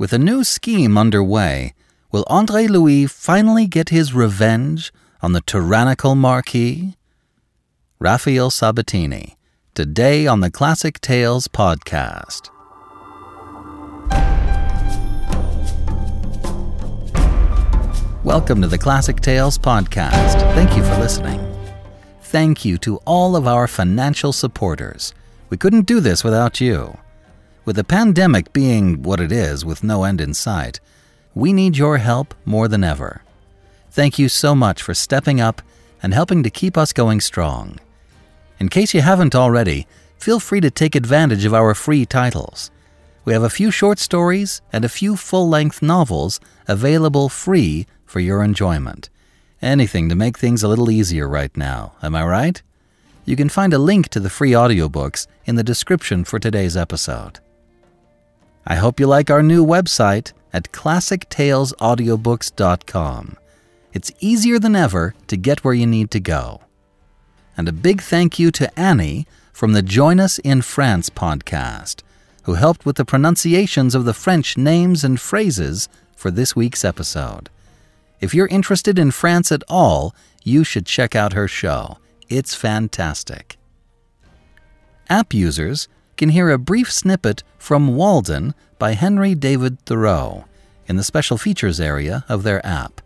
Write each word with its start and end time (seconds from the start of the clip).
With 0.00 0.14
a 0.14 0.18
new 0.18 0.44
scheme 0.44 0.96
underway, 0.96 1.74
will 2.10 2.24
Andre 2.26 2.66
Louis 2.66 3.06
finally 3.06 3.66
get 3.66 3.90
his 3.90 4.14
revenge 4.14 4.94
on 5.20 5.34
the 5.34 5.42
tyrannical 5.42 6.14
Marquis? 6.14 6.96
Raphael 7.98 8.48
Sabatini, 8.48 9.36
today 9.74 10.26
on 10.26 10.40
the 10.40 10.50
Classic 10.50 10.98
Tales 11.02 11.48
podcast. 11.48 12.48
Welcome 18.24 18.62
to 18.62 18.68
the 18.68 18.78
Classic 18.78 19.20
Tales 19.20 19.58
podcast. 19.58 20.40
Thank 20.54 20.78
you 20.78 20.82
for 20.82 20.96
listening. 20.96 21.46
Thank 22.22 22.64
you 22.64 22.78
to 22.78 22.96
all 23.04 23.36
of 23.36 23.46
our 23.46 23.68
financial 23.68 24.32
supporters. 24.32 25.12
We 25.50 25.58
couldn't 25.58 25.84
do 25.84 26.00
this 26.00 26.24
without 26.24 26.58
you. 26.58 26.96
With 27.64 27.76
the 27.76 27.84
pandemic 27.84 28.52
being 28.52 29.02
what 29.02 29.20
it 29.20 29.30
is, 29.30 29.64
with 29.64 29.84
no 29.84 30.04
end 30.04 30.20
in 30.20 30.32
sight, 30.32 30.80
we 31.34 31.52
need 31.52 31.76
your 31.76 31.98
help 31.98 32.34
more 32.44 32.68
than 32.68 32.82
ever. 32.82 33.22
Thank 33.90 34.18
you 34.18 34.28
so 34.28 34.54
much 34.54 34.82
for 34.82 34.94
stepping 34.94 35.40
up 35.40 35.60
and 36.02 36.14
helping 36.14 36.42
to 36.42 36.50
keep 36.50 36.78
us 36.78 36.92
going 36.92 37.20
strong. 37.20 37.78
In 38.58 38.68
case 38.68 38.94
you 38.94 39.02
haven't 39.02 39.34
already, 39.34 39.86
feel 40.16 40.40
free 40.40 40.60
to 40.60 40.70
take 40.70 40.94
advantage 40.94 41.44
of 41.44 41.52
our 41.52 41.74
free 41.74 42.06
titles. 42.06 42.70
We 43.24 43.34
have 43.34 43.42
a 43.42 43.50
few 43.50 43.70
short 43.70 43.98
stories 43.98 44.62
and 44.72 44.84
a 44.84 44.88
few 44.88 45.16
full 45.16 45.48
length 45.48 45.82
novels 45.82 46.40
available 46.66 47.28
free 47.28 47.86
for 48.06 48.20
your 48.20 48.42
enjoyment. 48.42 49.10
Anything 49.60 50.08
to 50.08 50.14
make 50.14 50.38
things 50.38 50.62
a 50.62 50.68
little 50.68 50.90
easier 50.90 51.28
right 51.28 51.54
now, 51.54 51.92
am 52.02 52.14
I 52.14 52.24
right? 52.24 52.62
You 53.26 53.36
can 53.36 53.50
find 53.50 53.74
a 53.74 53.78
link 53.78 54.08
to 54.08 54.20
the 54.20 54.30
free 54.30 54.52
audiobooks 54.52 55.26
in 55.44 55.56
the 55.56 55.62
description 55.62 56.24
for 56.24 56.38
today's 56.38 56.76
episode. 56.76 57.40
I 58.66 58.76
hope 58.76 59.00
you 59.00 59.06
like 59.06 59.30
our 59.30 59.42
new 59.42 59.64
website 59.64 60.34
at 60.52 60.72
classictalesaudiobooks.com. 60.72 63.36
It's 63.92 64.12
easier 64.20 64.58
than 64.58 64.76
ever 64.76 65.14
to 65.26 65.36
get 65.36 65.64
where 65.64 65.74
you 65.74 65.86
need 65.86 66.10
to 66.12 66.20
go. 66.20 66.60
And 67.56 67.68
a 67.68 67.72
big 67.72 68.00
thank 68.00 68.38
you 68.38 68.50
to 68.52 68.78
Annie 68.78 69.26
from 69.52 69.72
the 69.72 69.82
Join 69.82 70.20
Us 70.20 70.38
in 70.38 70.62
France 70.62 71.10
podcast, 71.10 72.02
who 72.44 72.54
helped 72.54 72.86
with 72.86 72.96
the 72.96 73.04
pronunciations 73.04 73.94
of 73.94 74.04
the 74.04 74.14
French 74.14 74.56
names 74.56 75.04
and 75.04 75.20
phrases 75.20 75.88
for 76.16 76.30
this 76.30 76.54
week's 76.54 76.84
episode. 76.84 77.50
If 78.20 78.34
you're 78.34 78.46
interested 78.48 78.98
in 78.98 79.10
France 79.10 79.50
at 79.50 79.64
all, 79.68 80.14
you 80.44 80.64
should 80.64 80.86
check 80.86 81.16
out 81.16 81.32
her 81.32 81.48
show. 81.48 81.98
It's 82.28 82.54
fantastic. 82.54 83.56
App 85.08 85.34
users 85.34 85.88
can 86.20 86.28
hear 86.28 86.50
a 86.50 86.58
brief 86.58 86.92
snippet 86.92 87.42
from 87.56 87.96
Walden 87.96 88.54
by 88.78 88.92
Henry 88.92 89.34
David 89.34 89.80
Thoreau 89.86 90.44
in 90.86 90.96
the 90.96 91.02
special 91.02 91.38
features 91.38 91.80
area 91.80 92.26
of 92.28 92.42
their 92.42 92.64
app. 92.64 93.00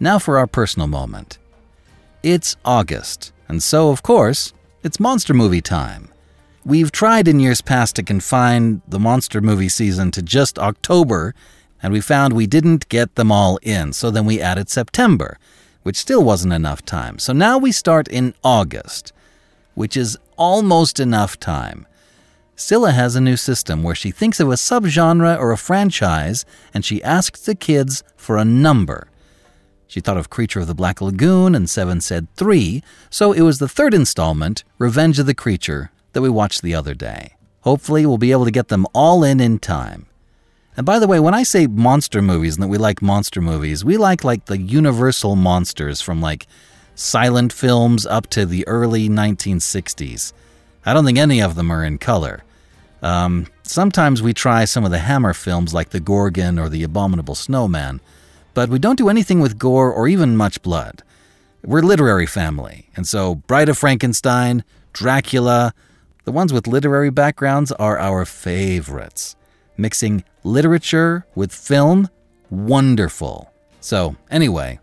Now 0.00 0.18
for 0.18 0.38
our 0.38 0.46
personal 0.46 0.88
moment. 0.88 1.36
It's 2.22 2.56
August, 2.64 3.34
and 3.48 3.62
so, 3.62 3.90
of 3.90 4.02
course, 4.02 4.54
it's 4.82 4.98
monster 4.98 5.34
movie 5.34 5.60
time. 5.60 6.08
We've 6.64 6.90
tried 6.90 7.28
in 7.28 7.38
years 7.38 7.60
past 7.60 7.96
to 7.96 8.02
confine 8.02 8.80
the 8.88 8.98
monster 8.98 9.42
movie 9.42 9.68
season 9.68 10.10
to 10.12 10.22
just 10.22 10.58
October 10.58 11.34
and 11.82 11.92
we 11.92 12.00
found 12.00 12.32
we 12.32 12.46
didn't 12.46 12.88
get 12.88 13.14
them 13.16 13.30
all 13.30 13.58
in, 13.60 13.92
so 13.92 14.10
then 14.10 14.24
we 14.24 14.40
added 14.40 14.70
September, 14.70 15.38
which 15.82 15.98
still 15.98 16.24
wasn't 16.24 16.54
enough 16.54 16.82
time. 16.82 17.18
So 17.18 17.34
now 17.34 17.58
we 17.58 17.72
start 17.72 18.08
in 18.08 18.32
August, 18.42 19.12
which 19.74 19.96
is 19.96 20.18
almost 20.36 21.00
enough 21.00 21.38
time. 21.38 21.86
Scylla 22.56 22.92
has 22.92 23.16
a 23.16 23.20
new 23.20 23.36
system 23.36 23.82
where 23.82 23.94
she 23.94 24.10
thinks 24.10 24.38
of 24.38 24.48
a 24.48 24.54
subgenre 24.54 25.38
or 25.38 25.50
a 25.50 25.58
franchise 25.58 26.44
and 26.72 26.84
she 26.84 27.02
asks 27.02 27.40
the 27.40 27.54
kids 27.54 28.04
for 28.16 28.36
a 28.36 28.44
number. 28.44 29.08
She 29.86 30.00
thought 30.00 30.16
of 30.16 30.30
Creature 30.30 30.60
of 30.60 30.66
the 30.66 30.74
Black 30.74 31.00
Lagoon 31.00 31.54
and 31.54 31.68
Seven 31.68 32.00
said 32.00 32.28
three, 32.34 32.82
so 33.10 33.32
it 33.32 33.42
was 33.42 33.58
the 33.58 33.68
third 33.68 33.94
installment, 33.94 34.64
Revenge 34.78 35.18
of 35.18 35.26
the 35.26 35.34
Creature, 35.34 35.90
that 36.12 36.22
we 36.22 36.28
watched 36.28 36.62
the 36.62 36.74
other 36.74 36.94
day. 36.94 37.34
Hopefully, 37.60 38.04
we'll 38.04 38.18
be 38.18 38.32
able 38.32 38.44
to 38.44 38.50
get 38.50 38.68
them 38.68 38.86
all 38.92 39.24
in 39.24 39.40
in 39.40 39.58
time. 39.58 40.06
And 40.76 40.84
by 40.84 40.98
the 40.98 41.06
way, 41.06 41.20
when 41.20 41.34
I 41.34 41.44
say 41.44 41.66
monster 41.66 42.20
movies 42.20 42.56
and 42.56 42.62
that 42.62 42.68
we 42.68 42.78
like 42.78 43.02
monster 43.02 43.40
movies, 43.40 43.84
we 43.84 43.96
like 43.96 44.24
like 44.24 44.46
the 44.46 44.58
universal 44.58 45.36
monsters 45.36 46.00
from 46.00 46.20
like 46.20 46.46
silent 46.94 47.52
films 47.52 48.06
up 48.06 48.28
to 48.28 48.46
the 48.46 48.66
early 48.66 49.08
1960s. 49.08 50.32
I 50.86 50.92
don't 50.92 51.04
think 51.04 51.18
any 51.18 51.40
of 51.40 51.54
them 51.54 51.70
are 51.70 51.84
in 51.84 51.98
color. 51.98 52.44
Um, 53.02 53.46
sometimes 53.62 54.22
we 54.22 54.32
try 54.32 54.64
some 54.64 54.84
of 54.84 54.90
the 54.90 54.98
Hammer 54.98 55.34
films 55.34 55.74
like 55.74 55.90
The 55.90 56.00
Gorgon 56.00 56.58
or 56.58 56.68
The 56.68 56.82
Abominable 56.82 57.34
Snowman, 57.34 58.00
but 58.54 58.68
we 58.68 58.78
don't 58.78 58.96
do 58.96 59.08
anything 59.08 59.40
with 59.40 59.58
gore 59.58 59.92
or 59.92 60.08
even 60.08 60.36
much 60.36 60.62
blood. 60.62 61.02
We're 61.62 61.82
literary 61.82 62.26
family, 62.26 62.88
and 62.96 63.06
so 63.06 63.36
Bride 63.36 63.68
of 63.68 63.78
Frankenstein, 63.78 64.64
Dracula, 64.92 65.74
the 66.24 66.32
ones 66.32 66.52
with 66.52 66.66
literary 66.66 67.10
backgrounds 67.10 67.72
are 67.72 67.98
our 67.98 68.24
favorites 68.24 69.36
mixing 69.76 70.24
literature 70.42 71.26
with 71.34 71.52
film, 71.52 72.08
wonderful. 72.50 73.52
So, 73.80 74.16
anyway, 74.30 74.78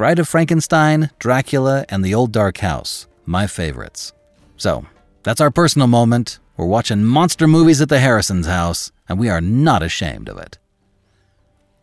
Bride 0.00 0.18
of 0.18 0.28
Frankenstein, 0.28 1.10
Dracula, 1.18 1.84
and 1.90 2.02
The 2.02 2.14
Old 2.14 2.32
Dark 2.32 2.56
House, 2.60 3.06
my 3.26 3.46
favorites. 3.46 4.14
So, 4.56 4.86
that's 5.24 5.42
our 5.42 5.50
personal 5.50 5.88
moment. 5.88 6.38
We're 6.56 6.64
watching 6.64 7.04
monster 7.04 7.46
movies 7.46 7.82
at 7.82 7.90
the 7.90 8.00
Harrison's 8.00 8.46
house, 8.46 8.92
and 9.10 9.18
we 9.18 9.28
are 9.28 9.42
not 9.42 9.82
ashamed 9.82 10.30
of 10.30 10.38
it. 10.38 10.56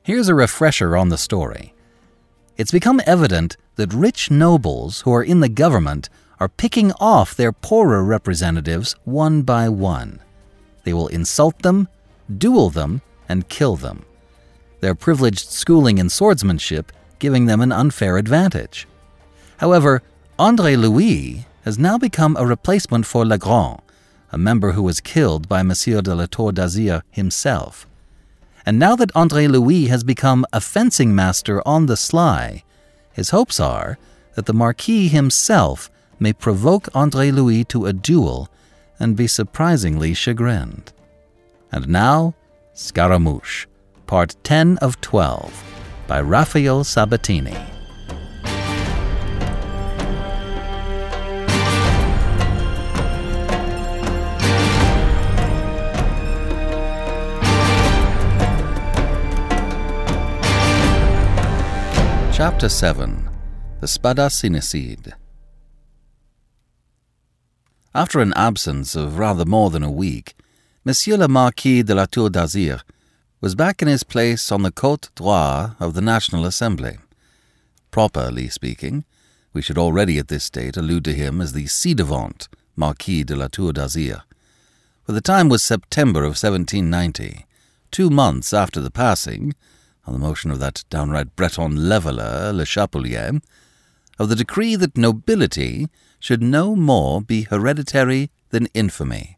Here's 0.01 0.29
a 0.29 0.33
refresher 0.33 0.97
on 0.97 1.09
the 1.09 1.17
story. 1.19 1.75
It's 2.57 2.71
become 2.71 3.01
evident 3.05 3.55
that 3.75 3.93
rich 3.93 4.31
nobles 4.31 5.01
who 5.01 5.13
are 5.13 5.23
in 5.23 5.41
the 5.41 5.47
government 5.47 6.09
are 6.39 6.49
picking 6.49 6.93
off 6.93 7.35
their 7.35 7.51
poorer 7.51 8.03
representatives 8.03 8.95
one 9.03 9.43
by 9.43 9.69
one. 9.69 10.21
They 10.85 10.93
will 10.93 11.09
insult 11.09 11.61
them, 11.61 11.87
duel 12.35 12.71
them, 12.71 13.03
and 13.29 13.47
kill 13.47 13.75
them. 13.75 14.05
Their 14.79 14.95
privileged 14.95 15.51
schooling 15.51 15.99
in 15.99 16.09
swordsmanship 16.09 16.91
giving 17.19 17.45
them 17.45 17.61
an 17.61 17.71
unfair 17.71 18.17
advantage. 18.17 18.87
However, 19.57 20.01
Andre 20.39 20.75
Louis 20.75 21.45
has 21.63 21.79
now 21.79 21.97
become 21.97 22.37
a 22.37 22.45
replacement 22.45 23.05
for 23.05 23.25
Lagron, 23.25 23.79
a 24.31 24.37
member 24.37 24.73
who 24.73 24.83
was 24.83 25.01
killed 25.01 25.47
by 25.47 25.63
Monsieur 25.63 26.01
de 26.01 26.13
la 26.13 26.25
Tour 26.25 26.51
d'Azyr 26.51 27.01
himself. 27.11 27.87
And 28.65 28.77
now 28.77 28.95
that 28.95 29.15
Andre 29.15 29.47
Louis 29.47 29.87
has 29.87 30.03
become 30.03 30.45
a 30.51 30.61
fencing 30.61 31.15
master 31.15 31.65
on 31.67 31.85
the 31.85 31.97
sly, 31.97 32.63
his 33.13 33.31
hopes 33.31 33.59
are 33.59 33.97
that 34.35 34.45
the 34.45 34.53
Marquis 34.53 35.07
himself 35.07 35.89
may 36.19 36.33
provoke 36.33 36.89
Andre 36.93 37.31
Louis 37.31 37.63
to 37.65 37.85
a 37.85 37.93
duel 37.93 38.49
and 38.99 39.15
be 39.15 39.27
surprisingly 39.27 40.13
chagrined. 40.13 40.91
And 41.71 41.87
now, 41.87 42.35
Scaramouche, 42.73 43.65
Part 44.05 44.35
10 44.43 44.77
of 44.77 45.01
12, 45.01 45.66
by 46.07 46.21
Raphael 46.21 46.85
Sabatini. 46.85 47.57
Chapter 62.31 62.69
7 62.69 63.29
The 63.81 63.87
Spada 63.87 64.27
Spadassinicide 64.27 65.13
After 67.93 68.21
an 68.21 68.31
absence 68.35 68.95
of 68.95 69.19
rather 69.19 69.43
more 69.43 69.69
than 69.69 69.83
a 69.83 69.91
week, 69.91 70.35
Monsieur 70.85 71.17
le 71.17 71.27
Marquis 71.27 71.83
de 71.83 71.93
la 71.93 72.05
Tour 72.05 72.29
d'Azyr 72.29 72.81
was 73.39 73.53
back 73.53 73.83
in 73.83 73.87
his 73.87 74.03
place 74.03 74.51
on 74.51 74.63
the 74.63 74.71
Côte 74.71 75.13
Droit 75.13 75.75
of 75.79 75.93
the 75.93 76.01
National 76.01 76.43
Assembly. 76.43 76.97
Properly 77.91 78.47
speaking, 78.49 79.05
we 79.53 79.61
should 79.61 79.77
already 79.77 80.17
at 80.17 80.27
this 80.27 80.49
date 80.49 80.75
allude 80.75 81.05
to 81.05 81.13
him 81.13 81.39
as 81.39 81.53
the 81.53 81.67
ci 81.67 81.93
devant 81.93 82.47
Marquis 82.75 83.23
de 83.23 83.35
la 83.35 83.47
Tour 83.47 83.73
d'Azyr. 83.73 84.23
For 85.03 85.11
the 85.11 85.21
time 85.21 85.49
was 85.49 85.61
September 85.61 86.21
of 86.21 86.31
1790, 86.31 87.45
two 87.91 88.09
months 88.09 88.53
after 88.53 88.81
the 88.81 88.89
passing, 88.89 89.53
on 90.07 90.13
the 90.13 90.19
motion 90.19 90.49
of 90.49 90.59
that 90.59 90.83
downright 90.89 91.35
Breton 91.35 91.87
leveller, 91.87 92.51
Le 92.51 92.65
Chapelier, 92.65 93.39
of 94.17 94.29
the 94.29 94.35
decree 94.35 94.75
that 94.75 94.97
nobility 94.97 95.87
should 96.19 96.41
no 96.41 96.75
more 96.75 97.21
be 97.21 97.43
hereditary 97.43 98.31
than 98.49 98.65
infamy 98.73 99.37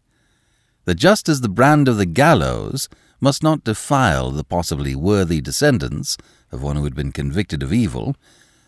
that 0.90 0.96
just 0.96 1.30
as 1.30 1.42
the 1.42 1.50
brand 1.50 1.88
of 1.88 1.98
the 1.98 2.06
gallows 2.08 2.90
must 3.20 3.44
not 3.44 3.64
defile 3.64 4.32
the 4.32 4.44
possibly 4.44 4.96
worthy 4.96 5.42
descendants 5.42 6.18
of 6.52 6.64
one 6.64 6.76
who 6.76 6.84
had 6.84 6.96
been 6.96 7.12
convicted 7.12 7.62
of 7.62 7.74
evil, 7.74 8.16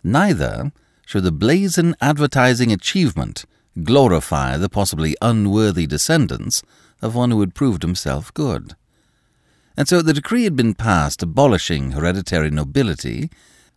neither 0.04 0.72
should 1.06 1.24
the 1.24 1.32
blazon 1.32 1.96
advertising 2.02 2.72
achievement 2.72 3.46
glorify 3.84 4.58
the 4.58 4.70
possibly 4.70 5.16
unworthy 5.22 5.88
descendants 5.88 6.62
of 7.02 7.16
one 7.16 7.32
who 7.32 7.40
had 7.40 7.56
proved 7.56 7.82
himself 7.82 8.34
good. 8.34 8.76
And 9.78 9.88
so 9.88 10.02
the 10.02 10.14
decree 10.14 10.44
had 10.44 10.56
been 10.56 10.74
passed 10.74 11.24
abolishing 11.24 11.92
hereditary 11.92 12.52
nobility 12.52 13.30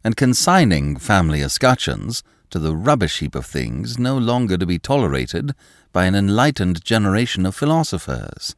and 0.02 0.16
consigning 0.16 0.96
family 0.96 1.40
escutcheons 1.40 2.22
to 2.50 2.58
the 2.58 2.76
rubbish 2.76 3.20
heap 3.20 3.34
of 3.34 3.46
things 3.46 3.98
no 3.98 4.16
longer 4.18 4.58
to 4.58 4.66
be 4.66 4.78
tolerated 4.78 5.54
by 5.92 6.04
an 6.04 6.14
enlightened 6.14 6.84
generation 6.84 7.46
of 7.46 7.54
philosophers. 7.54 8.54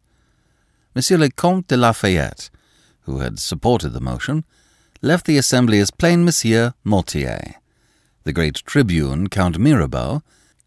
Monsieur 0.96 1.18
le 1.18 1.28
Comte 1.28 1.68
de 1.68 1.76
Lafayette, 1.76 2.48
who 3.02 3.18
had 3.18 3.38
supported 3.38 3.90
the 3.90 4.00
motion, 4.00 4.46
left 5.02 5.26
the 5.26 5.36
assembly 5.36 5.78
as 5.78 5.90
plain 5.90 6.24
Monsieur 6.24 6.72
Motier. 6.84 7.56
The 8.24 8.32
great 8.32 8.62
tribune, 8.64 9.28
Count 9.28 9.58
Mirabeau, 9.58 10.22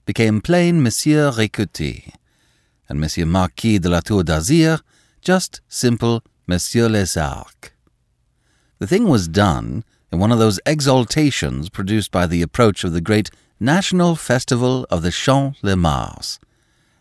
became 0.06 0.40
plain 0.40 0.84
Monsieur 0.84 1.32
Riquetti, 1.32 2.14
and 2.88 3.02
Monsieur 3.02 3.26
Marquis 3.26 3.80
de 3.80 3.90
la 3.90 4.02
Tour 4.02 4.22
d'Azyr 4.22 4.82
just 5.20 5.62
simple 5.68 6.24
Monsieur 6.46 6.88
Les 6.88 7.18
Arcs. 7.18 7.72
The 8.78 8.86
thing 8.86 9.08
was 9.08 9.28
done 9.28 9.84
in 10.12 10.20
one 10.20 10.32
of 10.32 10.38
those 10.38 10.60
exaltations 10.64 11.72
produced 11.72 12.12
by 12.12 12.28
the 12.28 12.44
approach 12.44 12.84
of 12.84 12.94
the 12.94 13.02
great 13.02 13.32
National 13.60 14.16
Festival 14.16 14.86
of 14.92 15.02
the 15.02 15.10
Champ 15.10 15.56
de 15.64 15.76
Mars, 15.76 16.40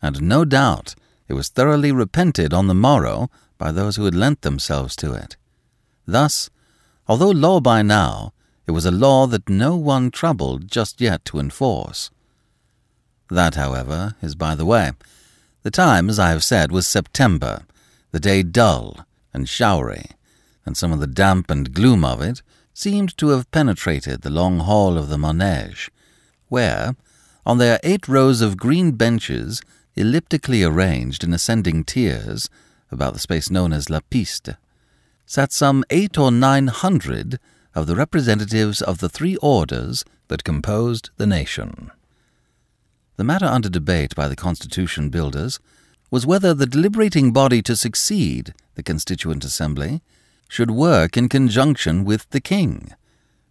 and 0.00 0.22
no 0.22 0.46
doubt 0.46 0.94
it 1.28 1.34
was 1.34 1.48
thoroughly 1.48 1.92
repented 1.92 2.52
on 2.54 2.66
the 2.66 2.74
morrow 2.74 3.30
by 3.58 3.70
those 3.70 3.96
who 3.96 4.04
had 4.04 4.14
lent 4.14 4.42
themselves 4.42 4.96
to 4.96 5.12
it. 5.12 5.36
Thus, 6.06 6.48
although 7.06 7.30
law 7.30 7.60
by 7.60 7.82
now, 7.82 8.32
it 8.66 8.72
was 8.72 8.86
a 8.86 8.90
law 8.90 9.26
that 9.26 9.48
no 9.48 9.76
one 9.76 10.10
troubled 10.10 10.70
just 10.70 11.00
yet 11.00 11.24
to 11.26 11.38
enforce. 11.38 12.10
That, 13.30 13.54
however, 13.56 14.14
is 14.22 14.34
by 14.34 14.54
the 14.54 14.64
way. 14.64 14.92
The 15.62 15.70
time, 15.70 16.08
as 16.08 16.18
I 16.18 16.30
have 16.30 16.44
said, 16.44 16.72
was 16.72 16.86
September, 16.86 17.64
the 18.10 18.20
day 18.20 18.42
dull 18.42 19.06
and 19.34 19.48
showery, 19.48 20.06
and 20.64 20.76
some 20.76 20.92
of 20.92 21.00
the 21.00 21.06
damp 21.06 21.50
and 21.50 21.74
gloom 21.74 22.04
of 22.04 22.22
it 22.22 22.42
seemed 22.72 23.16
to 23.18 23.30
have 23.30 23.50
penetrated 23.50 24.22
the 24.22 24.30
long 24.30 24.60
hall 24.60 24.96
of 24.96 25.08
the 25.08 25.16
Manège, 25.16 25.90
where, 26.48 26.94
on 27.44 27.58
their 27.58 27.80
eight 27.82 28.06
rows 28.06 28.40
of 28.40 28.56
green 28.56 28.92
benches, 28.92 29.60
elliptically 29.98 30.62
arranged 30.62 31.24
in 31.24 31.32
ascending 31.32 31.84
tiers, 31.84 32.48
about 32.90 33.12
the 33.12 33.18
space 33.18 33.50
known 33.50 33.72
as 33.72 33.90
La 33.90 34.00
Piste, 34.10 34.50
sat 35.26 35.52
some 35.52 35.84
eight 35.90 36.16
or 36.16 36.30
nine 36.30 36.68
hundred 36.68 37.38
of 37.74 37.86
the 37.86 37.96
representatives 37.96 38.80
of 38.80 38.98
the 38.98 39.08
three 39.08 39.36
orders 39.36 40.04
that 40.28 40.44
composed 40.44 41.10
the 41.16 41.26
nation. 41.26 41.90
The 43.16 43.24
matter 43.24 43.46
under 43.46 43.68
debate 43.68 44.14
by 44.14 44.28
the 44.28 44.36
Constitution 44.36 45.10
builders 45.10 45.58
was 46.10 46.26
whether 46.26 46.54
the 46.54 46.66
deliberating 46.66 47.32
body 47.32 47.60
to 47.62 47.76
succeed 47.76 48.54
the 48.74 48.82
Constituent 48.82 49.44
Assembly 49.44 50.00
should 50.48 50.70
work 50.70 51.16
in 51.16 51.28
conjunction 51.28 52.04
with 52.04 52.28
the 52.30 52.40
king, 52.40 52.94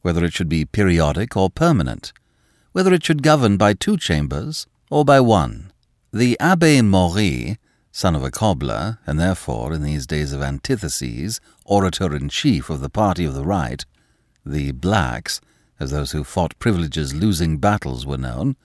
whether 0.01 0.25
it 0.25 0.33
should 0.33 0.49
be 0.49 0.65
periodic 0.65 1.37
or 1.37 1.49
permanent, 1.49 2.11
whether 2.71 2.93
it 2.93 3.03
should 3.03 3.21
govern 3.21 3.57
by 3.57 3.73
two 3.73 3.97
chambers 3.97 4.65
or 4.89 5.05
by 5.05 5.19
one. 5.19 5.71
The 6.17 6.35
Abbe 6.39 6.81
Maury, 6.81 7.59
son 7.91 8.15
of 8.15 8.23
a 8.23 8.31
cobbler, 8.31 8.97
and 9.05 9.19
therefore, 9.19 9.71
in 9.71 9.83
these 9.83 10.07
days 10.07 10.33
of 10.33 10.41
antitheses, 10.41 11.39
orator 11.63 12.15
in 12.15 12.29
chief 12.29 12.71
of 12.71 12.81
the 12.81 12.89
party 12.89 13.23
of 13.23 13.35
the 13.35 13.45
right, 13.45 13.85
the 14.43 14.71
blacks, 14.71 15.39
as 15.79 15.91
those 15.91 16.13
who 16.13 16.23
fought 16.23 16.57
privileges 16.57 17.13
losing 17.13 17.59
battles 17.59 18.05
were 18.05 18.17
known, 18.17 18.55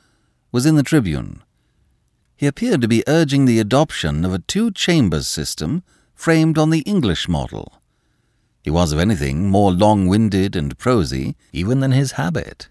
was 0.51 0.65
in 0.65 0.77
the 0.77 0.83
tribune. 0.83 1.43
He 2.35 2.47
appeared 2.47 2.81
to 2.81 2.89
be 2.89 3.05
urging 3.07 3.45
the 3.45 3.61
adoption 3.61 4.25
of 4.25 4.33
a 4.33 4.39
two 4.39 4.71
chambers 4.71 5.29
system 5.29 5.83
framed 6.15 6.57
on 6.57 6.71
the 6.71 6.81
English 6.81 7.29
model 7.29 7.83
he 8.63 8.71
was, 8.71 8.93
if 8.93 8.99
anything, 8.99 9.51
more 9.51 9.73
long 9.73 10.07
winded 10.07 10.55
and 10.55 10.79
prosy 10.79 11.37
even 11.53 11.81
than 11.81 11.91
his 11.91 12.13
habit. 12.13 12.69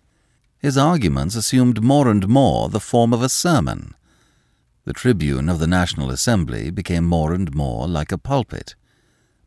His 0.57 0.77
arguments 0.77 1.36
assumed 1.36 1.84
more 1.84 2.07
and 2.07 2.27
more 2.30 2.69
the 2.69 2.80
form 2.80 3.13
of 3.13 3.22
a 3.22 3.30
sermon. 3.30 3.94
The 4.83 4.94
tribune 4.94 5.48
of 5.48 5.60
the 5.60 5.68
National 5.68 6.10
Assembly 6.10 6.72
became 6.72 7.06
more 7.06 7.33
and 7.33 7.54
more 7.54 7.88
like 7.88 8.12
a 8.12 8.18
pulpit, 8.18 8.75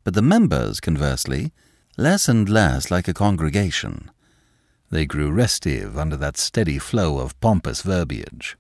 but 0.04 0.14
the 0.14 0.22
members, 0.22 0.78
conversely, 0.78 1.52
less 1.96 2.28
and 2.28 2.48
less 2.48 2.90
like 2.90 3.08
a 3.08 3.14
congregation. 3.14 4.10
They 4.90 5.06
grew 5.06 5.32
restive 5.32 5.98
under 5.98 6.16
that 6.18 6.36
steady 6.36 6.78
flow 6.78 7.18
of 7.18 7.38
pompous 7.40 7.82
verbiage, 7.82 8.56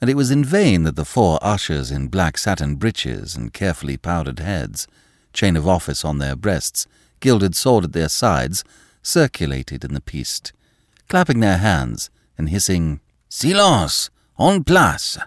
and 0.00 0.10
it 0.10 0.16
was 0.16 0.32
in 0.32 0.44
vain 0.44 0.82
that 0.82 0.96
the 0.96 1.04
four 1.04 1.38
ushers 1.42 1.92
in 1.92 2.08
black 2.08 2.38
satin 2.38 2.74
breeches 2.74 3.36
and 3.36 3.52
carefully 3.52 3.96
powdered 3.96 4.40
heads, 4.40 4.88
chain 5.32 5.56
of 5.56 5.68
office 5.68 6.04
on 6.04 6.18
their 6.18 6.34
breasts, 6.34 6.88
gilded 7.20 7.54
sword 7.54 7.84
at 7.84 7.92
their 7.92 8.08
sides, 8.08 8.64
circulated 9.02 9.84
in 9.84 9.94
the 9.94 10.00
piste, 10.00 10.52
clapping 11.08 11.38
their 11.38 11.58
hands 11.58 12.10
and 12.36 12.48
hissing, 12.48 12.98
Silence! 13.28 14.10
En 14.40 14.64
place! 14.64 15.18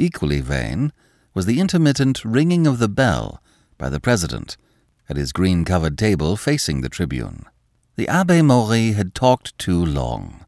Equally 0.00 0.40
vain 0.40 0.92
was 1.34 1.44
the 1.46 1.58
intermittent 1.58 2.24
ringing 2.24 2.68
of 2.68 2.78
the 2.78 2.88
bell 2.88 3.42
by 3.78 3.88
the 3.88 3.98
president 3.98 4.56
at 5.08 5.16
his 5.16 5.32
green 5.32 5.64
covered 5.64 5.98
table 5.98 6.36
facing 6.36 6.82
the 6.82 6.88
tribune. 6.88 7.44
The 7.96 8.06
Abbe 8.06 8.42
Maury 8.42 8.92
had 8.92 9.12
talked 9.12 9.58
too 9.58 9.84
long, 9.84 10.46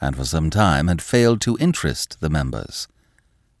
and 0.00 0.16
for 0.16 0.24
some 0.24 0.50
time 0.50 0.88
had 0.88 1.00
failed 1.00 1.40
to 1.42 1.56
interest 1.60 2.18
the 2.18 2.28
members. 2.28 2.88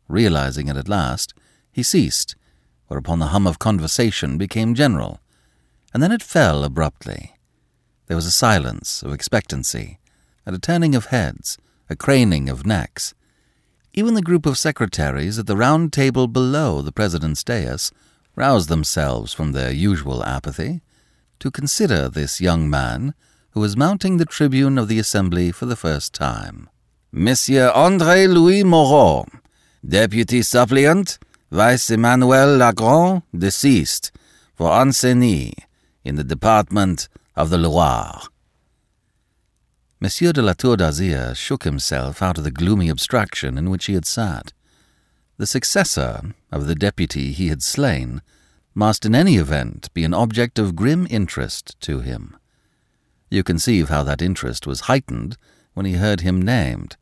Realizing 0.08 0.66
it 0.66 0.76
at 0.76 0.88
last, 0.88 1.34
he 1.70 1.84
ceased, 1.84 2.34
whereupon 2.88 3.20
the 3.20 3.26
hum 3.26 3.46
of 3.46 3.60
conversation 3.60 4.38
became 4.38 4.74
general, 4.74 5.20
and 5.94 6.02
then 6.02 6.10
it 6.10 6.20
fell 6.20 6.64
abruptly. 6.64 7.36
There 8.08 8.16
was 8.16 8.26
a 8.26 8.32
silence 8.32 9.04
of 9.04 9.12
expectancy, 9.12 10.00
and 10.44 10.56
a 10.56 10.58
turning 10.58 10.96
of 10.96 11.06
heads, 11.06 11.58
a 11.88 11.94
craning 11.94 12.48
of 12.48 12.66
necks. 12.66 13.14
Even 13.98 14.14
the 14.14 14.22
group 14.22 14.46
of 14.46 14.56
secretaries 14.56 15.40
at 15.40 15.48
the 15.48 15.56
round 15.56 15.92
table 15.92 16.28
below 16.28 16.82
the 16.82 16.92
president's 16.92 17.42
dais 17.42 17.90
roused 18.36 18.68
themselves 18.68 19.34
from 19.34 19.50
their 19.50 19.72
usual 19.72 20.24
apathy 20.24 20.82
to 21.40 21.50
consider 21.50 22.08
this 22.08 22.40
young 22.40 22.70
man 22.70 23.12
who 23.50 23.60
was 23.60 23.76
mounting 23.76 24.16
the 24.16 24.24
tribune 24.24 24.78
of 24.78 24.86
the 24.86 25.00
assembly 25.00 25.50
for 25.50 25.66
the 25.66 25.74
first 25.74 26.14
time. 26.14 26.70
Monsieur 27.10 27.72
André 27.74 28.32
Louis 28.32 28.62
Moreau, 28.62 29.26
deputy 29.84 30.42
suppliant, 30.42 31.18
Vice 31.50 31.90
Emmanuel 31.90 32.56
Lagron, 32.56 33.24
deceased, 33.36 34.12
for 34.54 34.70
Ancenis, 34.70 35.54
in 36.04 36.14
the 36.14 36.22
department 36.22 37.08
of 37.34 37.50
the 37.50 37.58
Loire. 37.58 38.22
Monsieur 40.00 40.32
de 40.32 40.40
la 40.40 40.52
Tour 40.52 40.76
d'Azyr 40.76 41.34
shook 41.34 41.64
himself 41.64 42.22
out 42.22 42.38
of 42.38 42.44
the 42.44 42.52
gloomy 42.52 42.88
abstraction 42.88 43.58
in 43.58 43.68
which 43.68 43.86
he 43.86 43.94
had 43.94 44.06
sat. 44.06 44.52
The 45.38 45.46
successor 45.46 46.34
of 46.52 46.68
the 46.68 46.76
deputy 46.76 47.32
he 47.32 47.48
had 47.48 47.64
slain 47.64 48.22
must 48.76 49.04
in 49.04 49.12
any 49.12 49.38
event 49.38 49.92
be 49.94 50.04
an 50.04 50.14
object 50.14 50.56
of 50.56 50.76
grim 50.76 51.08
interest 51.10 51.74
to 51.80 51.98
him. 51.98 52.36
You 53.28 53.42
conceive 53.42 53.88
how 53.88 54.04
that 54.04 54.22
interest 54.22 54.68
was 54.68 54.82
heightened 54.82 55.36
when 55.74 55.84
he 55.84 55.94
heard 55.94 56.20
him 56.20 56.40
named. 56.40 56.96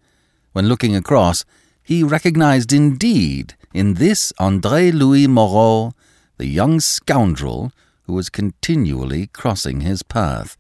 When 0.53 0.67
looking 0.67 0.97
across, 0.97 1.45
he 1.83 2.03
recognized 2.03 2.73
indeed 2.73 3.57
in 3.75 3.95
this 3.95 4.33
André 4.41 4.91
Louis 4.91 5.27
Moreau 5.27 5.93
the 6.39 6.47
young 6.47 6.81
scoundrel 6.81 7.73
who 8.05 8.15
was 8.15 8.31
continually 8.31 9.27
crossing 9.27 9.83
his 9.83 10.03
path, 10.03 10.57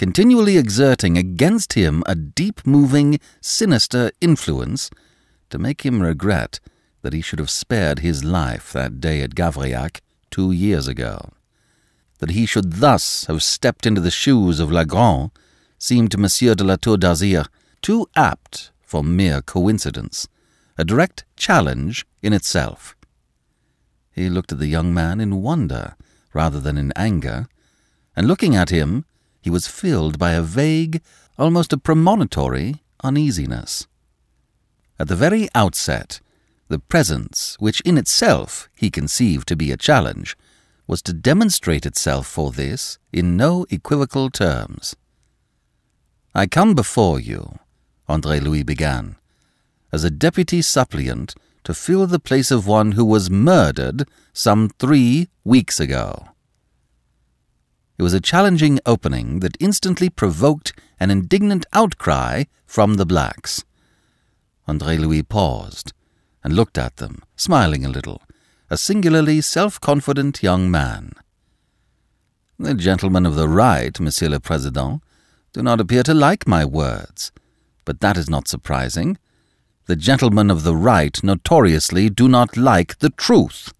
continually 0.00 0.56
exerting 0.56 1.18
against 1.18 1.74
him 1.74 2.02
a 2.06 2.14
deep 2.14 2.66
moving, 2.66 3.20
sinister 3.42 4.10
influence 4.22 4.88
to 5.50 5.58
make 5.58 5.82
him 5.82 6.00
regret 6.00 6.58
that 7.02 7.12
he 7.12 7.20
should 7.20 7.38
have 7.38 7.50
spared 7.50 7.98
his 7.98 8.24
life 8.24 8.72
that 8.72 8.98
day 8.98 9.20
at 9.20 9.34
Gavrillac 9.34 10.00
two 10.30 10.52
years 10.52 10.88
ago. 10.88 11.34
That 12.18 12.30
he 12.30 12.46
should 12.46 12.80
thus 12.80 13.26
have 13.26 13.42
stepped 13.42 13.84
into 13.84 14.00
the 14.00 14.10
shoes 14.10 14.58
of 14.58 14.70
Lagron 14.70 15.32
seemed 15.78 16.10
to 16.12 16.18
Monsieur 16.18 16.54
de 16.54 16.64
la 16.64 16.76
Tour 16.76 16.96
d'Azyr 16.96 17.44
too 17.82 18.06
apt 18.16 18.70
for 18.80 19.04
mere 19.04 19.42
coincidence, 19.42 20.26
a 20.78 20.84
direct 20.86 21.26
challenge 21.36 22.06
in 22.22 22.32
itself. 22.32 22.96
He 24.12 24.30
looked 24.30 24.50
at 24.50 24.60
the 24.60 24.66
young 24.66 24.94
man 24.94 25.20
in 25.20 25.42
wonder 25.42 25.94
rather 26.32 26.58
than 26.58 26.78
in 26.78 26.90
anger, 26.96 27.48
and 28.16 28.26
looking 28.26 28.56
at 28.56 28.70
him, 28.70 29.04
he 29.40 29.50
was 29.50 29.66
filled 29.66 30.18
by 30.18 30.32
a 30.32 30.42
vague, 30.42 31.02
almost 31.38 31.72
a 31.72 31.78
premonitory 31.78 32.82
uneasiness. 33.02 33.86
At 34.98 35.08
the 35.08 35.16
very 35.16 35.48
outset, 35.54 36.20
the 36.68 36.78
presence, 36.78 37.56
which 37.58 37.80
in 37.80 37.98
itself 37.98 38.68
he 38.76 38.90
conceived 38.90 39.48
to 39.48 39.56
be 39.56 39.72
a 39.72 39.76
challenge, 39.76 40.36
was 40.86 41.02
to 41.02 41.12
demonstrate 41.12 41.86
itself 41.86 42.26
for 42.26 42.50
this 42.50 42.98
in 43.12 43.36
no 43.36 43.64
equivocal 43.70 44.28
terms. 44.30 44.94
I 46.34 46.46
come 46.46 46.74
before 46.74 47.18
you, 47.18 47.58
Andre 48.08 48.40
Louis 48.40 48.62
began, 48.62 49.16
as 49.92 50.04
a 50.04 50.10
deputy 50.10 50.62
suppliant 50.62 51.34
to 51.64 51.74
fill 51.74 52.06
the 52.06 52.20
place 52.20 52.50
of 52.50 52.66
one 52.66 52.92
who 52.92 53.04
was 53.04 53.30
murdered 53.30 54.08
some 54.32 54.68
three 54.78 55.28
weeks 55.44 55.80
ago. 55.80 56.28
It 58.00 58.02
was 58.02 58.14
a 58.14 58.18
challenging 58.18 58.80
opening 58.86 59.40
that 59.40 59.58
instantly 59.60 60.08
provoked 60.08 60.72
an 60.98 61.10
indignant 61.10 61.66
outcry 61.74 62.44
from 62.64 62.94
the 62.94 63.04
blacks. 63.04 63.62
Andre 64.66 64.96
Louis 64.96 65.22
paused 65.22 65.92
and 66.42 66.54
looked 66.54 66.78
at 66.78 66.96
them, 66.96 67.22
smiling 67.36 67.84
a 67.84 67.90
little, 67.90 68.22
a 68.70 68.78
singularly 68.78 69.42
self 69.42 69.78
confident 69.82 70.42
young 70.42 70.70
man. 70.70 71.12
The 72.58 72.72
gentlemen 72.72 73.26
of 73.26 73.34
the 73.34 73.48
right, 73.48 74.00
Monsieur 74.00 74.30
le 74.30 74.40
Président, 74.40 75.02
do 75.52 75.62
not 75.62 75.78
appear 75.78 76.02
to 76.04 76.14
like 76.14 76.48
my 76.48 76.64
words, 76.64 77.32
but 77.84 78.00
that 78.00 78.16
is 78.16 78.30
not 78.30 78.48
surprising. 78.48 79.18
The 79.84 79.94
gentlemen 79.94 80.50
of 80.50 80.62
the 80.62 80.74
right 80.74 81.22
notoriously 81.22 82.08
do 82.08 82.28
not 82.28 82.56
like 82.56 83.00
the 83.00 83.10
truth. 83.10 83.74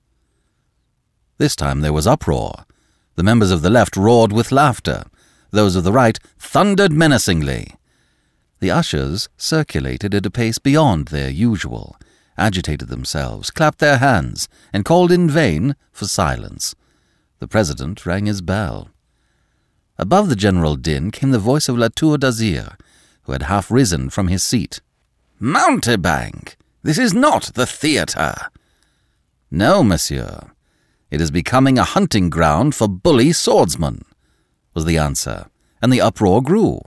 This 1.38 1.56
time 1.56 1.80
there 1.80 1.94
was 1.94 2.06
uproar. 2.06 2.66
The 3.20 3.24
members 3.24 3.50
of 3.50 3.60
the 3.60 3.68
left 3.68 3.98
roared 3.98 4.32
with 4.32 4.50
laughter. 4.50 5.04
Those 5.50 5.76
of 5.76 5.84
the 5.84 5.92
right 5.92 6.18
thundered 6.38 6.90
menacingly. 6.90 7.74
The 8.60 8.70
ushers 8.70 9.28
circulated 9.36 10.14
at 10.14 10.24
a 10.24 10.30
pace 10.30 10.56
beyond 10.56 11.08
their 11.08 11.28
usual, 11.28 11.98
agitated 12.38 12.88
themselves, 12.88 13.50
clapped 13.50 13.78
their 13.78 13.98
hands, 13.98 14.48
and 14.72 14.86
called 14.86 15.12
in 15.12 15.28
vain 15.28 15.76
for 15.92 16.06
silence. 16.06 16.74
The 17.40 17.46
president 17.46 18.06
rang 18.06 18.24
his 18.24 18.40
bell. 18.40 18.88
Above 19.98 20.30
the 20.30 20.34
general 20.34 20.76
din 20.76 21.10
came 21.10 21.30
the 21.30 21.38
voice 21.38 21.68
of 21.68 21.76
La 21.76 21.88
Tour 21.94 22.16
d'Azyr, 22.16 22.74
who 23.24 23.32
had 23.32 23.42
half 23.42 23.70
risen 23.70 24.08
from 24.08 24.28
his 24.28 24.42
seat. 24.42 24.80
Mountebank! 25.38 26.56
This 26.82 26.96
is 26.96 27.12
not 27.12 27.50
the 27.52 27.66
theatre! 27.66 28.48
No, 29.50 29.84
monsieur. 29.84 30.52
It 31.10 31.20
is 31.20 31.30
becoming 31.30 31.78
a 31.78 31.84
hunting 31.84 32.30
ground 32.30 32.74
for 32.74 32.88
bully 32.88 33.32
swordsmen, 33.32 34.02
was 34.74 34.84
the 34.84 34.98
answer, 34.98 35.46
and 35.82 35.92
the 35.92 36.00
uproar 36.00 36.42
grew. 36.42 36.80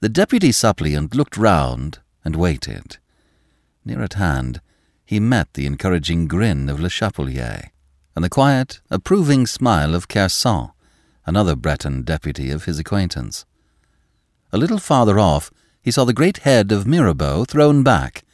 The 0.00 0.08
deputy 0.08 0.52
suppliant 0.52 1.14
looked 1.14 1.36
round 1.36 1.98
and 2.24 2.36
waited. 2.36 2.98
Near 3.84 4.02
at 4.02 4.14
hand, 4.14 4.60
he 5.04 5.20
met 5.20 5.52
the 5.52 5.66
encouraging 5.66 6.28
grin 6.28 6.68
of 6.70 6.80
Le 6.80 6.88
Chapelier, 6.88 7.70
and 8.16 8.24
the 8.24 8.30
quiet, 8.30 8.80
approving 8.90 9.46
smile 9.46 9.94
of 9.94 10.08
Kersan, 10.08 10.70
another 11.26 11.54
Breton 11.54 12.02
deputy 12.02 12.50
of 12.50 12.64
his 12.64 12.78
acquaintance. 12.78 13.44
A 14.52 14.58
little 14.58 14.78
farther 14.78 15.18
off, 15.18 15.50
he 15.82 15.90
saw 15.90 16.04
the 16.04 16.14
great 16.14 16.38
head 16.38 16.72
of 16.72 16.86
Mirabeau 16.86 17.44
thrown 17.44 17.82
back, 17.82 18.24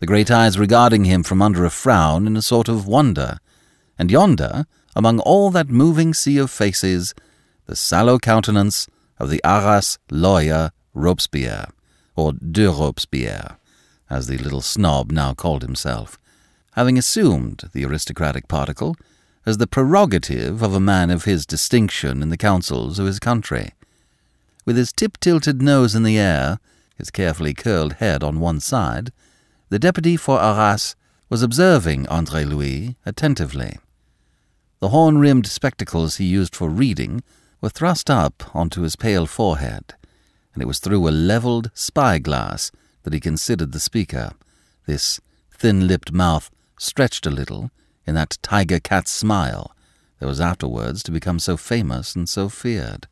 the 0.00 0.06
great 0.06 0.30
eyes 0.30 0.58
regarding 0.58 1.04
him 1.04 1.22
from 1.22 1.40
under 1.40 1.64
a 1.64 1.70
frown 1.70 2.26
in 2.26 2.36
a 2.36 2.42
sort 2.42 2.68
of 2.68 2.86
wonder, 2.86 3.38
and 3.98 4.10
yonder, 4.10 4.66
among 4.94 5.20
all 5.20 5.50
that 5.50 5.68
moving 5.68 6.14
sea 6.14 6.38
of 6.38 6.50
faces, 6.50 7.14
the 7.66 7.76
sallow 7.76 8.18
countenance 8.18 8.86
of 9.18 9.30
the 9.30 9.42
Arras 9.44 9.98
lawyer 10.10 10.70
Robespierre, 10.94 11.68
or 12.16 12.32
de 12.32 12.70
Robespierre, 12.70 13.58
as 14.08 14.26
the 14.26 14.38
little 14.38 14.62
snob 14.62 15.12
now 15.12 15.34
called 15.34 15.62
himself, 15.62 16.18
having 16.72 16.96
assumed 16.96 17.68
the 17.72 17.84
aristocratic 17.84 18.48
particle 18.48 18.96
as 19.44 19.58
the 19.58 19.66
prerogative 19.66 20.62
of 20.62 20.74
a 20.74 20.80
man 20.80 21.10
of 21.10 21.24
his 21.24 21.46
distinction 21.46 22.22
in 22.22 22.28
the 22.28 22.36
councils 22.36 22.98
of 22.98 23.06
his 23.06 23.18
country. 23.18 23.72
With 24.64 24.76
his 24.76 24.92
tip 24.92 25.18
tilted 25.20 25.62
nose 25.62 25.94
in 25.94 26.02
the 26.02 26.18
air, 26.18 26.58
his 26.96 27.10
carefully 27.10 27.54
curled 27.54 27.94
head 27.94 28.22
on 28.22 28.40
one 28.40 28.60
side, 28.60 29.12
the 29.70 29.78
deputy 29.78 30.16
for 30.16 30.40
Arras 30.40 30.96
was 31.30 31.42
observing 31.42 32.06
Andre 32.08 32.44
Louis 32.44 32.96
attentively. 33.06 33.78
The 34.80 34.90
horn 34.90 35.18
rimmed 35.18 35.46
spectacles 35.46 36.16
he 36.16 36.24
used 36.24 36.54
for 36.54 36.68
reading 36.68 37.22
were 37.60 37.68
thrust 37.68 38.08
up 38.08 38.54
onto 38.54 38.82
his 38.82 38.94
pale 38.94 39.26
forehead, 39.26 39.94
and 40.54 40.62
it 40.62 40.66
was 40.66 40.78
through 40.78 41.08
a 41.08 41.10
levelled 41.10 41.70
spyglass 41.74 42.70
that 43.02 43.12
he 43.12 43.20
considered 43.20 43.72
the 43.72 43.80
speaker, 43.80 44.32
this 44.86 45.20
thin 45.50 45.88
lipped 45.88 46.12
mouth 46.12 46.50
stretched 46.78 47.26
a 47.26 47.30
little 47.30 47.70
in 48.06 48.14
that 48.14 48.38
tiger 48.42 48.78
cat 48.78 49.08
smile 49.08 49.74
that 50.20 50.26
was 50.26 50.40
afterwards 50.40 51.02
to 51.02 51.10
become 51.10 51.38
so 51.38 51.56
famous 51.56 52.14
and 52.14 52.28
so 52.28 52.48
feared. 52.48 53.08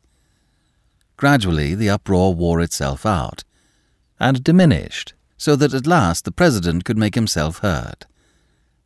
Gradually 1.17 1.75
the 1.75 1.89
uproar 1.89 2.33
wore 2.33 2.61
itself 2.61 3.05
out, 3.05 3.43
and 4.19 4.43
diminished, 4.43 5.13
so 5.35 5.55
that 5.55 5.73
at 5.73 5.85
last 5.85 6.23
the 6.23 6.31
president 6.31 6.85
could 6.85 6.97
make 6.97 7.15
himself 7.15 7.59
heard. 7.59 8.05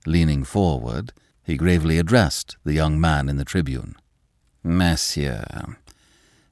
Leaning 0.06 0.44
forward, 0.44 1.14
he 1.44 1.58
gravely 1.58 1.98
addressed 1.98 2.58
the 2.64 2.74
young 2.74 3.00
man 3.00 3.28
in 3.30 3.38
the 3.38 3.46
tribune. 3.46 3.96
Monsieur, 4.64 5.76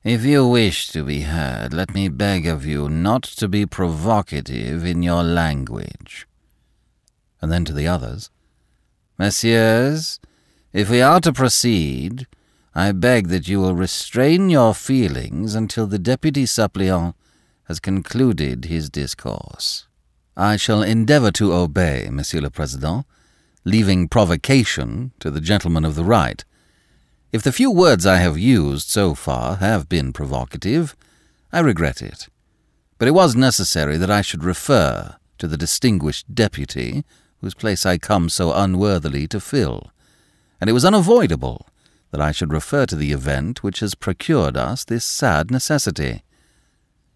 if 0.03 0.24
you 0.24 0.48
wish 0.48 0.88
to 0.88 1.03
be 1.03 1.22
heard, 1.22 1.74
let 1.74 1.93
me 1.93 2.08
beg 2.10 2.48
of 2.48 2.65
you 2.65 2.89
not 2.89 3.24
to 3.24 3.48
be 3.48 3.65
provocative 3.65 4.86
in 4.86 5.03
your 5.03 5.24
language. 5.24 6.27
And 7.41 7.51
then 7.51 7.65
to 7.65 7.74
the 7.74 7.88
others, 7.88 8.29
Messieurs, 9.17 10.19
if 10.72 10.89
we 10.89 11.01
are 11.01 11.19
to 11.19 11.34
proceed, 11.34 12.27
I 12.74 12.91
beg 12.93 13.27
that 13.27 13.48
you 13.48 13.60
will 13.60 13.75
restrain 13.75 14.50
your 14.50 14.74
feelings 14.74 15.55
until 15.55 15.88
the 15.88 16.00
deputy 16.00 16.46
suppleant 16.46 17.15
has 17.63 17.79
concluded 17.79 18.65
his 18.65 18.89
discourse. 18.89 19.88
I 20.38 20.55
shall 20.55 20.81
endeavour 20.81 21.31
to 21.34 21.53
obey, 21.53 22.08
Monsieur 22.10 22.39
le 22.39 22.50
Président, 22.50 23.03
leaving 23.63 24.08
provocation 24.08 25.12
to 25.20 25.30
the 25.30 25.42
gentlemen 25.42 25.86
of 25.86 25.96
the 25.96 26.04
right. 26.04 26.44
If 27.32 27.44
the 27.44 27.51
few 27.51 27.72
words 27.72 28.06
I 28.06 28.18
have 28.18 28.38
used 28.38 28.88
so 28.88 29.13
far 29.13 29.58
have 29.58 29.88
been 29.88 30.13
provocative, 30.13 30.96
I 31.51 31.60
regret 31.60 32.01
it. 32.01 32.28
But 32.98 33.08
it 33.08 33.13
was 33.13 33.36
necessary 33.36 33.98
that 33.98 34.12
I 34.12 34.22
should 34.22 34.44
refer 34.44 35.16
to 35.38 35.48
the 35.48 35.58
distinguished 35.58 36.34
deputy 36.34 37.04
whose 37.42 37.54
place 37.54 37.86
I 37.86 37.98
come 37.98 38.30
so 38.30 38.51
unworthily 38.51 39.28
to 39.28 39.39
fill, 39.39 39.92
and 40.60 40.70
it 40.70 40.74
was 40.74 40.86
unavoidable 40.86 41.68
that 42.12 42.22
I 42.22 42.32
should 42.32 42.51
refer 42.51 42.86
to 42.88 42.96
the 42.96 43.12
event 43.12 43.63
which 43.63 43.80
has 43.80 43.96
procured 43.96 44.58
us 44.58 44.84
this 44.84 45.06
sad 45.06 45.51
necessity. 45.51 46.24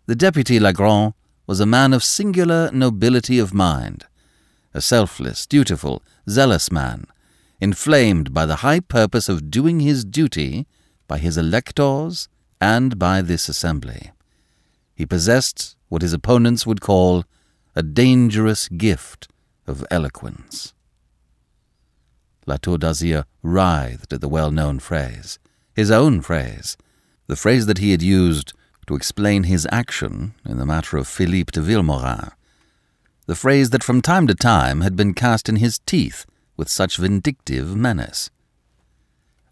The 0.05 0.15
deputy 0.15 0.59
Lagron 0.59 1.13
was 1.47 1.59
a 1.59 1.65
man 1.65 1.93
of 1.93 2.03
singular 2.03 2.69
nobility 2.71 3.39
of 3.39 3.53
mind, 3.53 4.05
a 4.73 4.81
selfless, 4.81 5.45
dutiful, 5.45 6.01
zealous 6.29 6.71
man, 6.71 7.05
inflamed 7.59 8.33
by 8.33 8.45
the 8.45 8.57
high 8.57 8.79
purpose 8.79 9.29
of 9.29 9.51
doing 9.51 9.79
his 9.79 10.03
duty 10.03 10.67
by 11.07 11.17
his 11.17 11.37
electors 11.37 12.27
and 12.59 12.97
by 12.97 13.21
this 13.21 13.49
assembly. 13.49 14.11
He 14.95 15.05
possessed 15.05 15.75
what 15.89 16.01
his 16.01 16.13
opponents 16.13 16.65
would 16.65 16.81
call 16.81 17.25
a 17.75 17.83
dangerous 17.83 18.67
gift 18.69 19.27
of 19.67 19.85
eloquence. 19.91 20.73
La 22.45 22.57
Tour 22.57 22.77
d'Azyr 22.77 23.25
writhed 23.41 24.11
at 24.11 24.21
the 24.21 24.27
well 24.27 24.51
known 24.51 24.79
phrase, 24.79 25.39
his 25.75 25.89
own 25.89 26.21
phrase, 26.21 26.77
the 27.27 27.35
phrase 27.35 27.65
that 27.65 27.77
he 27.77 27.91
had 27.91 28.01
used 28.01 28.53
to 28.87 28.95
explain 28.95 29.43
his 29.43 29.67
action 29.71 30.33
in 30.45 30.57
the 30.57 30.65
matter 30.65 30.97
of 30.97 31.07
Philippe 31.07 31.51
de 31.51 31.61
Vilmorin 31.61 32.31
the 33.25 33.35
phrase 33.35 33.69
that 33.69 33.83
from 33.83 34.01
time 34.01 34.27
to 34.27 34.35
time 34.35 34.81
had 34.81 34.95
been 34.95 35.13
cast 35.13 35.47
in 35.47 35.57
his 35.57 35.79
teeth 35.79 36.25
with 36.57 36.69
such 36.69 36.97
vindictive 36.97 37.75
menace. 37.75 38.29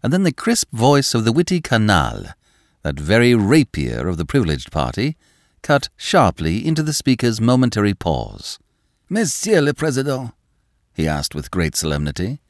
And 0.02 0.12
then 0.12 0.24
the 0.24 0.32
crisp 0.32 0.70
voice 0.72 1.14
of 1.14 1.24
the 1.24 1.32
witty 1.32 1.60
Canal, 1.60 2.26
that 2.82 2.98
very 2.98 3.34
rapier 3.34 4.08
of 4.08 4.16
the 4.16 4.26
privileged 4.26 4.70
party, 4.70 5.16
cut 5.62 5.88
sharply 5.96 6.66
into 6.66 6.82
the 6.82 6.92
speaker's 6.92 7.40
momentary 7.40 7.94
pause. 7.94 8.58
Monsieur 9.08 9.60
le 9.60 9.72
Président, 9.72 10.32
he 10.92 11.06
asked 11.06 11.34
with 11.34 11.50
great 11.50 11.76
solemnity, 11.76 12.40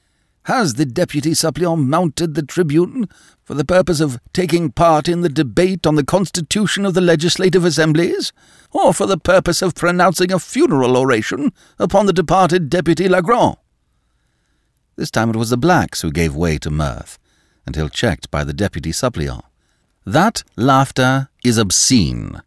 has 0.45 0.75
the 0.75 0.85
deputy 0.85 1.35
suppleant 1.35 1.83
mounted 1.83 2.35
the 2.35 2.43
tribune 2.43 3.09
for 3.45 3.55
the 3.55 3.65
purpose 3.65 4.01
of 4.01 4.19
taking 4.33 4.71
part 4.71 5.09
in 5.09 5.21
the 5.21 5.29
debate 5.29 5.87
on 5.87 5.95
the 5.95 6.05
constitution 6.05 6.85
of 6.85 6.95
the 6.95 7.01
legislative 7.01 7.65
assemblies, 7.65 8.33
or 8.73 8.93
for 8.93 9.07
the 9.07 9.19
purpose 9.19 9.63
of 9.63 9.75
pronouncing 9.75 10.33
a 10.33 10.39
funeral 10.39 10.97
oration 10.97 11.53
upon 11.79 12.07
the 12.07 12.13
departed 12.13 12.69
deputy 12.69 13.09
Lagron? 13.09 13.57
This 14.97 15.11
time 15.11 15.31
it 15.31 15.37
was 15.37 15.51
the 15.51 15.57
blacks 15.57 16.03
who 16.03 16.11
gave 16.11 16.35
way 16.35 16.59
to 16.59 16.71
mirth, 16.71 17.19
until 17.67 17.89
checked 17.89 18.31
by 18.31 18.43
the 18.45 18.53
deputy 18.53 18.93
suppleant. 18.93 19.45
That 20.05 20.43
laughter 20.57 21.29
is 21.45 21.59
obscene. 21.59 22.43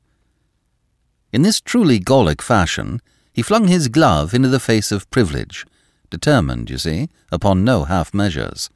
In 1.32 1.42
this 1.42 1.62
truly 1.62 2.00
Gallic 2.00 2.42
fashion, 2.42 3.02
he 3.32 3.42
flung 3.42 3.68
his 3.68 3.88
glove 3.88 4.34
into 4.34 4.50
the 4.50 4.60
face 4.60 4.92
of 4.92 5.10
privilege 5.12 5.66
determined, 6.10 6.70
you 6.70 6.78
see, 6.78 7.10
upon 7.32 7.64
no 7.64 7.86
half 7.86 8.14
measures, 8.14 8.70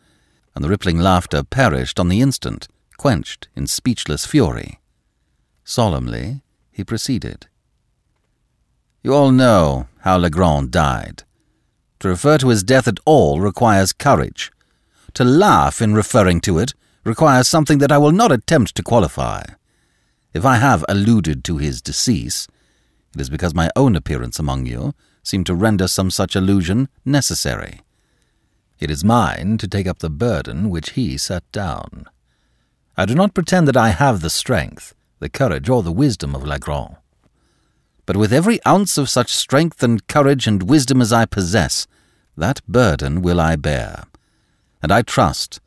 and 0.56 0.64
the 0.64 0.70
rippling 0.70 1.00
laughter 1.00 1.44
perished 1.44 2.00
on 2.00 2.10
the 2.10 2.22
instant, 2.22 2.68
quenched 2.98 3.48
in 3.56 3.68
speechless 3.68 4.26
fury. 4.26 4.80
Solemnly 5.64 6.42
he 6.72 6.84
proceeded. 6.84 7.48
You 9.04 9.14
all 9.14 9.32
know 9.32 9.88
how 10.02 10.18
Lagron 10.20 10.70
died. 10.70 11.24
To 12.00 12.08
refer 12.08 12.38
to 12.38 12.50
his 12.50 12.64
death 12.64 12.88
at 12.88 13.00
all 13.06 13.40
requires 13.40 13.94
courage. 13.94 14.52
To 15.14 15.24
laugh 15.24 15.82
in 15.82 15.94
referring 15.94 16.42
to 16.42 16.60
it 16.60 16.74
requires 17.04 17.48
something 17.48 17.80
that 17.80 17.92
I 17.92 17.98
will 17.98 18.12
not 18.12 18.32
attempt 18.32 18.76
to 18.76 18.84
qualify. 18.84 19.44
If 20.34 20.46
I 20.46 20.58
have 20.58 20.86
alluded 20.88 21.44
to 21.46 21.58
his 21.58 21.82
decease, 21.82 22.48
it 23.16 23.22
is 23.22 23.30
because 23.30 23.54
my 23.54 23.70
own 23.76 23.96
appearance 23.96 24.40
among 24.40 24.66
you 24.66 24.94
seemed 25.24 25.46
to 25.46 25.56
render 25.56 25.88
some 25.88 26.12
such 26.12 26.36
allusion 26.36 26.90
necessary. 27.06 27.82
It 28.80 28.90
is 28.90 29.04
mine 29.04 29.58
to 29.58 29.68
take 29.68 29.88
up 29.88 30.00
the 30.00 30.10
burden 30.10 30.70
which 30.70 30.92
he 30.92 31.18
set 31.18 31.50
down. 31.52 32.06
I 32.96 33.06
do 33.06 33.16
not 33.16 33.34
pretend 33.34 33.68
that 33.68 33.78
I 33.78 33.90
have 33.90 34.22
the 34.22 34.30
strength, 34.30 34.94
the 35.20 35.30
courage, 35.30 35.70
or 35.70 35.84
the 35.84 35.92
wisdom 35.92 36.36
of 36.36 36.44
Lagron. 36.44 36.98
But 38.06 38.18
with 38.18 38.34
every 38.34 38.60
ounce 38.66 38.98
of 38.98 39.10
such 39.10 39.32
strength 39.32 39.84
and 39.84 40.08
courage 40.08 40.48
and 40.48 40.64
wisdom 40.64 41.02
as 41.02 41.14
I 41.14 41.26
possess, 41.26 41.88
that 42.36 42.66
burden 42.68 43.22
will 43.22 43.40
I 43.40 43.56
bear. 43.56 44.06
And 44.82 44.92
I 44.92 45.02
trust, 45.02 45.60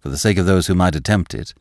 for 0.00 0.08
the 0.08 0.18
sake 0.18 0.38
of 0.38 0.46
those 0.46 0.66
who 0.66 0.74
might 0.74 0.96
attempt 0.96 1.34
it, 1.34 1.54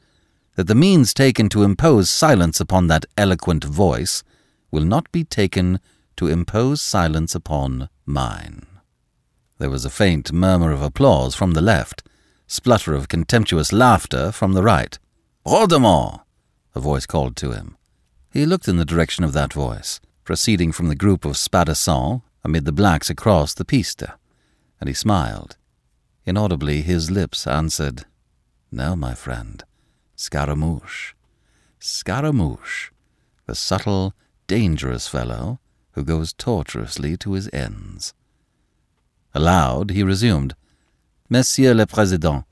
that 0.55 0.67
the 0.67 0.75
means 0.75 1.13
taken 1.13 1.49
to 1.49 1.63
impose 1.63 2.09
silence 2.09 2.59
upon 2.59 2.87
that 2.87 3.05
eloquent 3.17 3.63
voice 3.63 4.23
will 4.71 4.83
not 4.83 5.11
be 5.11 5.23
taken 5.23 5.79
to 6.17 6.27
impose 6.27 6.81
silence 6.81 7.35
upon 7.35 7.89
mine. 8.05 8.65
There 9.57 9.69
was 9.69 9.85
a 9.85 9.89
faint 9.89 10.33
murmur 10.33 10.71
of 10.71 10.81
applause 10.81 11.35
from 11.35 11.51
the 11.51 11.61
left, 11.61 12.03
splutter 12.47 12.93
of 12.93 13.07
contemptuous 13.07 13.71
laughter 13.71 14.31
from 14.31 14.53
the 14.53 14.63
right. 14.63 14.97
Rodomont! 15.45 16.21
a 16.73 16.79
voice 16.79 17.05
called 17.05 17.35
to 17.37 17.51
him. 17.51 17.77
He 18.31 18.45
looked 18.45 18.67
in 18.67 18.77
the 18.77 18.85
direction 18.85 19.23
of 19.23 19.33
that 19.33 19.53
voice, 19.53 20.01
proceeding 20.25 20.71
from 20.71 20.89
the 20.89 20.95
group 20.95 21.23
of 21.23 21.37
spadassins 21.37 22.21
amid 22.43 22.65
the 22.65 22.71
blacks 22.71 23.09
across 23.09 23.53
the 23.53 23.63
piste, 23.65 24.03
and 24.79 24.89
he 24.89 24.93
smiled. 24.93 25.55
Inaudibly 26.25 26.81
his 26.81 27.09
lips 27.09 27.47
answered, 27.47 28.05
No, 28.71 28.95
my 28.95 29.13
friend, 29.13 29.63
Scaramouche. 30.15 31.13
Scaramouche, 31.79 32.91
the 33.45 33.55
subtle, 33.55 34.13
dangerous 34.47 35.07
fellow 35.07 35.59
who 35.95 36.03
goes 36.03 36.33
tortuously 36.33 37.17
to 37.17 37.33
his 37.33 37.49
ends. 37.51 38.13
Aloud, 39.33 39.91
he 39.91 40.03
resumed, 40.03 40.53
Monsieur 41.29 41.73
le 41.73 41.85
Président, 41.85 42.43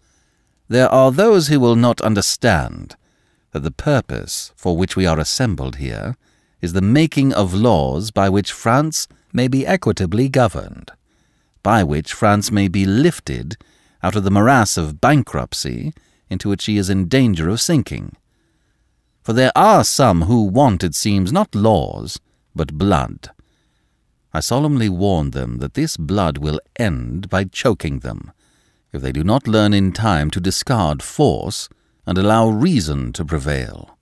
there 0.67 0.89
are 0.89 1.11
those 1.11 1.49
who 1.49 1.59
will 1.59 1.75
not 1.75 2.01
understand 2.01 2.95
that 3.51 3.59
the 3.59 3.71
purpose 3.71 4.51
for 4.55 4.75
which 4.75 4.95
we 4.95 5.05
are 5.05 5.19
assembled 5.19 5.75
here 5.75 6.15
is 6.61 6.73
the 6.73 6.81
making 6.81 7.33
of 7.33 7.53
laws 7.53 8.09
by 8.11 8.29
which 8.29 8.51
France 8.51 9.07
may 9.33 9.47
be 9.47 9.67
equitably 9.67 10.29
governed, 10.29 10.91
by 11.61 11.83
which 11.83 12.13
France 12.13 12.51
may 12.51 12.67
be 12.67 12.85
lifted 12.85 13.57
out 14.01 14.15
of 14.15 14.23
the 14.23 14.31
morass 14.31 14.77
of 14.77 15.01
bankruptcy 15.01 15.93
into 16.29 16.49
which 16.49 16.61
she 16.61 16.77
is 16.77 16.89
in 16.89 17.07
danger 17.07 17.49
of 17.49 17.61
sinking. 17.61 18.15
For 19.21 19.33
there 19.33 19.51
are 19.55 19.83
some 19.83 20.23
who 20.23 20.43
want, 20.43 20.83
it 20.83 20.95
seems, 20.95 21.31
not 21.31 21.53
laws, 21.53 22.19
but 22.55 22.77
blood. 22.77 23.31
I 24.33 24.39
solemnly 24.39 24.89
warn 24.89 25.31
them 25.31 25.59
that 25.59 25.75
this 25.75 25.95
blood 25.97 26.37
will 26.37 26.59
end 26.77 27.29
by 27.29 27.43
choking 27.43 27.99
them, 27.99 28.31
if 28.91 29.01
they 29.01 29.11
do 29.11 29.23
not 29.23 29.47
learn 29.47 29.73
in 29.73 29.91
time 29.91 30.31
to 30.31 30.39
discard 30.39 31.03
force 31.03 31.69
and 32.05 32.17
allow 32.17 32.49
reason 32.49 33.13
to 33.13 33.25
prevail. 33.25 33.97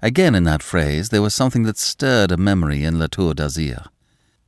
Again 0.00 0.34
in 0.34 0.44
that 0.44 0.62
phrase 0.62 1.08
there 1.08 1.22
was 1.22 1.34
something 1.34 1.64
that 1.64 1.78
stirred 1.78 2.30
a 2.30 2.36
memory 2.36 2.84
in 2.84 2.98
La 2.98 3.06
Tour 3.06 3.34
d'Azyr. 3.34 3.86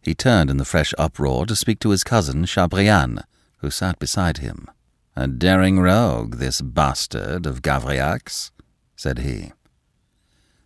He 0.02 0.14
turned 0.14 0.48
in 0.48 0.56
the 0.56 0.64
fresh 0.64 0.94
uproar 0.96 1.46
to 1.46 1.56
speak 1.56 1.80
to 1.80 1.90
his 1.90 2.04
cousin 2.04 2.44
Chabrillane, 2.44 3.22
who 3.58 3.70
sat 3.70 3.98
beside 3.98 4.38
him. 4.38 4.68
A 5.16 5.26
daring 5.26 5.80
rogue, 5.80 6.36
this 6.36 6.60
bastard 6.60 7.44
of 7.46 7.62
Gavrillacs, 7.62 8.50
said 8.96 9.18
he. 9.18 9.52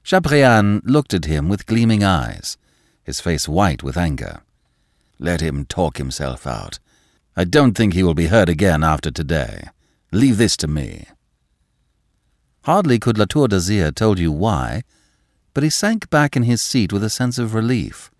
Chabrillane 0.04 0.82
looked 0.84 1.14
at 1.14 1.24
him 1.24 1.48
with 1.48 1.66
gleaming 1.66 2.04
eyes 2.04 2.58
his 3.04 3.20
face 3.20 3.48
white 3.48 3.82
with 3.82 3.96
anger. 3.96 4.40
Let 5.18 5.40
him 5.40 5.66
talk 5.66 5.98
himself 5.98 6.46
out. 6.46 6.78
I 7.36 7.44
don't 7.44 7.76
think 7.76 7.92
he 7.92 8.02
will 8.02 8.14
be 8.14 8.26
heard 8.26 8.48
again 8.48 8.82
after 8.82 9.10
today. 9.10 9.68
Leave 10.10 10.38
this 10.38 10.56
to 10.58 10.66
me. 10.66 11.06
Hardly 12.64 12.98
could 12.98 13.18
La 13.18 13.26
Tour 13.26 13.48
d'Azyr 13.48 13.94
told 13.94 14.18
you 14.18 14.32
why, 14.32 14.82
but 15.52 15.62
he 15.62 15.70
sank 15.70 16.08
back 16.08 16.36
in 16.36 16.44
his 16.44 16.62
seat 16.62 16.92
with 16.92 17.04
a 17.04 17.10
sense 17.10 17.38
of 17.38 17.54
relief. 17.54 18.10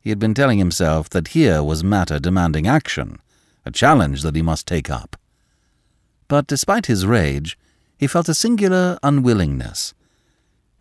He 0.00 0.10
had 0.10 0.18
been 0.18 0.34
telling 0.34 0.58
himself 0.58 1.08
that 1.10 1.28
here 1.28 1.62
was 1.62 1.82
matter 1.82 2.18
demanding 2.18 2.66
action, 2.66 3.18
a 3.64 3.70
challenge 3.70 4.22
that 4.22 4.36
he 4.36 4.42
must 4.42 4.66
take 4.66 4.90
up. 4.90 5.16
But 6.28 6.46
despite 6.46 6.86
his 6.86 7.06
rage, 7.06 7.58
he 7.96 8.06
felt 8.06 8.28
a 8.28 8.34
singular 8.34 8.98
unwillingness. 9.02 9.94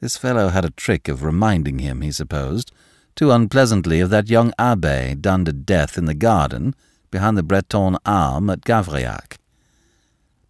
This 0.04 0.18
fellow 0.18 0.50
had 0.50 0.66
a 0.66 0.70
trick 0.70 1.08
of 1.08 1.24
reminding 1.24 1.80
him, 1.80 2.02
he 2.02 2.12
supposed, 2.12 2.74
too 3.16 3.32
unpleasantly 3.32 4.02
of 4.02 4.10
that 4.10 4.30
young 4.30 4.52
abbe 4.60 5.16
done 5.16 5.46
to 5.46 5.54
death 5.54 5.98
in 5.98 6.04
the 6.08 6.14
garden 6.14 6.76
behind 7.10 7.38
the 7.38 7.42
Breton 7.42 7.96
arm 8.06 8.50
at 8.50 8.66
Gavrillac. 8.66 9.38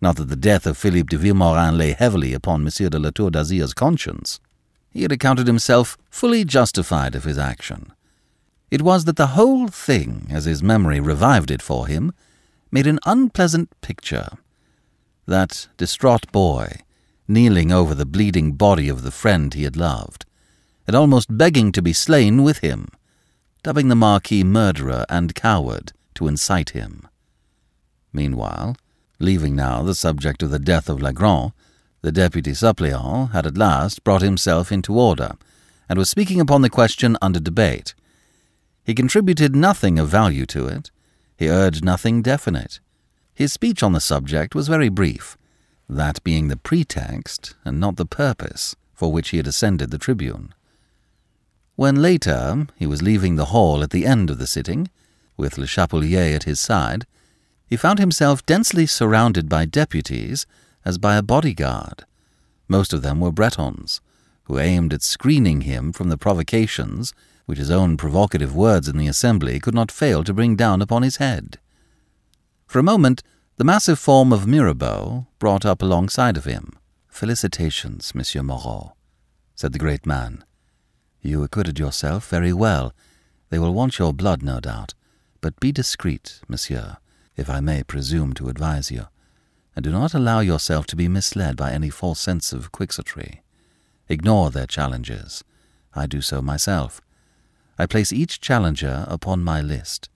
Not 0.01 0.15
that 0.15 0.29
the 0.29 0.35
death 0.35 0.65
of 0.65 0.75
Philippe 0.75 1.15
de 1.15 1.19
Vilmorin 1.19 1.77
lay 1.77 1.91
heavily 1.91 2.33
upon 2.33 2.63
Monsieur 2.63 2.89
de 2.89 2.97
la 2.97 3.11
Tour 3.11 3.29
d'Azyr's 3.29 3.75
conscience. 3.75 4.39
He 4.89 5.03
had 5.03 5.11
accounted 5.11 5.45
himself 5.45 5.99
fully 6.09 6.43
justified 6.43 7.13
of 7.13 7.25
his 7.25 7.37
action. 7.37 7.93
It 8.71 8.81
was 8.81 9.05
that 9.05 9.17
the 9.17 9.37
whole 9.37 9.67
thing, 9.67 10.29
as 10.31 10.45
his 10.45 10.63
memory 10.63 10.99
revived 10.99 11.51
it 11.51 11.61
for 11.61 11.85
him, 11.85 12.11
made 12.71 12.87
an 12.87 12.97
unpleasant 13.05 13.69
picture. 13.81 14.29
That 15.27 15.67
distraught 15.77 16.31
boy, 16.31 16.79
kneeling 17.33 17.71
over 17.71 17.95
the 17.95 18.05
bleeding 18.05 18.53
body 18.53 18.87
of 18.87 19.01
the 19.01 19.11
friend 19.11 19.53
he 19.53 19.63
had 19.63 19.75
loved, 19.75 20.25
and 20.85 20.95
almost 20.95 21.37
begging 21.37 21.71
to 21.71 21.81
be 21.81 21.91
slain 21.91 22.43
with 22.43 22.59
him, 22.59 22.87
dubbing 23.63 23.87
the 23.87 23.95
Marquis 23.95 24.43
murderer 24.43 25.05
and 25.09 25.33
coward 25.35 25.91
to 26.13 26.27
incite 26.27 26.69
him. 26.69 27.07
Meanwhile, 28.13 28.77
leaving 29.19 29.55
now 29.55 29.81
the 29.81 29.95
subject 29.95 30.43
of 30.43 30.51
the 30.51 30.59
death 30.59 30.87
of 30.87 30.99
Lagron, 30.99 31.53
the 32.01 32.11
deputy 32.11 32.53
suppliant 32.53 33.31
had 33.31 33.47
at 33.47 33.57
last 33.57 34.03
brought 34.03 34.21
himself 34.21 34.71
into 34.71 34.99
order, 34.99 35.31
and 35.89 35.97
was 35.97 36.09
speaking 36.09 36.39
upon 36.39 36.61
the 36.61 36.69
question 36.69 37.17
under 37.21 37.39
debate. 37.39 37.95
He 38.83 38.93
contributed 38.93 39.55
nothing 39.55 39.97
of 39.97 40.09
value 40.09 40.45
to 40.47 40.67
it. 40.67 40.91
He 41.37 41.49
urged 41.49 41.83
nothing 41.83 42.21
definite. 42.21 42.79
His 43.33 43.53
speech 43.53 43.81
on 43.81 43.93
the 43.93 44.01
subject 44.01 44.53
was 44.53 44.67
very 44.67 44.89
brief, 44.89 45.37
that 45.93 46.23
being 46.23 46.47
the 46.47 46.57
pretext 46.57 47.55
and 47.63 47.79
not 47.79 47.95
the 47.95 48.05
purpose 48.05 48.75
for 48.93 49.11
which 49.11 49.29
he 49.29 49.37
had 49.37 49.47
ascended 49.47 49.91
the 49.91 49.97
tribune. 49.97 50.53
When 51.75 52.01
later 52.01 52.67
he 52.75 52.85
was 52.85 53.01
leaving 53.01 53.35
the 53.35 53.45
hall 53.45 53.83
at 53.83 53.89
the 53.89 54.05
end 54.05 54.29
of 54.29 54.37
the 54.37 54.47
sitting, 54.47 54.89
with 55.35 55.57
Le 55.57 55.65
Chapelier 55.65 56.35
at 56.35 56.43
his 56.43 56.59
side, 56.59 57.05
he 57.65 57.75
found 57.75 57.99
himself 57.99 58.45
densely 58.45 58.85
surrounded 58.85 59.49
by 59.49 59.65
deputies 59.65 60.45
as 60.85 60.97
by 60.97 61.15
a 61.15 61.23
bodyguard. 61.23 62.05
Most 62.67 62.93
of 62.93 63.01
them 63.01 63.19
were 63.19 63.31
Bretons, 63.31 64.01
who 64.43 64.59
aimed 64.59 64.93
at 64.93 65.01
screening 65.01 65.61
him 65.61 65.91
from 65.91 66.09
the 66.09 66.17
provocations 66.17 67.13
which 67.45 67.57
his 67.57 67.71
own 67.71 67.97
provocative 67.97 68.55
words 68.55 68.87
in 68.87 68.97
the 68.97 69.07
assembly 69.07 69.59
could 69.59 69.73
not 69.73 69.91
fail 69.91 70.23
to 70.23 70.33
bring 70.33 70.55
down 70.55 70.81
upon 70.81 71.03
his 71.03 71.17
head. 71.17 71.57
For 72.67 72.79
a 72.79 72.83
moment, 72.83 73.21
the 73.55 73.63
massive 73.63 73.99
form 73.99 74.33
of 74.33 74.47
Mirabeau 74.47 75.27
brought 75.37 75.63
up 75.63 75.83
alongside 75.83 76.37
of 76.37 76.45
him. 76.45 76.73
Felicitations, 77.07 78.15
Monsieur 78.15 78.41
Moreau, 78.41 78.93
said 79.53 79.73
the 79.73 79.79
great 79.79 80.07
man. 80.07 80.43
You 81.21 81.43
acquitted 81.43 81.77
yourself 81.77 82.27
very 82.29 82.51
well. 82.51 82.93
They 83.49 83.59
will 83.59 83.73
want 83.73 83.99
your 83.99 84.11
blood, 84.11 84.41
no 84.41 84.59
doubt. 84.59 84.95
But 85.39 85.59
be 85.59 85.71
discreet, 85.71 86.41
monsieur, 86.47 86.97
if 87.37 87.47
I 87.47 87.59
may 87.59 87.83
presume 87.83 88.33
to 88.33 88.49
advise 88.49 88.89
you, 88.89 89.07
and 89.75 89.83
do 89.83 89.91
not 89.91 90.15
allow 90.15 90.39
yourself 90.39 90.87
to 90.87 90.95
be 90.95 91.07
misled 91.07 91.55
by 91.55 91.71
any 91.71 91.91
false 91.91 92.19
sense 92.19 92.53
of 92.53 92.71
quixotry. 92.71 93.43
Ignore 94.09 94.49
their 94.49 94.67
challenges. 94.67 95.43
I 95.93 96.07
do 96.07 96.21
so 96.21 96.41
myself. 96.41 97.01
I 97.77 97.85
place 97.85 98.11
each 98.11 98.41
challenger 98.41 99.05
upon 99.07 99.43
my 99.43 99.61
list. 99.61 100.09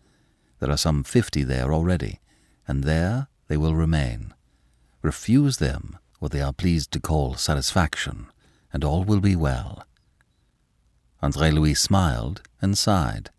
There 0.60 0.72
are 0.72 0.78
some 0.78 1.04
fifty 1.04 1.44
there 1.44 1.72
already, 1.72 2.20
and 2.68 2.84
there 2.84 3.28
they 3.48 3.58
will 3.58 3.76
remain. 3.76 4.34
Refuse 5.02 5.58
them 5.58 5.98
what 6.20 6.32
they 6.32 6.42
are 6.42 6.54
pleased 6.54 6.92
to 6.92 7.00
call 7.00 7.36
satisfaction, 7.36 8.28
and 8.74 8.84
all 8.84 9.04
will 9.04 9.22
be 9.22 9.36
well. 9.36 9.84
Andre 11.22 11.52
Louis 11.52 11.74
smiled 11.76 12.42
and 12.62 12.78
sighed. 12.78 13.30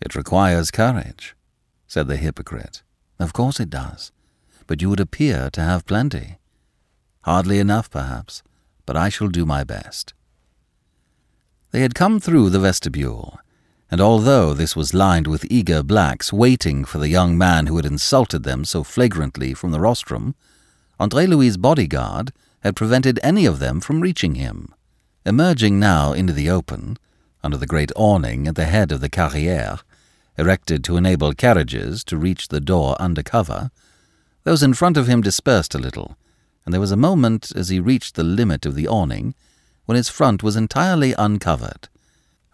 It 0.00 0.14
requires 0.14 0.70
courage, 0.70 1.34
said 1.86 2.08
the 2.08 2.16
hypocrite. 2.16 2.82
Of 3.18 3.32
course 3.32 3.60
it 3.60 3.70
does, 3.70 4.12
but 4.66 4.80
you 4.82 4.90
would 4.90 5.00
appear 5.00 5.50
to 5.50 5.60
have 5.60 5.86
plenty. 5.86 6.38
Hardly 7.22 7.58
enough, 7.58 7.90
perhaps, 7.90 8.42
but 8.86 8.96
I 8.96 9.08
shall 9.08 9.28
do 9.28 9.46
my 9.46 9.64
best. 9.64 10.14
They 11.70 11.80
had 11.82 11.94
come 11.94 12.20
through 12.20 12.50
the 12.50 12.58
vestibule, 12.58 13.38
and 13.92 14.00
although 14.00 14.54
this 14.54 14.74
was 14.74 14.94
lined 14.94 15.26
with 15.26 15.44
eager 15.50 15.82
blacks 15.82 16.32
waiting 16.32 16.82
for 16.82 16.96
the 16.96 17.10
young 17.10 17.36
man 17.36 17.66
who 17.66 17.76
had 17.76 17.84
insulted 17.84 18.42
them 18.42 18.64
so 18.64 18.82
flagrantly 18.82 19.52
from 19.52 19.70
the 19.70 19.78
rostrum, 19.78 20.34
Andre 20.98 21.26
Louis's 21.26 21.58
bodyguard 21.58 22.32
had 22.60 22.74
prevented 22.74 23.20
any 23.22 23.44
of 23.44 23.58
them 23.58 23.82
from 23.82 24.00
reaching 24.00 24.36
him. 24.36 24.74
Emerging 25.26 25.78
now 25.78 26.14
into 26.14 26.32
the 26.32 26.48
open, 26.48 26.96
under 27.44 27.58
the 27.58 27.66
great 27.66 27.92
awning 27.94 28.48
at 28.48 28.54
the 28.54 28.64
head 28.64 28.92
of 28.92 29.02
the 29.02 29.10
carrière, 29.10 29.82
erected 30.38 30.82
to 30.84 30.96
enable 30.96 31.34
carriages 31.34 32.02
to 32.04 32.16
reach 32.16 32.48
the 32.48 32.60
door 32.60 32.96
under 32.98 33.22
cover, 33.22 33.70
those 34.44 34.62
in 34.62 34.72
front 34.72 34.96
of 34.96 35.06
him 35.06 35.20
dispersed 35.20 35.74
a 35.74 35.78
little, 35.78 36.16
and 36.64 36.72
there 36.72 36.80
was 36.80 36.92
a 36.92 36.96
moment 36.96 37.52
as 37.54 37.68
he 37.68 37.78
reached 37.78 38.14
the 38.14 38.24
limit 38.24 38.64
of 38.64 38.74
the 38.74 38.88
awning 38.88 39.34
when 39.84 39.96
his 39.96 40.08
front 40.08 40.42
was 40.42 40.56
entirely 40.56 41.12
uncovered. 41.18 41.90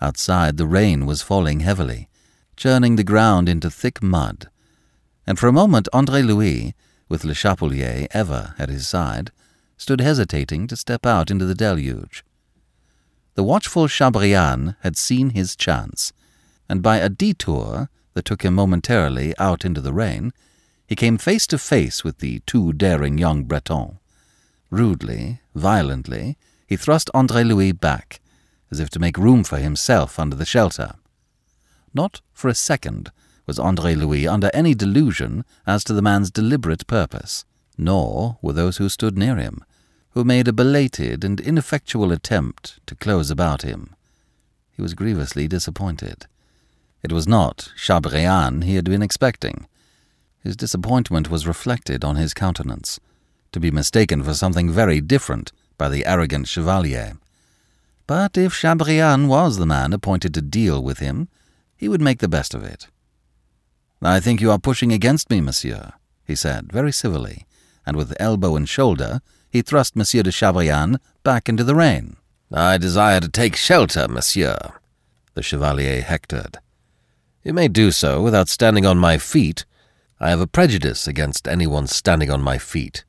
Outside, 0.00 0.56
the 0.56 0.66
rain 0.66 1.06
was 1.06 1.22
falling 1.22 1.60
heavily, 1.60 2.08
churning 2.56 2.96
the 2.96 3.04
ground 3.04 3.48
into 3.48 3.70
thick 3.70 4.02
mud, 4.02 4.48
and 5.26 5.38
for 5.38 5.48
a 5.48 5.52
moment 5.52 5.88
Andre 5.92 6.22
Louis, 6.22 6.74
with 7.08 7.24
Le 7.24 7.34
Chapelier 7.34 8.06
ever 8.12 8.54
at 8.58 8.68
his 8.68 8.86
side, 8.86 9.30
stood 9.76 10.00
hesitating 10.00 10.66
to 10.66 10.76
step 10.76 11.06
out 11.06 11.30
into 11.30 11.44
the 11.44 11.54
deluge. 11.54 12.24
The 13.34 13.44
watchful 13.44 13.86
Chabrillane 13.86 14.76
had 14.80 14.96
seen 14.96 15.30
his 15.30 15.54
chance, 15.54 16.12
and 16.68 16.82
by 16.82 16.96
a 16.96 17.08
detour 17.08 17.88
that 18.14 18.24
took 18.24 18.42
him 18.44 18.54
momentarily 18.54 19.32
out 19.38 19.64
into 19.64 19.80
the 19.80 19.92
rain, 19.92 20.32
he 20.86 20.96
came 20.96 21.18
face 21.18 21.46
to 21.48 21.58
face 21.58 22.02
with 22.02 22.18
the 22.18 22.40
too 22.40 22.72
daring 22.72 23.18
young 23.18 23.44
Breton. 23.44 23.98
Rudely, 24.70 25.40
violently, 25.54 26.36
he 26.66 26.76
thrust 26.76 27.10
Andre 27.14 27.44
Louis 27.44 27.72
back, 27.72 28.20
as 28.70 28.80
if 28.80 28.90
to 28.90 28.98
make 28.98 29.16
room 29.16 29.44
for 29.44 29.58
himself 29.58 30.18
under 30.18 30.36
the 30.36 30.44
shelter. 30.44 30.94
Not 31.94 32.20
for 32.32 32.48
a 32.48 32.54
second 32.54 33.10
was 33.46 33.58
Andre 33.58 33.94
Louis 33.94 34.28
under 34.28 34.50
any 34.52 34.74
delusion 34.74 35.44
as 35.66 35.82
to 35.84 35.94
the 35.94 36.02
man's 36.02 36.30
deliberate 36.30 36.86
purpose, 36.86 37.44
nor 37.78 38.38
were 38.42 38.52
those 38.52 38.76
who 38.76 38.88
stood 38.88 39.16
near 39.16 39.36
him, 39.36 39.64
who 40.10 40.22
made 40.22 40.48
a 40.48 40.52
belated 40.52 41.24
and 41.24 41.40
ineffectual 41.40 42.12
attempt 42.12 42.78
to 42.86 42.94
close 42.94 43.30
about 43.30 43.62
him. 43.62 43.94
He 44.70 44.82
was 44.82 44.94
grievously 44.94 45.48
disappointed. 45.48 46.26
It 47.02 47.12
was 47.12 47.26
not 47.26 47.72
Chabrillane 47.76 48.64
he 48.64 48.74
had 48.74 48.84
been 48.84 49.02
expecting. 49.02 49.66
His 50.42 50.56
disappointment 50.56 51.30
was 51.30 51.46
reflected 51.46 52.04
on 52.04 52.16
his 52.16 52.34
countenance, 52.34 53.00
to 53.52 53.60
be 53.60 53.70
mistaken 53.70 54.22
for 54.22 54.34
something 54.34 54.70
very 54.70 55.00
different 55.00 55.52
by 55.78 55.88
the 55.88 56.04
arrogant 56.04 56.48
chevalier. 56.48 57.16
But 58.08 58.38
if 58.38 58.54
Chabrillane 58.54 59.28
was 59.28 59.58
the 59.58 59.66
man 59.66 59.92
appointed 59.92 60.32
to 60.32 60.40
deal 60.40 60.82
with 60.82 60.98
him, 60.98 61.28
he 61.76 61.90
would 61.90 62.00
make 62.00 62.20
the 62.20 62.26
best 62.26 62.54
of 62.54 62.64
it. 62.64 62.86
I 64.00 64.18
think 64.18 64.40
you 64.40 64.50
are 64.50 64.58
pushing 64.58 64.92
against 64.92 65.28
me, 65.28 65.42
monsieur, 65.42 65.92
he 66.24 66.34
said, 66.34 66.72
very 66.72 66.90
civilly, 66.90 67.46
and 67.84 67.98
with 67.98 68.16
elbow 68.18 68.56
and 68.56 68.66
shoulder 68.66 69.20
he 69.50 69.60
thrust 69.60 69.94
Monsieur 69.94 70.22
de 70.22 70.30
Chabrillane 70.30 70.98
back 71.22 71.50
into 71.50 71.62
the 71.62 71.74
rain. 71.74 72.16
I 72.50 72.78
desire 72.78 73.20
to 73.20 73.28
take 73.28 73.56
shelter, 73.56 74.08
monsieur, 74.08 74.56
the 75.34 75.42
chevalier 75.42 76.00
hectored. 76.00 76.56
You 77.44 77.52
may 77.52 77.68
do 77.68 77.90
so 77.90 78.22
without 78.22 78.48
standing 78.48 78.86
on 78.86 78.96
my 78.96 79.18
feet. 79.18 79.66
I 80.18 80.30
have 80.30 80.40
a 80.40 80.46
prejudice 80.46 81.06
against 81.06 81.46
anyone 81.46 81.86
standing 81.86 82.30
on 82.30 82.40
my 82.40 82.56
feet. 82.56 83.04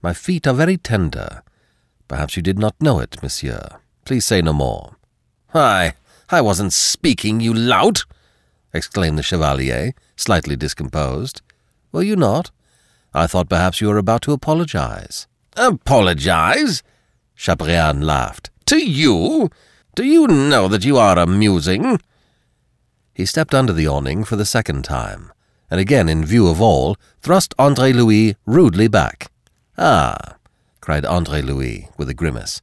My 0.00 0.14
feet 0.14 0.46
are 0.46 0.54
very 0.54 0.78
tender. 0.78 1.42
Perhaps 2.06 2.36
you 2.36 2.42
did 2.42 2.58
not 2.58 2.80
know 2.80 2.98
it, 2.98 3.22
monsieur. 3.22 3.78
Please 4.08 4.24
say 4.24 4.40
no 4.40 4.54
more. 4.54 4.96
I, 5.52 5.92
I 6.30 6.40
wasn't 6.40 6.72
speaking, 6.72 7.40
you 7.40 7.52
lout! 7.52 8.06
exclaimed 8.72 9.18
the 9.18 9.22
chevalier, 9.22 9.92
slightly 10.16 10.56
discomposed. 10.56 11.42
Were 11.92 12.02
you 12.02 12.16
not? 12.16 12.50
I 13.12 13.26
thought 13.26 13.50
perhaps 13.50 13.82
you 13.82 13.88
were 13.88 13.98
about 13.98 14.22
to 14.22 14.32
apologize. 14.32 15.26
Apologize? 15.58 16.82
Chabrillane 17.36 18.02
laughed. 18.02 18.48
To 18.68 18.78
you? 18.78 19.50
Do 19.94 20.04
you 20.04 20.26
know 20.26 20.68
that 20.68 20.86
you 20.86 20.96
are 20.96 21.18
amusing? 21.18 22.00
He 23.12 23.26
stepped 23.26 23.54
under 23.54 23.74
the 23.74 23.88
awning 23.88 24.24
for 24.24 24.36
the 24.36 24.46
second 24.46 24.86
time, 24.86 25.30
and 25.70 25.80
again, 25.80 26.08
in 26.08 26.24
view 26.24 26.48
of 26.48 26.62
all, 26.62 26.96
thrust 27.20 27.52
Andre 27.58 27.92
Louis 27.92 28.36
rudely 28.46 28.88
back. 28.88 29.30
Ah, 29.76 30.36
cried 30.80 31.04
Andre 31.04 31.42
Louis 31.42 31.90
with 31.98 32.08
a 32.08 32.14
grimace. 32.14 32.62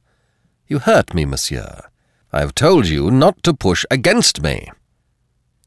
You 0.68 0.80
hurt 0.80 1.14
me, 1.14 1.24
monsieur. 1.24 1.82
I 2.32 2.40
have 2.40 2.54
told 2.54 2.86
you 2.86 3.10
not 3.10 3.42
to 3.44 3.54
push 3.54 3.84
against 3.90 4.42
me. 4.42 4.70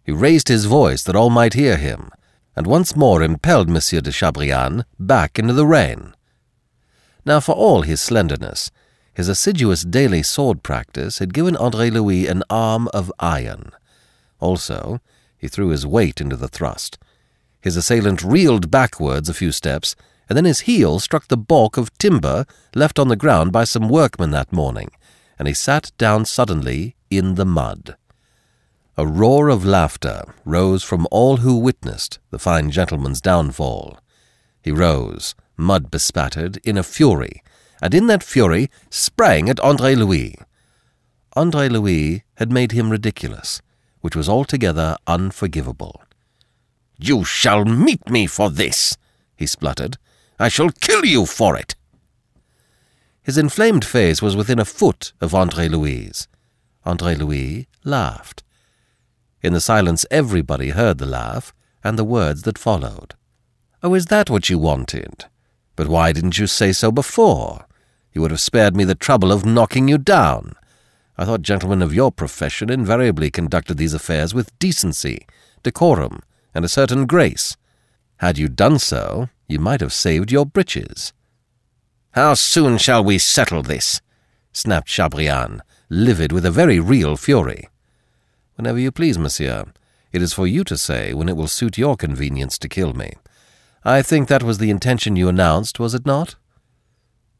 He 0.03 0.11
raised 0.11 0.47
his 0.47 0.65
voice 0.65 1.03
that 1.03 1.15
all 1.15 1.29
might 1.29 1.53
hear 1.53 1.77
him, 1.77 2.09
and 2.55 2.67
once 2.67 2.95
more 2.95 3.23
impelled 3.23 3.69
Monsieur 3.69 4.01
de 4.01 4.11
Chabrillane 4.11 4.83
back 4.99 5.39
into 5.39 5.53
the 5.53 5.65
rain. 5.65 6.13
Now, 7.25 7.39
for 7.39 7.53
all 7.53 7.83
his 7.83 8.01
slenderness, 8.01 8.71
his 9.13 9.29
assiduous 9.29 9.83
daily 9.83 10.23
sword 10.23 10.63
practice 10.63 11.19
had 11.19 11.33
given 11.33 11.55
Andre 11.55 11.89
Louis 11.89 12.27
an 12.27 12.43
arm 12.49 12.89
of 12.93 13.11
iron. 13.19 13.71
Also, 14.39 14.99
he 15.37 15.47
threw 15.47 15.69
his 15.69 15.85
weight 15.85 16.19
into 16.19 16.35
the 16.35 16.47
thrust. 16.47 16.97
His 17.61 17.77
assailant 17.77 18.23
reeled 18.23 18.71
backwards 18.71 19.29
a 19.29 19.33
few 19.33 19.51
steps, 19.51 19.95
and 20.29 20.37
then 20.37 20.45
his 20.45 20.61
heel 20.61 20.99
struck 20.99 21.27
the 21.27 21.35
balk 21.35 21.75
of 21.75 21.95
timber 21.97 22.45
left 22.75 22.99
on 22.99 23.07
the 23.07 23.15
ground 23.15 23.51
by 23.51 23.63
some 23.63 23.89
workmen 23.89 24.29
that 24.29 24.53
morning, 24.53 24.91
and 25.39 25.47
he 25.47 25.53
sat 25.53 25.91
down 25.97 26.23
suddenly 26.23 26.95
in 27.09 27.35
the 27.35 27.45
mud. 27.45 27.97
A 28.95 29.07
roar 29.07 29.49
of 29.49 29.65
laughter 29.65 30.35
rose 30.45 30.83
from 30.83 31.07
all 31.09 31.37
who 31.37 31.57
witnessed 31.57 32.19
the 32.29 32.37
fine 32.37 32.69
gentleman's 32.69 33.21
downfall. 33.21 33.97
He 34.61 34.71
rose, 34.71 35.35
mud 35.57 35.89
bespattered, 35.89 36.57
in 36.63 36.77
a 36.77 36.83
fury, 36.83 37.41
and 37.81 37.93
in 37.93 38.07
that 38.07 38.23
fury 38.23 38.69
sprang 38.89 39.49
at 39.49 39.59
Andre 39.61 39.95
Louis. 39.95 40.35
Andre 41.33 41.69
Louis 41.69 42.23
had 42.35 42.51
made 42.51 42.73
him 42.73 42.89
ridiculous, 42.89 43.61
which 44.01 44.15
was 44.15 44.29
altogether 44.29 44.97
unforgivable. 45.07 46.03
You 46.97 47.23
shall 47.23 47.63
meet 47.63 48.09
me 48.09 48.27
for 48.27 48.49
this, 48.49 48.97
he 49.37 49.45
spluttered. 49.45 49.97
I 50.39 50.47
shall 50.47 50.69
kill 50.69 51.05
you 51.05 51.25
for 51.25 51.57
it. 51.57 51.75
His 53.21 53.37
inflamed 53.37 53.83
face 53.83 54.21
was 54.21 54.35
within 54.35 54.57
a 54.57 54.65
foot 54.65 55.11
of 55.19 55.35
Andre 55.35 55.67
Louis's. 55.67 56.27
Andre 56.85 57.15
Louis 57.15 57.67
laughed. 57.83 58.41
In 59.41 59.53
the 59.53 59.61
silence, 59.61 60.05
everybody 60.09 60.69
heard 60.69 60.97
the 60.97 61.05
laugh 61.05 61.53
and 61.83 61.99
the 61.99 62.03
words 62.03 62.43
that 62.43 62.57
followed. 62.57 63.15
Oh, 63.83 63.93
is 63.93 64.07
that 64.07 64.29
what 64.29 64.49
you 64.49 64.57
wanted? 64.57 65.25
But 65.75 65.87
why 65.87 66.11
didn't 66.11 66.39
you 66.39 66.47
say 66.47 66.71
so 66.71 66.91
before? 66.91 67.65
You 68.13 68.21
would 68.21 68.31
have 68.31 68.41
spared 68.41 68.75
me 68.75 68.83
the 68.83 68.95
trouble 68.95 69.31
of 69.31 69.45
knocking 69.45 69.87
you 69.87 69.97
down. 69.97 70.55
I 71.17 71.25
thought 71.25 71.41
gentlemen 71.41 71.81
of 71.81 71.93
your 71.93 72.11
profession 72.11 72.69
invariably 72.69 73.29
conducted 73.29 73.77
these 73.77 73.93
affairs 73.93 74.33
with 74.33 74.57
decency, 74.57 75.27
decorum, 75.63 76.21
and 76.53 76.65
a 76.65 76.69
certain 76.69 77.05
grace. 77.05 77.55
Had 78.17 78.37
you 78.37 78.47
done 78.49 78.79
so, 78.79 79.29
you 79.49 79.59
might 79.59 79.81
have 79.81 79.91
saved 79.91 80.31
your 80.31 80.45
breeches. 80.45 81.11
How 82.11 82.35
soon 82.35 82.77
shall 82.77 83.03
we 83.03 83.17
settle 83.17 83.63
this? 83.63 83.99
snapped 84.53 84.87
Chabrillane, 84.87 85.59
livid 85.89 86.31
with 86.31 86.45
a 86.45 86.51
very 86.51 86.79
real 86.79 87.17
fury. 87.17 87.67
Whenever 88.55 88.79
you 88.79 88.91
please, 88.91 89.17
monsieur. 89.17 89.65
It 90.11 90.21
is 90.21 90.33
for 90.33 90.47
you 90.47 90.63
to 90.63 90.77
say 90.77 91.13
when 91.13 91.29
it 91.29 91.35
will 91.35 91.47
suit 91.47 91.77
your 91.77 91.95
convenience 91.95 92.57
to 92.59 92.69
kill 92.69 92.93
me. 92.93 93.13
I 93.83 94.01
think 94.01 94.27
that 94.27 94.43
was 94.43 94.57
the 94.57 94.69
intention 94.69 95.15
you 95.15 95.29
announced, 95.29 95.79
was 95.79 95.93
it 95.93 96.05
not? 96.05 96.35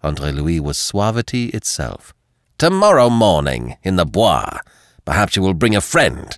Andre 0.02 0.32
Louis 0.32 0.60
was 0.60 0.78
suavity 0.78 1.48
itself. 1.48 2.14
Tomorrow 2.58 3.10
morning, 3.10 3.78
in 3.84 3.96
the 3.96 4.06
Bois. 4.06 4.60
Perhaps 5.04 5.36
you 5.36 5.42
will 5.42 5.54
bring 5.54 5.76
a 5.76 5.82
friend. 5.82 6.38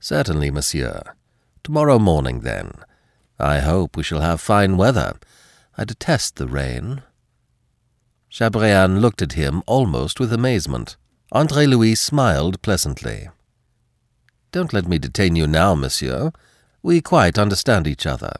Certainly, 0.00 0.50
monsieur. 0.50 1.02
Tomorrow 1.62 1.98
morning, 1.98 2.40
then. 2.40 2.72
I 3.44 3.58
hope 3.58 3.94
we 3.94 4.02
shall 4.02 4.20
have 4.20 4.40
fine 4.40 4.78
weather. 4.78 5.16
I 5.76 5.84
detest 5.84 6.36
the 6.36 6.46
rain. 6.48 7.02
Chabrillane 8.30 9.02
looked 9.02 9.20
at 9.20 9.34
him 9.34 9.62
almost 9.66 10.18
with 10.18 10.32
amazement. 10.32 10.96
Andre 11.30 11.66
Louis 11.66 11.94
smiled 11.94 12.62
pleasantly. 12.62 13.28
Don't 14.50 14.72
let 14.72 14.88
me 14.88 14.98
detain 14.98 15.36
you 15.36 15.46
now, 15.46 15.74
monsieur. 15.74 16.32
We 16.82 17.02
quite 17.02 17.38
understand 17.38 17.86
each 17.86 18.06
other. 18.06 18.32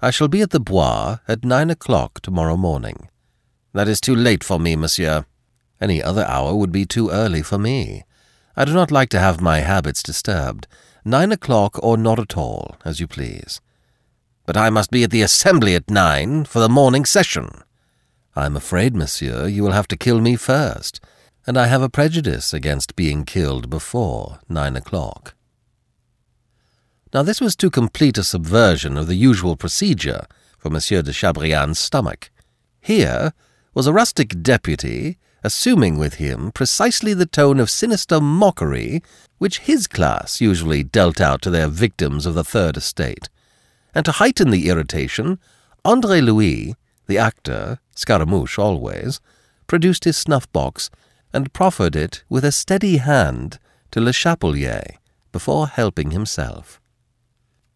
I 0.00 0.10
shall 0.10 0.28
be 0.28 0.40
at 0.40 0.50
the 0.50 0.60
Bois 0.60 1.18
at 1.28 1.44
nine 1.44 1.68
o'clock 1.68 2.20
tomorrow 2.22 2.56
morning. 2.56 3.10
That 3.74 3.86
is 3.86 4.00
too 4.00 4.14
late 4.14 4.42
for 4.42 4.58
me, 4.58 4.76
monsieur. 4.76 5.26
Any 5.78 6.02
other 6.02 6.24
hour 6.24 6.54
would 6.54 6.72
be 6.72 6.86
too 6.86 7.10
early 7.10 7.42
for 7.42 7.58
me. 7.58 8.04
I 8.56 8.64
do 8.64 8.72
not 8.72 8.90
like 8.90 9.10
to 9.10 9.20
have 9.20 9.42
my 9.42 9.58
habits 9.58 10.02
disturbed. 10.02 10.66
Nine 11.04 11.32
o'clock 11.32 11.78
or 11.82 11.98
not 11.98 12.18
at 12.18 12.34
all, 12.34 12.76
as 12.82 12.98
you 12.98 13.06
please. 13.06 13.60
But 14.48 14.56
I 14.56 14.70
must 14.70 14.90
be 14.90 15.04
at 15.04 15.10
the 15.10 15.20
assembly 15.20 15.74
at 15.74 15.90
nine 15.90 16.46
for 16.46 16.58
the 16.58 16.70
morning 16.70 17.04
session. 17.04 17.50
I 18.34 18.46
am 18.46 18.56
afraid, 18.56 18.96
monsieur, 18.96 19.46
you 19.46 19.62
will 19.62 19.72
have 19.72 19.86
to 19.88 19.96
kill 19.98 20.22
me 20.22 20.36
first, 20.36 21.04
and 21.46 21.58
I 21.58 21.66
have 21.66 21.82
a 21.82 21.90
prejudice 21.90 22.54
against 22.54 22.96
being 22.96 23.26
killed 23.26 23.68
before 23.68 24.38
nine 24.48 24.74
o'clock. 24.74 25.34
Now 27.12 27.22
this 27.22 27.42
was 27.42 27.56
too 27.56 27.68
complete 27.68 28.16
a 28.16 28.24
subversion 28.24 28.96
of 28.96 29.06
the 29.06 29.16
usual 29.16 29.54
procedure 29.54 30.24
for 30.56 30.70
Monsieur 30.70 31.02
de 31.02 31.12
Chabrillane's 31.12 31.78
stomach. 31.78 32.30
Here 32.80 33.34
was 33.74 33.86
a 33.86 33.92
rustic 33.92 34.42
deputy 34.42 35.18
assuming 35.44 35.98
with 35.98 36.14
him 36.14 36.52
precisely 36.52 37.12
the 37.12 37.26
tone 37.26 37.60
of 37.60 37.68
sinister 37.68 38.18
mockery 38.18 39.02
which 39.36 39.58
his 39.58 39.86
class 39.86 40.40
usually 40.40 40.82
dealt 40.82 41.20
out 41.20 41.42
to 41.42 41.50
their 41.50 41.68
victims 41.68 42.24
of 42.24 42.32
the 42.32 42.44
Third 42.44 42.78
Estate. 42.78 43.28
And 43.94 44.04
to 44.04 44.12
heighten 44.12 44.50
the 44.50 44.68
irritation, 44.68 45.38
Andre 45.84 46.20
Louis, 46.20 46.74
the 47.06 47.18
actor, 47.18 47.78
Scaramouche 47.94 48.58
always, 48.58 49.20
produced 49.66 50.04
his 50.04 50.16
snuff 50.16 50.50
box 50.52 50.90
and 51.32 51.52
proffered 51.52 51.96
it 51.96 52.22
with 52.28 52.44
a 52.44 52.52
steady 52.52 52.98
hand 52.98 53.58
to 53.90 54.00
Le 54.00 54.12
Chapelier 54.12 54.98
before 55.32 55.68
helping 55.68 56.10
himself. 56.10 56.80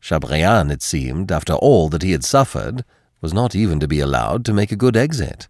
Chabrillane, 0.01 0.71
it 0.71 0.83
seemed, 0.83 1.31
after 1.31 1.55
all 1.55 1.89
that 1.89 2.03
he 2.03 2.13
had 2.13 2.25
suffered, 2.25 2.85
was 3.21 3.33
not 3.33 3.55
even 3.55 3.79
to 3.81 3.89
be 3.89 4.01
allowed 4.01 4.45
to 4.45 4.53
make 4.53 4.73
a 4.73 4.77
good 4.77 4.97
exit. 4.97 5.49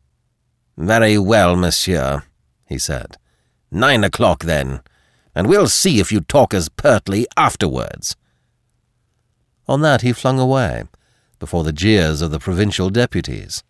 Very 0.77 1.17
well, 1.19 1.57
monsieur, 1.57 2.23
he 2.67 2.79
said. 2.79 3.17
Nine 3.71 4.05
o'clock, 4.05 4.45
then, 4.45 4.81
and 5.35 5.49
we'll 5.49 5.69
see 5.69 6.01
if 6.01 6.13
you 6.13 6.21
talk 6.21 6.53
as 6.53 6.69
pertly 6.69 7.27
afterwards. 7.37 8.17
On 9.69 9.81
that 9.81 10.03
he 10.03 10.13
flung 10.13 10.39
away, 10.39 10.85
before 11.39 11.65
the 11.65 11.73
jeers 11.73 12.21
of 12.21 12.31
the 12.31 12.39
provincial 12.39 12.91
deputies. 12.91 13.63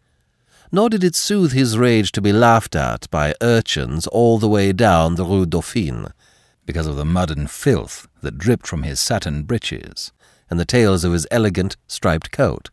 Nor 0.70 0.88
did 0.88 1.04
it 1.04 1.14
soothe 1.14 1.52
his 1.52 1.76
rage 1.76 2.12
to 2.12 2.22
be 2.22 2.32
laughed 2.32 2.74
at 2.74 3.10
by 3.10 3.34
urchins 3.40 4.06
all 4.06 4.38
the 4.38 4.48
way 4.48 4.72
down 4.72 5.14
the 5.14 5.24
Rue 5.24 5.46
Dauphine, 5.46 6.12
because 6.64 6.86
of 6.86 6.96
the 6.96 7.04
mud 7.04 7.30
and 7.30 7.50
filth 7.50 8.08
that 8.22 8.38
dripped 8.38 8.66
from 8.66 8.82
his 8.82 9.00
satin 9.00 9.42
breeches 9.42 10.12
and 10.48 10.60
the 10.60 10.64
tails 10.64 11.04
of 11.04 11.12
his 11.12 11.26
elegant 11.30 11.76
striped 11.86 12.30
coat. 12.30 12.70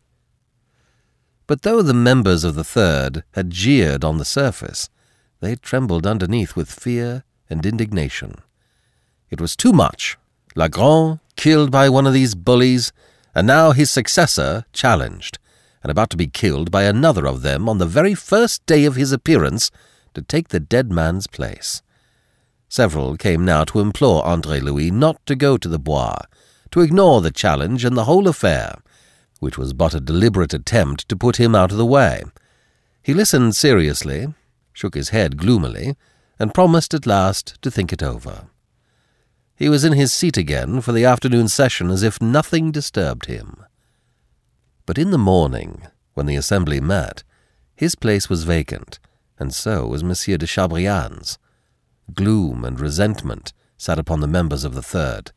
But 1.46 1.62
though 1.62 1.82
the 1.82 1.94
members 1.94 2.44
of 2.44 2.54
the 2.54 2.62
Third 2.62 3.24
had 3.32 3.50
jeered 3.50 4.04
on 4.04 4.18
the 4.18 4.24
surface, 4.24 4.88
they 5.40 5.56
trembled 5.56 6.06
underneath 6.06 6.54
with 6.54 6.70
fear 6.70 7.24
and 7.48 7.66
indignation. 7.66 8.36
It 9.30 9.40
was 9.40 9.56
too 9.56 9.72
much. 9.72 10.16
Lagron 10.54 11.20
killed 11.36 11.70
by 11.70 11.88
one 11.88 12.06
of 12.06 12.12
these 12.12 12.34
bullies, 12.34 12.92
and 13.34 13.46
now 13.46 13.72
his 13.72 13.90
successor 13.90 14.64
challenged, 14.72 15.38
and 15.82 15.90
about 15.90 16.10
to 16.10 16.16
be 16.16 16.26
killed 16.26 16.70
by 16.70 16.84
another 16.84 17.26
of 17.26 17.42
them 17.42 17.68
on 17.68 17.78
the 17.78 17.86
very 17.86 18.14
first 18.14 18.64
day 18.66 18.84
of 18.84 18.96
his 18.96 19.12
appearance 19.12 19.70
to 20.14 20.22
take 20.22 20.48
the 20.48 20.60
dead 20.60 20.90
man's 20.90 21.26
place. 21.26 21.82
Several 22.68 23.16
came 23.16 23.44
now 23.44 23.64
to 23.64 23.80
implore 23.80 24.24
Andre 24.24 24.60
Louis 24.60 24.90
not 24.90 25.24
to 25.26 25.34
go 25.34 25.56
to 25.56 25.68
the 25.68 25.78
Bois, 25.78 26.18
to 26.70 26.80
ignore 26.80 27.20
the 27.20 27.30
challenge 27.30 27.84
and 27.84 27.96
the 27.96 28.04
whole 28.04 28.28
affair, 28.28 28.76
which 29.40 29.58
was 29.58 29.72
but 29.72 29.94
a 29.94 30.00
deliberate 30.00 30.54
attempt 30.54 31.08
to 31.08 31.16
put 31.16 31.40
him 31.40 31.54
out 31.54 31.72
of 31.72 31.78
the 31.78 31.86
way. 31.86 32.22
He 33.02 33.14
listened 33.14 33.56
seriously, 33.56 34.32
shook 34.72 34.94
his 34.94 35.08
head 35.08 35.36
gloomily, 35.36 35.96
and 36.38 36.54
promised 36.54 36.94
at 36.94 37.06
last 37.06 37.60
to 37.62 37.70
think 37.70 37.92
it 37.92 38.02
over. 38.02 38.46
He 39.60 39.68
was 39.68 39.84
in 39.84 39.92
his 39.92 40.10
seat 40.10 40.38
again 40.38 40.80
for 40.80 40.92
the 40.92 41.04
afternoon 41.04 41.46
session 41.48 41.90
as 41.90 42.02
if 42.02 42.18
nothing 42.18 42.72
disturbed 42.72 43.26
him. 43.26 43.62
But 44.86 44.96
in 44.96 45.10
the 45.10 45.18
morning, 45.18 45.86
when 46.14 46.24
the 46.24 46.34
assembly 46.34 46.80
met, 46.80 47.24
his 47.76 47.94
place 47.94 48.30
was 48.30 48.44
vacant, 48.44 48.98
and 49.38 49.52
so 49.54 49.86
was 49.86 50.02
Monsieur 50.02 50.38
de 50.38 50.46
Chabrillane's. 50.46 51.36
Gloom 52.14 52.64
and 52.64 52.80
resentment 52.80 53.52
sat 53.76 53.98
upon 53.98 54.20
the 54.20 54.26
members 54.26 54.64
of 54.64 54.72
the 54.72 54.80
Third, 54.80 55.30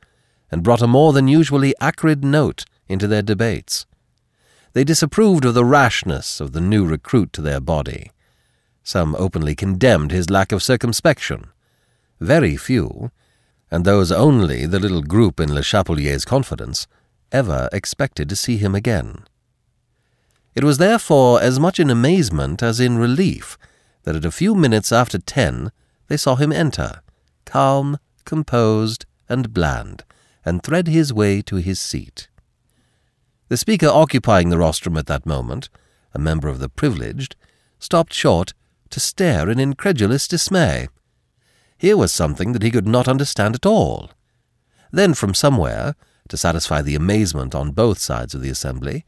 and 0.49 0.63
brought 0.63 0.81
a 0.81 0.87
more 0.87 1.11
than 1.11 1.27
usually 1.27 1.75
acrid 1.81 2.23
note 2.23 2.63
into 2.87 3.07
their 3.07 3.23
debates. 3.23 3.85
They 4.71 4.85
disapproved 4.85 5.43
of 5.43 5.53
the 5.53 5.65
rashness 5.65 6.39
of 6.39 6.53
the 6.53 6.61
new 6.61 6.85
recruit 6.85 7.33
to 7.33 7.41
their 7.41 7.59
body. 7.59 8.13
Some 8.83 9.15
openly 9.19 9.53
condemned 9.53 10.11
his 10.11 10.29
lack 10.29 10.53
of 10.53 10.63
circumspection. 10.63 11.47
Very 12.21 12.55
few, 12.55 13.11
and 13.73 13.85
those 13.85 14.11
only 14.11 14.67
the 14.67 14.79
little 14.79 15.01
group 15.01 15.39
in 15.39 15.51
Le 15.51 15.63
Chapelier's 15.63 16.25
confidence, 16.25 16.85
ever 17.31 17.67
expected 17.73 18.29
to 18.29 18.35
see 18.35 18.57
him 18.57 18.75
again. 18.75 19.23
It 20.53 20.63
was 20.63 20.77
therefore 20.77 21.41
as 21.41 21.59
much 21.59 21.79
in 21.79 21.89
amazement 21.89 22.61
as 22.61 22.79
in 22.79 22.99
relief 22.99 23.57
that 24.03 24.15
at 24.15 24.25
a 24.25 24.31
few 24.31 24.53
minutes 24.53 24.91
after 24.91 25.17
ten 25.17 25.71
they 26.07 26.17
saw 26.17 26.35
him 26.35 26.51
enter, 26.51 27.01
calm, 27.45 27.97
composed, 28.25 29.07
and 29.27 29.51
bland, 29.55 30.03
and 30.45 30.61
thread 30.61 30.87
his 30.87 31.11
way 31.11 31.41
to 31.41 31.55
his 31.55 31.79
seat. 31.79 32.27
The 33.47 33.57
speaker 33.57 33.87
occupying 33.87 34.49
the 34.49 34.59
rostrum 34.59 34.97
at 34.97 35.07
that 35.07 35.25
moment, 35.25 35.69
a 36.13 36.19
member 36.19 36.47
of 36.47 36.59
the 36.59 36.69
privileged, 36.69 37.35
stopped 37.79 38.13
short 38.13 38.53
to 38.91 38.99
stare 38.99 39.49
in 39.49 39.59
incredulous 39.59 40.27
dismay. 40.27 40.89
Here 41.77 41.97
was 41.97 42.11
something 42.11 42.53
that 42.53 42.63
he 42.63 42.71
could 42.71 42.87
not 42.87 43.07
understand 43.07 43.55
at 43.55 43.65
all. 43.65 44.11
Then 44.91 45.13
from 45.13 45.33
somewhere, 45.33 45.95
to 46.29 46.37
satisfy 46.37 46.81
the 46.81 46.95
amazement 46.95 47.53
on 47.53 47.71
both 47.71 47.99
sides 47.99 48.33
of 48.33 48.41
the 48.41 48.49
assembly, 48.49 49.05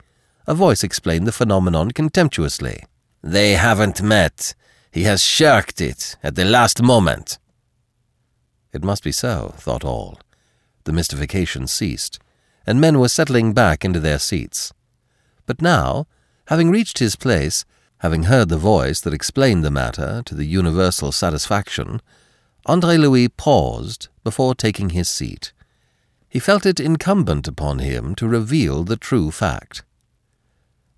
a 0.47 0.53
voice 0.53 0.83
explained 0.83 1.27
the 1.27 1.31
phenomenon 1.31 1.91
contemptuously. 1.91 2.83
They 3.23 3.53
haven't 3.53 4.01
met. 4.01 4.53
He 4.91 5.03
has 5.03 5.23
shirked 5.23 5.81
it 5.81 6.17
at 6.21 6.35
the 6.35 6.45
last 6.45 6.81
moment. 6.81 7.37
It 8.73 8.83
must 8.83 9.03
be 9.03 9.11
so, 9.11 9.53
thought 9.57 9.85
all 9.85 10.19
the 10.85 10.93
mystification 10.93 11.67
ceased, 11.67 12.19
and 12.65 12.79
men 12.79 12.99
were 12.99 13.09
settling 13.09 13.53
back 13.53 13.83
into 13.83 13.99
their 13.99 14.19
seats. 14.19 14.71
But 15.45 15.61
now, 15.61 16.07
having 16.47 16.71
reached 16.71 16.99
his 16.99 17.15
place, 17.15 17.65
having 17.99 18.23
heard 18.23 18.49
the 18.49 18.57
voice 18.57 19.01
that 19.01 19.13
explained 19.13 19.63
the 19.63 19.71
matter 19.71 20.21
to 20.25 20.35
the 20.35 20.45
universal 20.45 21.11
satisfaction, 21.11 22.01
Andre 22.65 22.97
Louis 22.97 23.27
paused 23.27 24.07
before 24.23 24.55
taking 24.55 24.89
his 24.89 25.09
seat. 25.09 25.53
He 26.27 26.39
felt 26.39 26.65
it 26.65 26.79
incumbent 26.79 27.47
upon 27.47 27.79
him 27.79 28.15
to 28.15 28.27
reveal 28.27 28.83
the 28.83 28.97
true 28.97 29.31
fact. 29.31 29.83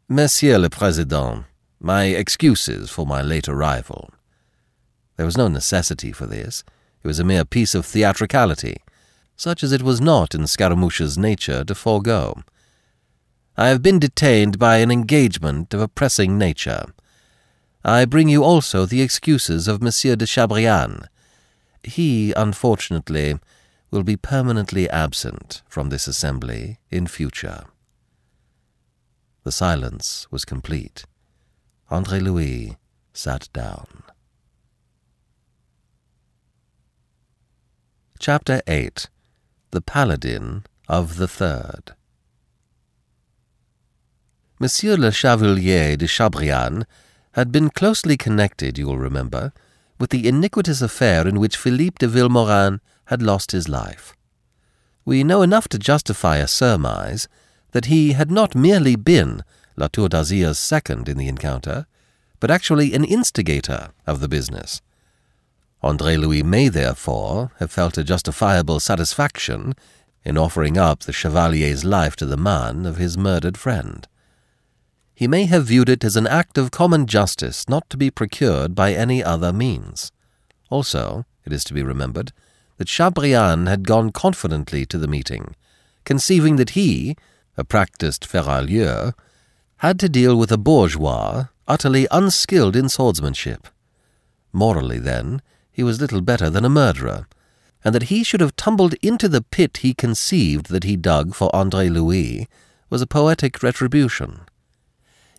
Monsieur 0.08 0.58
le 0.58 0.70
Président, 0.70 1.46
my 1.80 2.06
excuses 2.06 2.90
for 2.90 3.06
my 3.06 3.22
late 3.22 3.50
arrival. 3.50 4.10
There 5.18 5.26
was 5.26 5.38
no 5.38 5.48
necessity 5.48 6.12
for 6.12 6.26
this. 6.26 6.64
It 7.04 7.08
was 7.08 7.20
a 7.20 7.24
mere 7.24 7.46
piece 7.46 7.76
of 7.76 7.86
theatricality 7.86 8.78
such 9.38 9.64
as 9.64 9.72
it 9.72 9.84
was 9.84 10.02
not 10.02 10.34
in 10.34 10.48
Scaramouche's 10.48 11.18
nature 11.18 11.64
to 11.64 11.76
forego. 11.76 12.42
I 13.56 13.68
have 13.70 13.84
been 13.84 14.00
detained 14.00 14.58
by 14.58 14.78
an 14.78 14.92
engagement 14.92 15.74
of 15.74 15.80
a 15.80 15.88
pressing 15.88 16.38
nature. 16.38 16.86
I 17.86 18.06
bring 18.06 18.30
you 18.30 18.44
also 18.44 18.86
the 18.86 19.02
excuses 19.02 19.68
of 19.68 19.82
Monsieur 19.82 20.16
de 20.16 20.26
Chabrillane. 20.26 21.08
He, 21.84 22.34
unfortunately, 22.34 23.40
will 23.92 24.04
be 24.04 24.18
permanently 24.18 24.90
absent 24.90 25.62
from 25.68 25.90
this 25.90 26.08
assembly 26.08 26.80
in 26.90 27.08
future. 27.08 27.66
The 29.44 29.52
silence 29.52 30.28
was 30.30 30.44
complete. 30.46 31.06
Andre 31.90 32.20
Louis 32.20 32.78
sat 33.14 33.50
down. 33.54 34.04
Chapter 38.20 38.62
8 38.68 39.08
the 39.72 39.82
paladin 39.82 40.64
of 40.88 41.18
the 41.18 41.28
third. 41.28 41.94
Monsieur 44.60 44.96
le 44.96 45.12
Chevalier 45.12 45.98
de 45.98 46.08
Chabrillane 46.08 46.86
had 47.34 47.52
been 47.52 47.70
closely 47.70 48.18
connected, 48.18 48.78
you 48.78 48.88
will 48.88 48.98
remember, 48.98 49.54
with 50.00 50.10
the 50.10 50.28
iniquitous 50.28 50.82
affair 50.82 51.28
in 51.28 51.40
which 51.40 51.58
Philippe 51.58 51.98
de 52.00 52.08
Vilmorin 52.08 52.80
had 53.06 53.22
lost 53.22 53.52
his 53.52 53.68
life. 53.68 54.14
We 55.06 55.24
know 55.24 55.42
enough 55.42 55.68
to 55.70 55.80
justify 55.80 56.38
a 56.38 56.48
surmise 56.48 57.28
that 57.72 57.86
he 57.86 58.14
had 58.14 58.30
not 58.30 58.56
merely 58.56 58.96
been 58.96 59.44
La 59.76 59.88
Tour 59.88 60.10
second 60.54 61.08
in 61.08 61.18
the 61.18 61.28
encounter, 61.28 61.86
but 62.40 62.52
actually 62.52 62.94
an 62.94 63.04
instigator 63.04 63.90
of 64.06 64.20
the 64.20 64.28
business. 64.28 64.82
Andre 65.84 66.18
Louis 66.18 66.44
may 66.44 66.70
therefore 66.70 67.52
have 67.60 67.72
felt 67.72 67.98
a 67.98 68.04
justifiable 68.04 68.80
satisfaction 68.80 69.74
in 70.26 70.38
offering 70.38 70.78
up 70.78 71.02
the 71.02 71.14
Chevalier's 71.14 71.86
life 71.86 72.16
to 72.18 72.26
the 72.26 72.36
man 72.36 72.86
of 72.86 72.98
his 72.98 73.18
murdered 73.18 73.58
friend. 73.58 74.08
He 75.18 75.28
may 75.28 75.46
have 75.46 75.66
viewed 75.66 75.90
it 75.90 76.04
as 76.04 76.16
an 76.16 76.28
act 76.28 76.60
of 76.60 76.70
common 76.70 77.08
justice 77.08 77.68
not 77.68 77.90
to 77.90 77.98
be 77.98 78.12
procured 78.12 78.76
by 78.76 78.94
any 78.94 79.24
other 79.24 79.52
means. 79.52 80.12
Also, 80.70 81.26
it 81.44 81.52
is 81.52 81.64
to 81.64 81.74
be 81.74 81.82
remembered 81.82 82.32
that 82.78 82.88
Chabrillane 82.88 83.66
had 83.66 83.88
gone 83.88 84.12
confidently 84.12 84.86
to 84.86 85.00
the 85.00 85.08
meeting, 85.08 85.56
conceiving 86.06 86.58
that 86.58 86.78
he, 86.78 87.16
a 87.58 87.64
practised 87.64 88.26
ferrailleur, 88.26 89.16
had 89.78 90.00
to 90.02 90.08
deal 90.08 90.38
with 90.38 90.52
a 90.52 90.58
bourgeois 90.58 91.46
utterly 91.68 92.08
unskilled 92.12 92.76
in 92.76 92.88
swordsmanship. 92.88 93.68
Morally, 94.54 95.00
then, 95.00 95.42
he 95.72 95.82
was 95.82 96.00
little 96.00 96.22
better 96.22 96.48
than 96.48 96.64
a 96.64 96.70
murderer, 96.70 97.26
and 97.84 97.96
that 97.96 98.12
he 98.14 98.24
should 98.24 98.40
have 98.40 98.56
tumbled 98.56 98.94
into 99.02 99.28
the 99.28 99.42
pit 99.42 99.78
he 99.78 99.96
conceived 99.96 100.68
that 100.68 100.84
he 100.84 100.96
dug 100.96 101.34
for 101.34 101.50
Andre 101.56 101.90
Louis 101.90 102.48
was 102.92 103.02
a 103.02 103.08
poetic 103.08 103.64
retribution. 103.64 104.42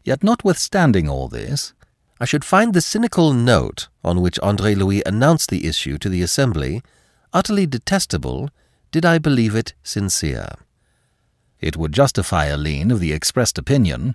Yet 0.08 0.24
notwithstanding 0.24 1.06
all 1.06 1.28
this, 1.28 1.74
I 2.18 2.24
should 2.24 2.42
find 2.42 2.72
the 2.72 2.80
cynical 2.80 3.34
note 3.34 3.88
on 4.02 4.22
which 4.22 4.38
Andre 4.38 4.74
Louis 4.74 5.02
announced 5.04 5.50
the 5.50 5.66
issue 5.66 5.98
to 5.98 6.08
the 6.08 6.22
Assembly 6.22 6.80
utterly 7.34 7.66
detestable 7.66 8.48
did 8.90 9.04
I 9.04 9.18
believe 9.18 9.54
it 9.54 9.74
sincere. 9.82 10.54
It 11.60 11.76
would 11.76 11.92
justify 11.92 12.46
Aline 12.46 12.90
of 12.90 13.00
the 13.00 13.12
expressed 13.12 13.58
opinion, 13.58 14.14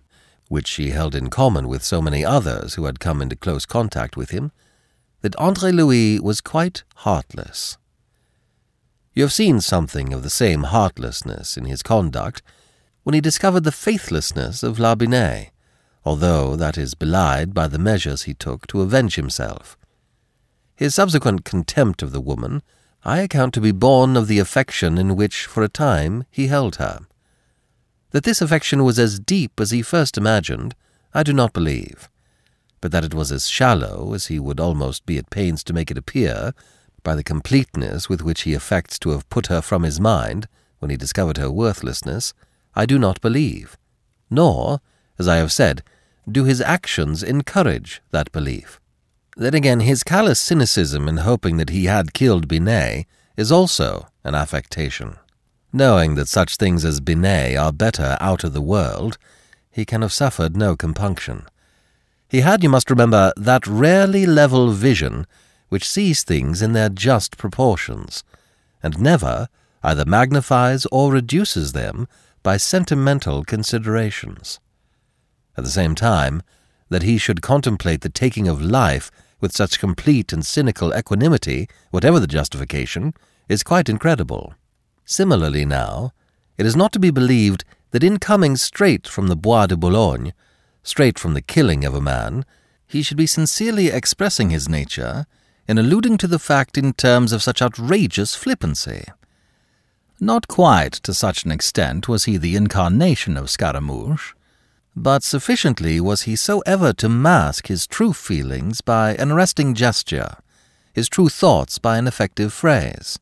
which 0.49 0.65
she 0.65 0.89
held 0.89 1.13
in 1.13 1.29
common 1.29 1.67
with 1.67 1.83
so 1.83 2.01
many 2.01 2.25
others 2.25 2.73
who 2.73 2.85
had 2.85 2.99
come 2.99 3.21
into 3.21 3.35
close 3.35 3.67
contact 3.67 4.17
with 4.17 4.31
him, 4.31 4.51
that 5.21 5.35
Andre 5.35 5.71
Louis 5.71 6.19
was 6.19 6.41
quite 6.41 6.81
heartless. 7.05 7.77
You 9.13 9.21
have 9.21 9.31
seen 9.31 9.61
something 9.61 10.11
of 10.11 10.23
the 10.23 10.31
same 10.31 10.63
heartlessness 10.63 11.55
in 11.55 11.65
his 11.65 11.83
conduct 11.83 12.41
when 13.03 13.13
he 13.13 13.21
discovered 13.21 13.63
the 13.63 13.71
faithlessness 13.71 14.63
of 14.63 14.79
La 14.79 14.95
Binet, 14.95 15.52
although 16.05 16.55
that 16.55 16.77
is 16.77 16.93
belied 16.93 17.53
by 17.53 17.67
the 17.67 17.79
measures 17.79 18.23
he 18.23 18.33
took 18.33 18.67
to 18.67 18.81
avenge 18.81 19.15
himself. 19.15 19.77
His 20.75 20.95
subsequent 20.95 21.45
contempt 21.45 22.01
of 22.01 22.11
the 22.11 22.21
woman 22.21 22.61
I 23.05 23.19
account 23.19 23.53
to 23.55 23.61
be 23.61 23.71
born 23.71 24.15
of 24.15 24.27
the 24.27 24.39
affection 24.39 24.97
in 24.97 25.15
which, 25.17 25.45
for 25.45 25.61
a 25.61 25.67
time, 25.67 26.25
he 26.31 26.47
held 26.47 26.77
her. 26.77 26.99
That 28.11 28.23
this 28.23 28.41
affection 28.41 28.83
was 28.83 28.97
as 28.97 29.19
deep 29.19 29.59
as 29.59 29.71
he 29.71 29.81
first 29.81 30.17
imagined, 30.17 30.73
I 31.13 31.23
do 31.23 31.33
not 31.33 31.51
believe, 31.51 32.09
but 32.79 32.91
that 32.91 33.03
it 33.03 33.13
was 33.13 33.31
as 33.31 33.49
shallow 33.49 34.13
as 34.13 34.27
he 34.27 34.39
would 34.39 34.59
almost 34.59 35.05
be 35.05 35.17
at 35.17 35.29
pains 35.29 35.63
to 35.65 35.73
make 35.73 35.91
it 35.91 35.97
appear, 35.97 36.53
by 37.03 37.15
the 37.15 37.23
completeness 37.23 38.07
with 38.07 38.21
which 38.21 38.43
he 38.43 38.53
affects 38.53 38.97
to 38.99 39.09
have 39.09 39.29
put 39.29 39.47
her 39.47 39.61
from 39.61 39.83
his 39.83 39.99
mind 39.99 40.47
when 40.79 40.89
he 40.89 40.95
discovered 40.95 41.37
her 41.37 41.51
worthlessness, 41.51 42.33
I 42.75 42.85
do 42.85 42.97
not 42.97 43.19
believe. 43.19 43.77
Nor, 44.29 44.79
as 45.19 45.27
I 45.27 45.37
have 45.37 45.51
said, 45.51 45.83
do 46.29 46.43
his 46.45 46.61
actions 46.61 47.23
encourage 47.23 48.01
that 48.11 48.31
belief. 48.31 48.79
Then 49.35 49.53
again, 49.53 49.79
his 49.79 50.03
callous 50.03 50.39
cynicism 50.39 51.07
in 51.07 51.17
hoping 51.17 51.57
that 51.57 51.69
he 51.69 51.85
had 51.85 52.13
killed 52.13 52.47
Binet 52.47 53.05
is 53.35 53.51
also 53.51 54.07
an 54.23 54.35
affectation. 54.35 55.17
Knowing 55.71 56.15
that 56.15 56.27
such 56.27 56.55
things 56.55 56.85
as 56.85 56.99
Binet 56.99 57.57
are 57.57 57.73
better 57.73 58.15
out 58.19 58.43
of 58.43 58.53
the 58.53 58.61
world, 58.61 59.17
he 59.71 59.85
can 59.85 60.03
have 60.03 60.13
suffered 60.13 60.55
no 60.55 60.75
compunction. 60.75 61.47
He 62.29 62.41
had, 62.41 62.63
you 62.63 62.69
must 62.69 62.89
remember, 62.89 63.33
that 63.35 63.65
rarely 63.65 64.25
level 64.25 64.71
vision 64.71 65.25
which 65.69 65.89
sees 65.89 66.23
things 66.23 66.61
in 66.61 66.73
their 66.73 66.89
just 66.89 67.37
proportions, 67.37 68.23
and 68.83 68.99
never 68.99 69.47
either 69.81 70.05
magnifies 70.05 70.85
or 70.91 71.11
reduces 71.11 71.73
them 71.73 72.07
by 72.43 72.57
sentimental 72.57 73.43
considerations. 73.43 74.59
At 75.57 75.63
the 75.63 75.69
same 75.69 75.95
time, 75.95 76.41
that 76.89 77.03
he 77.03 77.17
should 77.17 77.41
contemplate 77.41 78.01
the 78.01 78.09
taking 78.09 78.47
of 78.47 78.61
life 78.61 79.11
with 79.39 79.55
such 79.55 79.79
complete 79.79 80.31
and 80.31 80.45
cynical 80.45 80.95
equanimity, 80.95 81.67
whatever 81.91 82.19
the 82.19 82.27
justification, 82.27 83.13
is 83.49 83.63
quite 83.63 83.89
incredible. 83.89 84.53
Similarly, 85.05 85.65
now, 85.65 86.13
it 86.57 86.65
is 86.65 86.75
not 86.75 86.93
to 86.93 86.99
be 86.99 87.11
believed 87.11 87.65
that 87.91 88.03
in 88.03 88.17
coming 88.19 88.55
straight 88.55 89.07
from 89.07 89.27
the 89.27 89.35
Bois 89.35 89.67
de 89.67 89.75
Boulogne, 89.77 90.33
straight 90.81 91.19
from 91.19 91.33
the 91.33 91.41
killing 91.41 91.83
of 91.83 91.93
a 91.93 92.01
man, 92.01 92.45
he 92.87 93.01
should 93.01 93.17
be 93.17 93.27
sincerely 93.27 93.87
expressing 93.87 94.49
his 94.49 94.69
nature 94.69 95.25
in 95.67 95.77
alluding 95.77 96.17
to 96.17 96.27
the 96.27 96.39
fact 96.39 96.77
in 96.77 96.93
terms 96.93 97.31
of 97.31 97.43
such 97.43 97.61
outrageous 97.61 98.35
flippancy. 98.35 99.05
Not 100.19 100.47
quite 100.47 100.93
to 100.93 101.13
such 101.13 101.43
an 101.43 101.51
extent 101.51 102.07
was 102.07 102.25
he 102.25 102.37
the 102.37 102.55
incarnation 102.55 103.35
of 103.35 103.49
Scaramouche, 103.49 104.33
but 104.95 105.23
sufficiently 105.23 105.99
was 105.99 106.23
he 106.23 106.35
so 106.35 106.59
ever 106.65 106.93
to 106.93 107.09
mask 107.09 107.67
his 107.67 107.87
true 107.87 108.13
feelings 108.13 108.81
by 108.81 109.15
an 109.15 109.31
arresting 109.31 109.73
gesture, 109.73 110.35
his 110.93 111.09
true 111.09 111.29
thoughts 111.29 111.79
by 111.79 111.97
an 111.97 112.07
effective 112.07 112.53
phrase. 112.53 113.17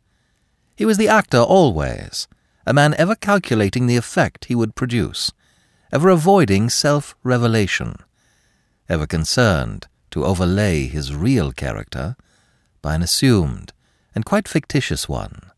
He 0.75 0.85
was 0.85 0.97
the 0.97 1.07
actor 1.07 1.39
always, 1.39 2.27
a 2.65 2.73
man 2.73 2.93
ever 2.95 3.15
calculating 3.15 3.87
the 3.87 3.97
effect 3.97 4.45
he 4.45 4.55
would 4.55 4.75
produce, 4.75 5.31
ever 5.91 6.09
avoiding 6.09 6.69
self 6.69 7.15
revelation, 7.23 7.95
ever 8.89 9.07
concerned 9.07 9.87
to 10.11 10.25
overlay 10.25 10.87
his 10.87 11.15
real 11.15 11.51
character 11.51 12.15
by 12.81 12.95
an 12.95 13.01
assumed 13.01 13.71
and 14.13 14.25
quite 14.25 14.47
fictitious 14.47 15.07
one. 15.07 15.51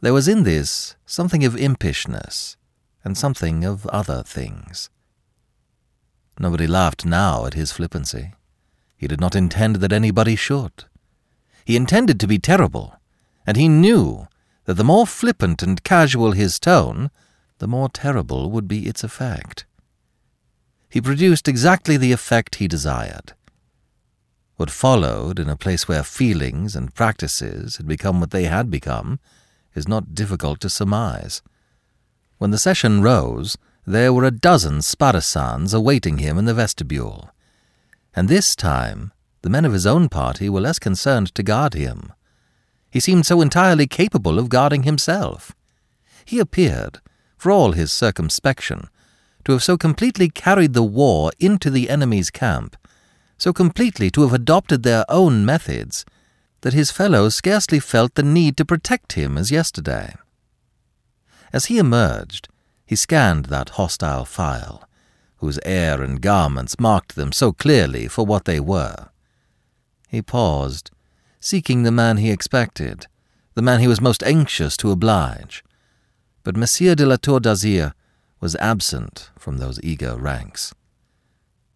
There 0.00 0.14
was 0.14 0.28
in 0.28 0.44
this 0.44 0.96
something 1.04 1.44
of 1.44 1.54
impishness 1.54 2.56
and 3.04 3.16
something 3.16 3.64
of 3.64 3.86
other 3.88 4.22
things. 4.22 4.88
Nobody 6.40 6.66
laughed 6.66 7.04
now 7.04 7.44
at 7.44 7.52
his 7.52 7.70
flippancy. 7.70 8.32
He 8.96 9.06
did 9.06 9.20
not 9.20 9.36
intend 9.36 9.76
that 9.76 9.92
anybody 9.92 10.36
should. 10.36 10.84
He 11.66 11.76
intended 11.76 12.18
to 12.18 12.26
be 12.26 12.38
terrible, 12.38 12.96
and 13.46 13.58
he 13.58 13.68
knew 13.68 14.26
that 14.64 14.74
the 14.74 14.84
more 14.84 15.06
flippant 15.06 15.62
and 15.62 15.84
casual 15.84 16.32
his 16.32 16.58
tone, 16.58 17.10
the 17.58 17.68
more 17.68 17.90
terrible 17.90 18.50
would 18.50 18.66
be 18.66 18.86
its 18.86 19.04
effect. 19.04 19.66
He 20.88 21.02
produced 21.02 21.46
exactly 21.46 21.98
the 21.98 22.12
effect 22.12 22.54
he 22.54 22.66
desired. 22.66 23.34
What 24.56 24.70
followed 24.70 25.38
in 25.38 25.50
a 25.50 25.58
place 25.58 25.88
where 25.88 26.02
feelings 26.02 26.74
and 26.74 26.94
practices 26.94 27.76
had 27.76 27.86
become 27.86 28.18
what 28.18 28.30
they 28.30 28.44
had 28.44 28.70
become 28.70 29.20
is 29.74 29.86
not 29.86 30.14
difficult 30.14 30.58
to 30.60 30.70
surmise. 30.70 31.42
When 32.38 32.50
the 32.50 32.56
session 32.56 33.02
rose, 33.02 33.58
there 33.86 34.12
were 34.12 34.24
a 34.24 34.30
dozen 34.30 34.82
spadassins 34.82 35.72
awaiting 35.72 36.18
him 36.18 36.38
in 36.38 36.44
the 36.44 36.54
vestibule, 36.54 37.30
and 38.14 38.28
this 38.28 38.54
time 38.54 39.12
the 39.42 39.50
men 39.50 39.64
of 39.64 39.72
his 39.72 39.86
own 39.86 40.08
party 40.08 40.48
were 40.48 40.60
less 40.60 40.78
concerned 40.78 41.34
to 41.34 41.42
guard 41.42 41.74
him. 41.74 42.12
He 42.90 43.00
seemed 43.00 43.24
so 43.26 43.40
entirely 43.40 43.86
capable 43.86 44.38
of 44.38 44.48
guarding 44.48 44.82
himself. 44.82 45.52
He 46.24 46.38
appeared, 46.38 47.00
for 47.38 47.50
all 47.50 47.72
his 47.72 47.90
circumspection, 47.90 48.88
to 49.44 49.52
have 49.52 49.62
so 49.62 49.78
completely 49.78 50.28
carried 50.28 50.74
the 50.74 50.82
war 50.82 51.32
into 51.38 51.70
the 51.70 51.88
enemy's 51.88 52.30
camp, 52.30 52.76
so 53.38 53.52
completely 53.52 54.10
to 54.10 54.22
have 54.22 54.34
adopted 54.34 54.82
their 54.82 55.04
own 55.08 55.46
methods, 55.46 56.04
that 56.60 56.74
his 56.74 56.90
fellows 56.90 57.34
scarcely 57.34 57.80
felt 57.80 58.14
the 58.14 58.22
need 58.22 58.56
to 58.58 58.64
protect 58.66 59.14
him 59.14 59.38
as 59.38 59.50
yesterday. 59.50 60.14
As 61.52 61.66
he 61.66 61.78
emerged, 61.78 62.48
he 62.90 62.96
scanned 62.96 63.44
that 63.44 63.76
hostile 63.78 64.24
file, 64.24 64.82
whose 65.36 65.60
air 65.64 66.02
and 66.02 66.20
garments 66.20 66.80
marked 66.80 67.14
them 67.14 67.30
so 67.30 67.52
clearly 67.52 68.08
for 68.08 68.26
what 68.26 68.46
they 68.46 68.58
were. 68.58 69.10
He 70.08 70.20
paused, 70.20 70.90
seeking 71.38 71.84
the 71.84 71.92
man 71.92 72.16
he 72.16 72.32
expected, 72.32 73.06
the 73.54 73.62
man 73.62 73.78
he 73.78 73.86
was 73.86 74.00
most 74.00 74.24
anxious 74.24 74.76
to 74.78 74.90
oblige. 74.90 75.62
But 76.42 76.56
Monsieur 76.56 76.96
de 76.96 77.06
la 77.06 77.14
Tour 77.14 77.38
d'Azyr 77.38 77.92
was 78.40 78.56
absent 78.56 79.30
from 79.38 79.58
those 79.58 79.78
eager 79.84 80.16
ranks. 80.16 80.74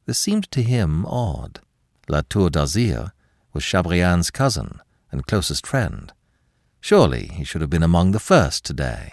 This 0.07 0.19
seemed 0.19 0.51
to 0.51 0.63
him 0.63 1.07
odd. 1.07 1.61
La 2.09 2.23
Tour 2.29 2.51
d'Azyr 2.51 3.13
was 3.53 3.63
Chabrillane's 3.63 4.33
cousin 4.33 4.81
and 5.13 5.29
closest 5.29 5.65
friend. 5.65 6.13
Surely 6.81 7.29
he 7.29 7.45
should 7.45 7.61
have 7.61 7.71
been 7.71 7.85
among 7.85 8.11
the 8.11 8.19
first 8.19 8.65
today. 8.65 9.13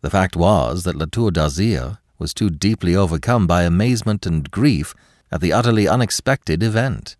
The 0.00 0.10
fact 0.10 0.36
was 0.36 0.84
that 0.84 0.96
La 0.96 1.06
Tour 1.10 1.30
d'Azyr 1.30 1.98
was 2.18 2.34
too 2.34 2.50
deeply 2.50 2.96
overcome 2.96 3.46
by 3.46 3.62
amazement 3.62 4.26
and 4.26 4.50
grief 4.50 4.94
at 5.30 5.40
the 5.40 5.52
utterly 5.52 5.86
unexpected 5.86 6.62
event. 6.62 7.16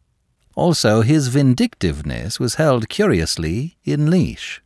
Also, 0.55 1.03
his 1.03 1.29
vindictiveness 1.29 2.41
was 2.41 2.57
held 2.57 2.89
curiously 2.89 3.79
in 3.85 4.11
leash. 4.11 4.63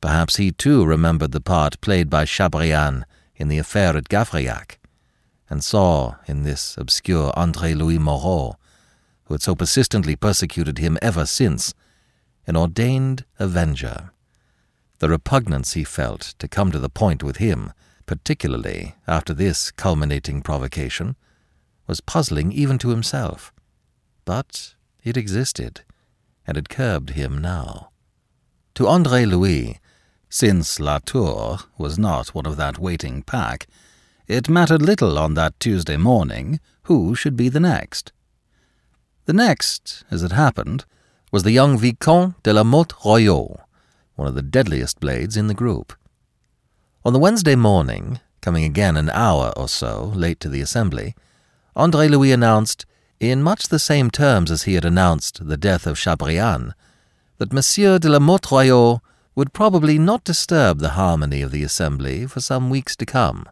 Perhaps 0.00 0.36
he 0.36 0.50
too 0.50 0.84
remembered 0.84 1.32
the 1.32 1.40
part 1.40 1.80
played 1.80 2.08
by 2.08 2.24
Chabrillane 2.24 3.04
in 3.36 3.48
the 3.48 3.58
affair 3.58 3.96
at 3.96 4.08
Gavrillac, 4.08 4.78
and 5.48 5.62
saw 5.62 6.16
in 6.26 6.42
this 6.42 6.76
obscure 6.78 7.32
Andre 7.36 7.74
Louis 7.74 7.98
Moreau, 7.98 8.56
who 9.24 9.34
had 9.34 9.42
so 9.42 9.54
persistently 9.54 10.16
persecuted 10.16 10.78
him 10.78 10.98
ever 11.02 11.26
since, 11.26 11.74
an 12.46 12.56
ordained 12.56 13.24
avenger. 13.38 14.10
The 15.02 15.08
repugnance 15.08 15.72
he 15.72 15.82
felt 15.82 16.36
to 16.38 16.46
come 16.46 16.70
to 16.70 16.78
the 16.78 16.88
point 16.88 17.24
with 17.24 17.38
him, 17.38 17.72
particularly 18.06 18.94
after 19.08 19.34
this 19.34 19.72
culminating 19.72 20.42
provocation, 20.42 21.16
was 21.88 22.00
puzzling 22.00 22.52
even 22.52 22.78
to 22.78 22.90
himself. 22.90 23.52
But 24.24 24.76
it 25.02 25.16
existed, 25.16 25.80
and 26.46 26.56
it 26.56 26.68
curbed 26.68 27.10
him 27.10 27.38
now. 27.38 27.90
To 28.76 28.86
Andre 28.86 29.24
Louis, 29.24 29.80
since 30.28 30.78
La 30.78 31.00
Tour 31.00 31.58
was 31.76 31.98
not 31.98 32.32
one 32.32 32.46
of 32.46 32.56
that 32.58 32.78
waiting 32.78 33.24
pack, 33.24 33.66
it 34.28 34.48
mattered 34.48 34.82
little 34.82 35.18
on 35.18 35.34
that 35.34 35.58
Tuesday 35.58 35.96
morning 35.96 36.60
who 36.84 37.16
should 37.16 37.36
be 37.36 37.48
the 37.48 37.58
next. 37.58 38.12
The 39.24 39.32
next, 39.32 40.04
as 40.12 40.22
it 40.22 40.30
happened, 40.30 40.84
was 41.32 41.42
the 41.42 41.50
young 41.50 41.76
Vicomte 41.76 42.40
de 42.44 42.52
la 42.52 42.62
Motte 42.62 42.94
Royau, 43.04 43.64
one 44.14 44.28
of 44.28 44.34
the 44.34 44.42
deadliest 44.42 45.00
blades 45.00 45.36
in 45.36 45.46
the 45.46 45.54
group. 45.54 45.92
On 47.04 47.12
the 47.12 47.18
Wednesday 47.18 47.56
morning, 47.56 48.20
coming 48.40 48.64
again 48.64 48.96
an 48.96 49.10
hour 49.10 49.52
or 49.56 49.68
so 49.68 50.12
late 50.14 50.40
to 50.40 50.48
the 50.48 50.60
assembly, 50.60 51.14
Andre 51.74 52.08
Louis 52.08 52.32
announced, 52.32 52.86
in 53.18 53.42
much 53.42 53.68
the 53.68 53.78
same 53.78 54.10
terms 54.10 54.50
as 54.50 54.64
he 54.64 54.74
had 54.74 54.84
announced 54.84 55.46
the 55.46 55.56
death 55.56 55.86
of 55.86 55.96
Chabrillane, 55.96 56.74
that 57.38 57.52
Monsieur 57.52 57.98
de 57.98 58.08
la 58.08 58.18
Motte 58.18 59.00
would 59.34 59.52
probably 59.52 59.98
not 59.98 60.24
disturb 60.24 60.78
the 60.78 60.90
harmony 60.90 61.40
of 61.40 61.50
the 61.50 61.62
assembly 61.62 62.26
for 62.26 62.40
some 62.40 62.68
weeks 62.68 62.94
to 62.96 63.06
come, 63.06 63.48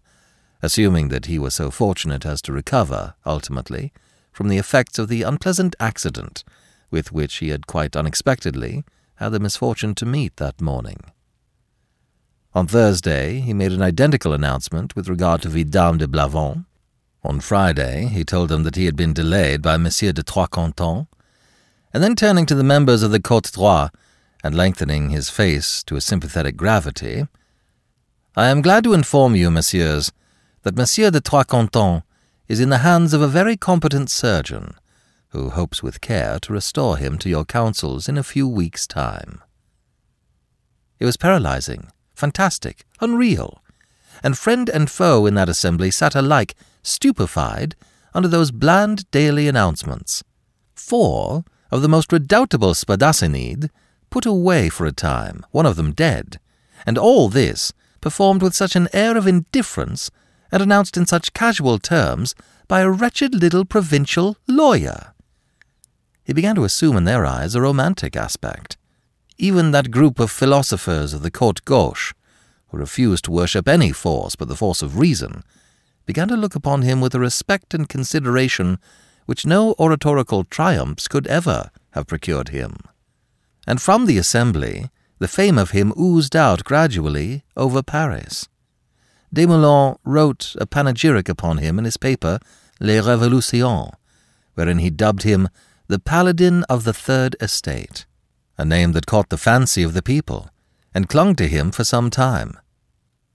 assuming 0.62 1.08
that 1.08 1.26
he 1.26 1.38
was 1.38 1.54
so 1.54 1.70
fortunate 1.70 2.26
as 2.26 2.42
to 2.42 2.52
recover, 2.52 3.14
ultimately, 3.24 3.92
from 4.32 4.48
the 4.48 4.58
effects 4.58 4.98
of 4.98 5.08
the 5.08 5.22
unpleasant 5.22 5.74
accident 5.80 6.44
with 6.90 7.12
which 7.12 7.36
he 7.36 7.48
had 7.48 7.66
quite 7.66 7.96
unexpectedly 7.96 8.84
had 9.20 9.32
the 9.32 9.38
misfortune 9.38 9.94
to 9.94 10.06
meet 10.06 10.36
that 10.36 10.60
morning. 10.62 10.98
On 12.54 12.66
Thursday, 12.66 13.40
he 13.40 13.52
made 13.52 13.70
an 13.70 13.82
identical 13.82 14.32
announcement 14.32 14.96
with 14.96 15.08
regard 15.08 15.42
to 15.42 15.48
Vidame 15.48 15.98
de 15.98 16.08
Blavon. 16.08 16.64
On 17.22 17.38
Friday, 17.38 18.06
he 18.06 18.24
told 18.24 18.48
them 18.48 18.62
that 18.62 18.76
he 18.76 18.86
had 18.86 18.96
been 18.96 19.12
delayed 19.12 19.60
by 19.60 19.76
Monsieur 19.76 20.10
de 20.12 20.22
Trois 20.22 20.46
Cantons, 20.46 21.06
and 21.92 22.02
then 22.02 22.16
turning 22.16 22.46
to 22.46 22.54
the 22.54 22.64
members 22.64 23.02
of 23.02 23.10
the 23.10 23.20
Cote 23.20 23.52
Droit 23.52 23.90
and 24.42 24.56
lengthening 24.56 25.10
his 25.10 25.28
face 25.28 25.82
to 25.84 25.96
a 25.96 26.00
sympathetic 26.00 26.56
gravity, 26.56 27.28
I 28.34 28.48
am 28.48 28.62
glad 28.62 28.84
to 28.84 28.94
inform 28.94 29.36
you, 29.36 29.50
messieurs, 29.50 30.12
that 30.62 30.76
Monsieur 30.76 31.10
de 31.10 31.20
Trois 31.20 31.44
Cantons 31.44 32.02
is 32.48 32.58
in 32.58 32.70
the 32.70 32.78
hands 32.78 33.12
of 33.12 33.20
a 33.20 33.28
very 33.28 33.56
competent 33.56 34.10
surgeon, 34.10 34.74
who 35.30 35.50
hopes 35.50 35.82
with 35.82 36.00
care 36.00 36.38
to 36.40 36.52
restore 36.52 36.96
him 36.96 37.18
to 37.18 37.28
your 37.28 37.44
counsels 37.44 38.08
in 38.08 38.18
a 38.18 38.22
few 38.22 38.46
weeks' 38.46 38.86
time. 38.86 39.40
It 40.98 41.04
was 41.04 41.16
paralyzing, 41.16 41.88
fantastic, 42.14 42.84
unreal, 43.00 43.62
and 44.22 44.36
friend 44.36 44.68
and 44.68 44.90
foe 44.90 45.26
in 45.26 45.34
that 45.34 45.48
assembly 45.48 45.90
sat 45.90 46.14
alike 46.14 46.54
stupefied 46.82 47.74
under 48.12 48.28
those 48.28 48.50
bland 48.50 49.10
daily 49.10 49.48
announcements. 49.48 50.22
Four 50.74 51.44
of 51.70 51.82
the 51.82 51.88
most 51.88 52.12
redoubtable 52.12 52.74
spadassins 52.74 53.68
put 54.10 54.26
away 54.26 54.68
for 54.68 54.86
a 54.86 54.92
time, 54.92 55.46
one 55.52 55.66
of 55.66 55.76
them 55.76 55.92
dead, 55.92 56.40
and 56.84 56.98
all 56.98 57.28
this 57.28 57.72
performed 58.00 58.42
with 58.42 58.54
such 58.54 58.74
an 58.74 58.88
air 58.92 59.16
of 59.16 59.26
indifference 59.26 60.10
and 60.50 60.62
announced 60.62 60.96
in 60.96 61.06
such 61.06 61.32
casual 61.32 61.78
terms 61.78 62.34
by 62.66 62.80
a 62.80 62.90
wretched 62.90 63.34
little 63.34 63.64
provincial 63.64 64.36
lawyer. 64.48 65.09
He 66.30 66.34
began 66.34 66.54
to 66.54 66.64
assume 66.64 66.96
in 66.96 67.06
their 67.06 67.26
eyes 67.26 67.56
a 67.56 67.60
romantic 67.60 68.14
aspect. 68.14 68.76
Even 69.36 69.72
that 69.72 69.90
group 69.90 70.20
of 70.20 70.30
philosophers 70.30 71.12
of 71.12 71.22
the 71.22 71.30
Cote 71.32 71.64
Gauche, 71.64 72.12
who 72.68 72.78
refused 72.78 73.24
to 73.24 73.32
worship 73.32 73.66
any 73.66 73.90
force 73.90 74.36
but 74.36 74.46
the 74.46 74.54
force 74.54 74.80
of 74.80 74.96
reason, 74.96 75.42
began 76.06 76.28
to 76.28 76.36
look 76.36 76.54
upon 76.54 76.82
him 76.82 77.00
with 77.00 77.16
a 77.16 77.18
respect 77.18 77.74
and 77.74 77.88
consideration 77.88 78.78
which 79.26 79.44
no 79.44 79.74
oratorical 79.76 80.44
triumphs 80.44 81.08
could 81.08 81.26
ever 81.26 81.72
have 81.94 82.06
procured 82.06 82.50
him. 82.50 82.76
And 83.66 83.82
from 83.82 84.06
the 84.06 84.16
assembly, 84.16 84.88
the 85.18 85.26
fame 85.26 85.58
of 85.58 85.72
him 85.72 85.92
oozed 85.98 86.36
out 86.36 86.62
gradually 86.62 87.42
over 87.56 87.82
Paris. 87.82 88.48
Desmoulins 89.34 89.98
wrote 90.04 90.54
a 90.60 90.66
panegyric 90.66 91.28
upon 91.28 91.58
him 91.58 91.76
in 91.76 91.84
his 91.84 91.96
paper 91.96 92.38
Les 92.78 93.00
Révolutions, 93.00 93.90
wherein 94.54 94.78
he 94.78 94.90
dubbed 94.90 95.24
him 95.24 95.48
the 95.91 95.99
Paladin 95.99 96.62
of 96.68 96.84
the 96.84 96.93
Third 96.93 97.34
Estate, 97.41 98.07
a 98.57 98.64
name 98.64 98.93
that 98.93 99.07
caught 99.07 99.28
the 99.28 99.36
fancy 99.36 99.82
of 99.82 99.93
the 99.93 100.05
people, 100.05 100.49
and 100.95 101.09
clung 101.09 101.34
to 101.34 101.49
him 101.49 101.72
for 101.72 101.82
some 101.82 102.11
time. 102.11 102.57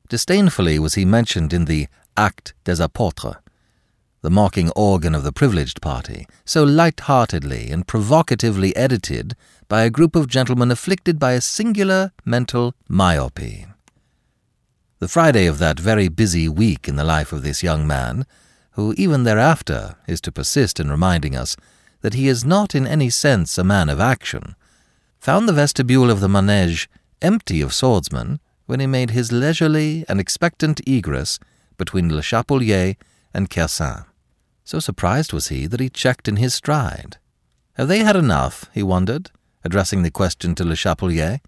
Disdainfully 0.08 0.80
was 0.80 0.94
he 0.94 1.04
mentioned 1.04 1.52
in 1.52 1.66
the 1.66 1.88
Actes 2.16 2.54
des 2.64 2.78
Apôtres, 2.78 3.36
the 4.22 4.30
mocking 4.30 4.70
organ 4.74 5.14
of 5.14 5.24
the 5.24 5.34
privileged 5.34 5.82
party, 5.82 6.28
so 6.46 6.64
light-heartedly 6.64 7.72
and 7.72 7.90
provocatively 7.90 8.74
edited 8.74 9.36
by 9.68 9.82
a 9.82 9.90
group 9.90 10.16
of 10.16 10.30
gentlemen 10.30 10.72
afflicted 10.72 11.20
by 11.20 11.34
a 11.34 11.42
singular 11.42 12.14
mental 12.24 12.74
myopy. 12.90 13.66
The 15.00 15.10
Friday 15.10 15.46
of 15.46 15.60
that 15.60 15.78
very 15.78 16.08
busy 16.08 16.48
week 16.48 16.88
in 16.88 16.96
the 16.96 17.04
life 17.04 17.34
of 17.34 17.44
this 17.44 17.62
young 17.62 17.86
man, 17.86 18.26
who 18.72 18.94
even 18.96 19.26
thereafter 19.26 19.98
is 20.08 20.22
to 20.22 20.32
persist 20.32 20.80
in 20.80 20.90
reminding 20.90 21.36
us 21.36 21.58
that 22.06 22.14
he 22.14 22.28
is 22.28 22.46
not 22.46 22.76
in 22.76 22.86
any 22.86 23.10
sense 23.10 23.58
a 23.58 23.64
man 23.64 23.90
of 23.90 24.00
action, 24.00 24.56
found 25.18 25.50
the 25.50 25.60
vestibule 25.62 26.12
of 26.12 26.20
the 26.20 26.28
manège 26.28 26.86
empty 27.20 27.62
of 27.62 27.74
swordsmen 27.74 28.40
when 28.68 28.80
he 28.80 28.86
made 28.86 29.10
his 29.10 29.32
leisurely 29.32 30.06
and 30.08 30.20
expectant 30.20 30.80
egress 30.88 31.40
between 31.80 32.16
Le 32.16 32.22
Chapelier 32.22 32.94
and 33.34 33.50
Kersain. 33.50 34.06
So 34.64 34.80
surprised 34.80 35.34
was 35.34 35.48
he 35.48 35.66
that 35.66 35.80
he 35.80 35.90
checked 35.90 36.28
in 36.28 36.36
his 36.36 36.54
stride. 36.54 37.18
Have 37.74 37.88
they 37.88 38.04
had 38.04 38.16
enough? 38.16 38.70
he 38.72 38.84
wondered, 38.84 39.32
addressing 39.64 40.04
the 40.04 40.12
question 40.12 40.54
to 40.54 40.64
Le 40.64 40.76
Chapelier. 40.76 41.42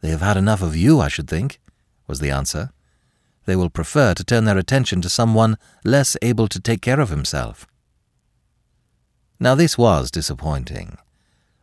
They 0.00 0.08
have 0.08 0.22
had 0.22 0.38
enough 0.38 0.62
of 0.62 0.76
you, 0.76 0.98
I 0.98 1.08
should 1.08 1.28
think 1.28 1.60
was 2.06 2.20
the 2.20 2.30
answer. 2.30 2.70
They 3.44 3.54
will 3.54 3.68
prefer 3.68 4.14
to 4.14 4.24
turn 4.24 4.46
their 4.46 4.56
attention 4.56 5.02
to 5.02 5.10
someone 5.10 5.58
less 5.84 6.16
able 6.22 6.48
to 6.48 6.58
take 6.58 6.80
care 6.80 7.00
of 7.00 7.10
himself. 7.10 7.66
Now 9.40 9.54
this 9.54 9.78
was 9.78 10.10
disappointing. 10.10 10.98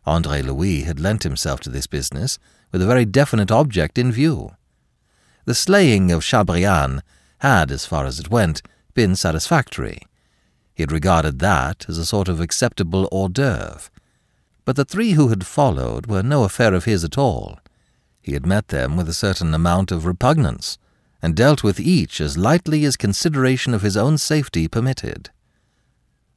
Andre 0.05 0.41
Louis 0.41 0.83
had 0.83 0.99
lent 0.99 1.23
himself 1.23 1.59
to 1.61 1.69
this 1.69 1.87
business 1.87 2.39
with 2.71 2.81
a 2.81 2.85
very 2.85 3.05
definite 3.05 3.51
object 3.51 3.97
in 3.97 4.11
view. 4.11 4.51
The 5.45 5.55
slaying 5.55 6.11
of 6.11 6.23
Chabrillane 6.23 7.01
had, 7.39 7.71
as 7.71 7.85
far 7.85 8.05
as 8.05 8.19
it 8.19 8.29
went, 8.29 8.61
been 8.93 9.15
satisfactory. 9.15 9.99
He 10.73 10.83
had 10.83 10.91
regarded 10.91 11.39
that 11.39 11.85
as 11.87 11.97
a 11.97 12.05
sort 12.05 12.27
of 12.27 12.39
acceptable 12.39 13.07
hors 13.11 13.29
d'oeuvre. 13.29 13.89
But 14.63 14.75
the 14.75 14.85
three 14.85 15.11
who 15.11 15.27
had 15.27 15.45
followed 15.45 16.07
were 16.07 16.23
no 16.23 16.43
affair 16.43 16.73
of 16.73 16.85
his 16.85 17.03
at 17.03 17.17
all. 17.17 17.59
He 18.21 18.33
had 18.33 18.45
met 18.45 18.69
them 18.69 18.97
with 18.97 19.07
a 19.07 19.13
certain 19.13 19.53
amount 19.53 19.91
of 19.91 20.05
repugnance, 20.05 20.77
and 21.21 21.35
dealt 21.35 21.63
with 21.63 21.79
each 21.79 22.19
as 22.19 22.37
lightly 22.37 22.85
as 22.85 22.97
consideration 22.97 23.73
of 23.73 23.83
his 23.83 23.95
own 23.95 24.17
safety 24.17 24.67
permitted. 24.67 25.29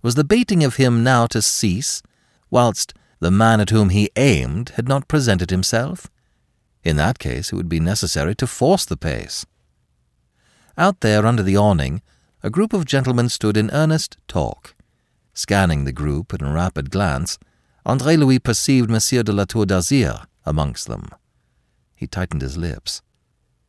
Was 0.02 0.14
the 0.14 0.24
baiting 0.24 0.62
of 0.62 0.76
him 0.76 1.02
now 1.02 1.26
to 1.26 1.42
cease, 1.42 2.02
whilst 2.50 2.94
the 3.20 3.30
man 3.30 3.60
at 3.60 3.70
whom 3.70 3.88
he 3.88 4.10
aimed 4.16 4.70
had 4.76 4.88
not 4.88 5.08
presented 5.08 5.50
himself? 5.50 6.08
In 6.84 6.96
that 6.96 7.18
case, 7.18 7.52
it 7.52 7.56
would 7.56 7.68
be 7.68 7.80
necessary 7.80 8.34
to 8.36 8.46
force 8.46 8.84
the 8.84 8.96
pace. 8.96 9.44
Out 10.76 11.00
there 11.00 11.26
under 11.26 11.42
the 11.42 11.56
awning, 11.56 12.02
a 12.42 12.50
group 12.50 12.72
of 12.72 12.84
gentlemen 12.84 13.28
stood 13.28 13.56
in 13.56 13.70
earnest 13.72 14.16
talk. 14.28 14.74
Scanning 15.34 15.84
the 15.84 15.92
group 15.92 16.32
at 16.32 16.42
a 16.42 16.46
rapid 16.46 16.90
glance, 16.90 17.38
Andre 17.84 18.16
Louis 18.16 18.38
perceived 18.38 18.88
Monsieur 18.88 19.22
de 19.22 19.32
la 19.32 19.44
Tour 19.44 19.66
d'Azyr 19.66 20.26
amongst 20.46 20.86
them. 20.86 21.08
He 21.96 22.06
tightened 22.06 22.42
his 22.42 22.56
lips. 22.56 23.02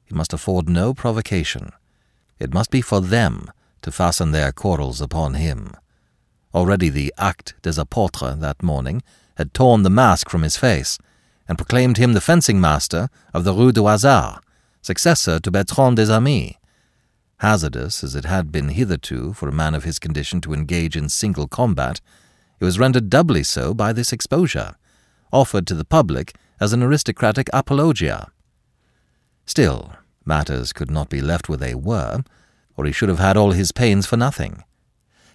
He 0.05 0.13
must 0.13 0.33
afford 0.33 0.69
no 0.69 0.93
provocation. 0.93 1.71
It 2.37 2.53
must 2.53 2.69
be 2.69 2.81
for 2.81 3.01
them 3.01 3.51
to 3.81 3.91
fasten 3.91 4.31
their 4.31 4.51
quarrels 4.51 5.01
upon 5.01 5.33
him. 5.33 5.73
Already 6.53 6.89
the 6.89 7.13
Actes 7.17 7.53
des 7.61 7.81
Apôtres 7.81 8.39
that 8.39 8.63
morning 8.63 9.03
had 9.37 9.53
torn 9.53 9.83
the 9.83 9.89
mask 9.89 10.29
from 10.29 10.41
his 10.41 10.57
face 10.57 10.97
and 11.47 11.57
proclaimed 11.57 11.97
him 11.97 12.13
the 12.13 12.21
fencing 12.21 12.59
master 12.59 13.09
of 13.33 13.43
the 13.43 13.53
Rue 13.53 13.71
du 13.71 13.85
Hasard, 13.85 14.39
successor 14.81 15.39
to 15.39 15.51
Bertrand 15.51 15.97
des 15.97 16.11
Amis. 16.11 16.53
Hazardous 17.37 18.03
as 18.03 18.15
it 18.15 18.25
had 18.25 18.51
been 18.51 18.69
hitherto 18.69 19.33
for 19.33 19.47
a 19.47 19.53
man 19.53 19.73
of 19.73 19.83
his 19.83 19.99
condition 19.99 20.41
to 20.41 20.53
engage 20.53 20.97
in 20.97 21.07
single 21.07 21.47
combat, 21.47 22.01
it 22.59 22.65
was 22.65 22.79
rendered 22.79 23.09
doubly 23.09 23.43
so 23.43 23.73
by 23.73 23.93
this 23.93 24.11
exposure, 24.11 24.75
offered 25.31 25.65
to 25.67 25.75
the 25.75 25.85
public 25.85 26.35
as 26.59 26.73
an 26.73 26.83
aristocratic 26.83 27.49
apologia. 27.53 28.31
Still, 29.45 29.93
matters 30.25 30.73
could 30.73 30.91
not 30.91 31.09
be 31.09 31.21
left 31.21 31.47
where 31.47 31.57
they 31.57 31.73
were, 31.73 32.23
or 32.75 32.85
he 32.85 32.91
should 32.91 33.09
have 33.09 33.19
had 33.19 33.37
all 33.37 33.51
his 33.51 33.71
pains 33.71 34.05
for 34.05 34.17
nothing. 34.17 34.63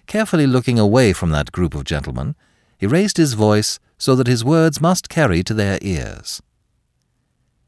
Carefully 0.07 0.47
looking 0.47 0.77
away 0.79 1.13
from 1.13 1.31
that 1.31 1.51
group 1.51 1.73
of 1.73 1.83
gentlemen, 1.83 2.35
he 2.77 2.87
raised 2.87 3.17
his 3.17 3.33
voice 3.33 3.79
so 3.97 4.15
that 4.15 4.27
his 4.27 4.43
words 4.43 4.81
must 4.81 5.09
carry 5.09 5.43
to 5.43 5.53
their 5.53 5.79
ears. 5.81 6.41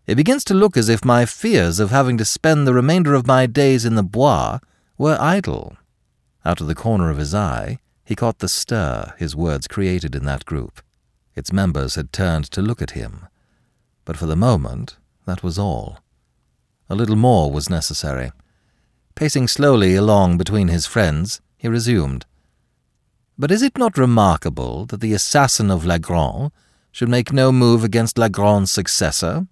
It 0.06 0.16
begins 0.16 0.44
to 0.46 0.54
look 0.54 0.78
as 0.78 0.88
if 0.88 1.04
my 1.04 1.26
fears 1.26 1.80
of 1.80 1.92
having 1.92 2.18
to 2.18 2.26
spend 2.26 2.66
the 2.66 2.74
remainder 2.74 3.14
of 3.14 3.28
my 3.28 3.46
days 3.46 3.86
in 3.86 3.96
the 3.96 4.04
Bois 4.04 4.60
were 4.98 5.18
idle. 5.20 5.78
Out 6.46 6.62
of 6.62 6.68
the 6.68 6.76
corner 6.76 7.10
of 7.10 7.18
his 7.18 7.36
eye, 7.36 7.80
he 8.06 8.16
caught 8.16 8.40
the 8.40 8.48
stir 8.48 9.14
his 9.18 9.36
words 9.36 9.68
created 9.68 10.16
in 10.16 10.24
that 10.26 10.46
group. 10.46 10.82
Its 11.36 11.52
members 11.52 11.96
had 11.96 12.14
turned 12.14 12.46
to 12.46 12.62
look 12.62 12.82
at 12.82 12.92
him, 12.92 13.28
but 14.06 14.16
for 14.16 14.26
the 14.26 14.36
moment, 14.36 14.96
that 15.26 15.44
was 15.44 15.60
all. 15.60 16.00
A 16.90 16.96
little 16.96 17.18
more 17.18 17.52
was 17.52 17.70
necessary. 17.70 18.32
Pacing 19.14 19.50
slowly 19.50 19.96
along 19.96 20.38
between 20.38 20.70
his 20.70 20.86
friends, 20.86 21.42
he 21.58 21.68
resumed. 21.68 22.26
But 23.38 23.52
is 23.52 23.62
it 23.62 23.78
not 23.78 23.98
remarkable 23.98 24.86
that 24.86 25.02
the 25.02 25.14
assassin 25.14 25.70
of 25.70 25.84
Lagron 25.84 26.52
should 26.92 27.10
make 27.10 27.34
no 27.34 27.52
move 27.52 27.84
against 27.84 28.18
Lagron's 28.18 28.72
successor? 28.72 29.48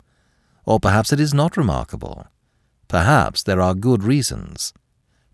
Or 0.65 0.79
perhaps 0.79 1.13
it 1.13 1.19
is 1.19 1.33
not 1.33 1.57
remarkable. 1.57 2.27
Perhaps 2.87 3.43
there 3.43 3.61
are 3.61 3.75
good 3.75 4.03
reasons. 4.03 4.73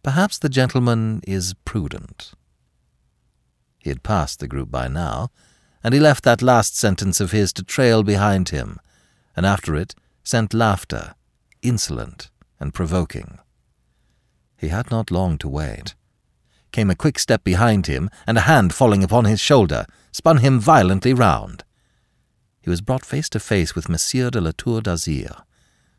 Perhaps 0.04 0.40
the 0.40 0.50
gentleman 0.50 1.22
is 1.28 1.54
prudent. 1.66 2.32
He 3.80 3.90
had 3.90 4.04
passed 4.04 4.40
the 4.40 4.48
group 4.48 4.70
by 4.70 4.88
now, 4.88 5.32
and 5.84 5.94
he 5.94 6.00
left 6.00 6.24
that 6.24 6.42
last 6.42 6.76
sentence 6.76 7.20
of 7.20 7.32
his 7.32 7.54
to 7.54 7.64
trail 7.64 8.04
behind 8.04 8.50
him, 8.50 8.80
and 9.36 9.46
after 9.46 9.76
it 9.76 9.96
sent 10.24 10.54
laughter, 10.54 11.16
insolent 11.62 12.30
and 12.60 12.74
provoking. 12.74 13.40
He 14.58 14.68
had 14.68 14.92
not 14.92 15.10
long 15.10 15.38
to 15.40 15.48
wait. 15.50 15.96
Came 16.72 16.90
a 16.90 16.96
quick 16.96 17.20
step 17.20 17.44
behind 17.44 17.88
him, 17.88 18.10
and 18.26 18.38
a 18.38 18.42
hand 18.42 18.74
falling 18.74 19.04
upon 19.04 19.26
his 19.26 19.40
shoulder 19.40 19.86
spun 20.12 20.38
him 20.38 20.60
violently 20.60 21.14
round. 21.14 21.64
He 22.62 22.70
was 22.70 22.82
brought 22.82 23.06
face 23.06 23.28
to 23.30 23.40
face 23.40 23.76
with 23.76 23.90
Monsieur 23.90 24.30
de 24.30 24.40
la 24.40 24.52
Tour 24.58 24.82
d'Azyr, 24.82 25.44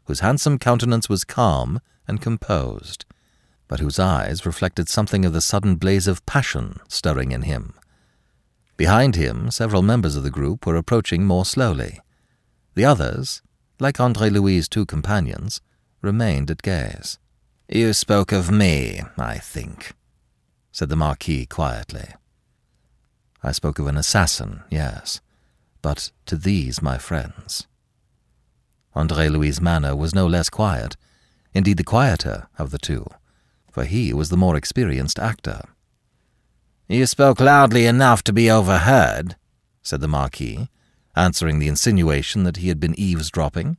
whose 0.05 0.21
handsome 0.21 0.59
countenance 0.59 1.09
was 1.09 1.25
calm 1.25 1.81
and 2.07 2.21
composed, 2.21 3.05
but 3.69 3.81
whose 3.81 3.99
eyes 3.99 4.47
reflected 4.47 4.89
something 4.89 5.25
of 5.25 5.33
the 5.33 5.41
sudden 5.41 5.77
blaze 5.77 6.07
of 6.07 6.25
passion 6.27 6.79
stirring 6.89 7.33
in 7.33 7.43
him. 7.43 7.75
Behind 8.77 9.17
him, 9.17 9.51
several 9.51 9.83
members 9.83 10.17
of 10.17 10.23
the 10.23 10.31
group 10.31 10.67
were 10.67 10.77
approaching 10.77 11.25
more 11.25 11.45
slowly. 11.45 12.01
The 12.75 12.85
others, 12.85 13.43
like 13.79 14.01
Andre 14.01 14.31
Louis's 14.31 14.69
two 14.69 14.87
companions, 14.87 15.61
remained 16.01 16.51
at 16.51 16.63
gaze. 16.63 17.19
You 17.69 17.93
spoke 17.93 18.33
of 18.33 18.51
me, 18.51 19.03
I 19.17 19.39
think, 19.39 19.93
said 20.73 20.89
the 20.89 20.97
Marquis 20.97 21.47
quietly. 21.47 22.09
I 23.43 23.53
spoke 23.53 23.79
of 23.79 23.87
an 23.87 23.97
assassin, 23.97 24.63
yes, 24.71 25.21
but 25.83 26.11
to 26.27 26.37
these 26.37 26.81
my 26.81 26.97
friends. 26.99 27.67
Andre 28.95 29.29
Louis's 29.29 29.61
manner 29.61 29.95
was 29.95 30.15
no 30.15 30.27
less 30.27 30.49
quiet, 30.49 30.97
indeed 31.55 31.77
the 31.77 31.85
quieter 31.85 32.49
of 32.59 32.71
the 32.71 32.79
two, 32.79 33.07
for 33.71 33.85
he 33.85 34.13
was 34.13 34.31
the 34.31 34.37
more 34.37 34.57
experienced 34.57 35.19
actor. 35.19 35.63
You 36.89 37.07
spoke 37.07 37.41
loudly 37.41 37.87
enough 37.87 38.23
to 38.25 38.33
be 38.33 38.51
overheard, 38.51 39.37
said 39.83 40.01
the 40.01 40.09
Marquis, 40.09 40.69
answering 41.17 41.59
the 41.59 41.69
insinuation 41.69 42.45
that 42.45 42.59
he 42.59 42.69
had 42.69 42.81
been 42.81 42.99
eavesdropping. 42.99 43.77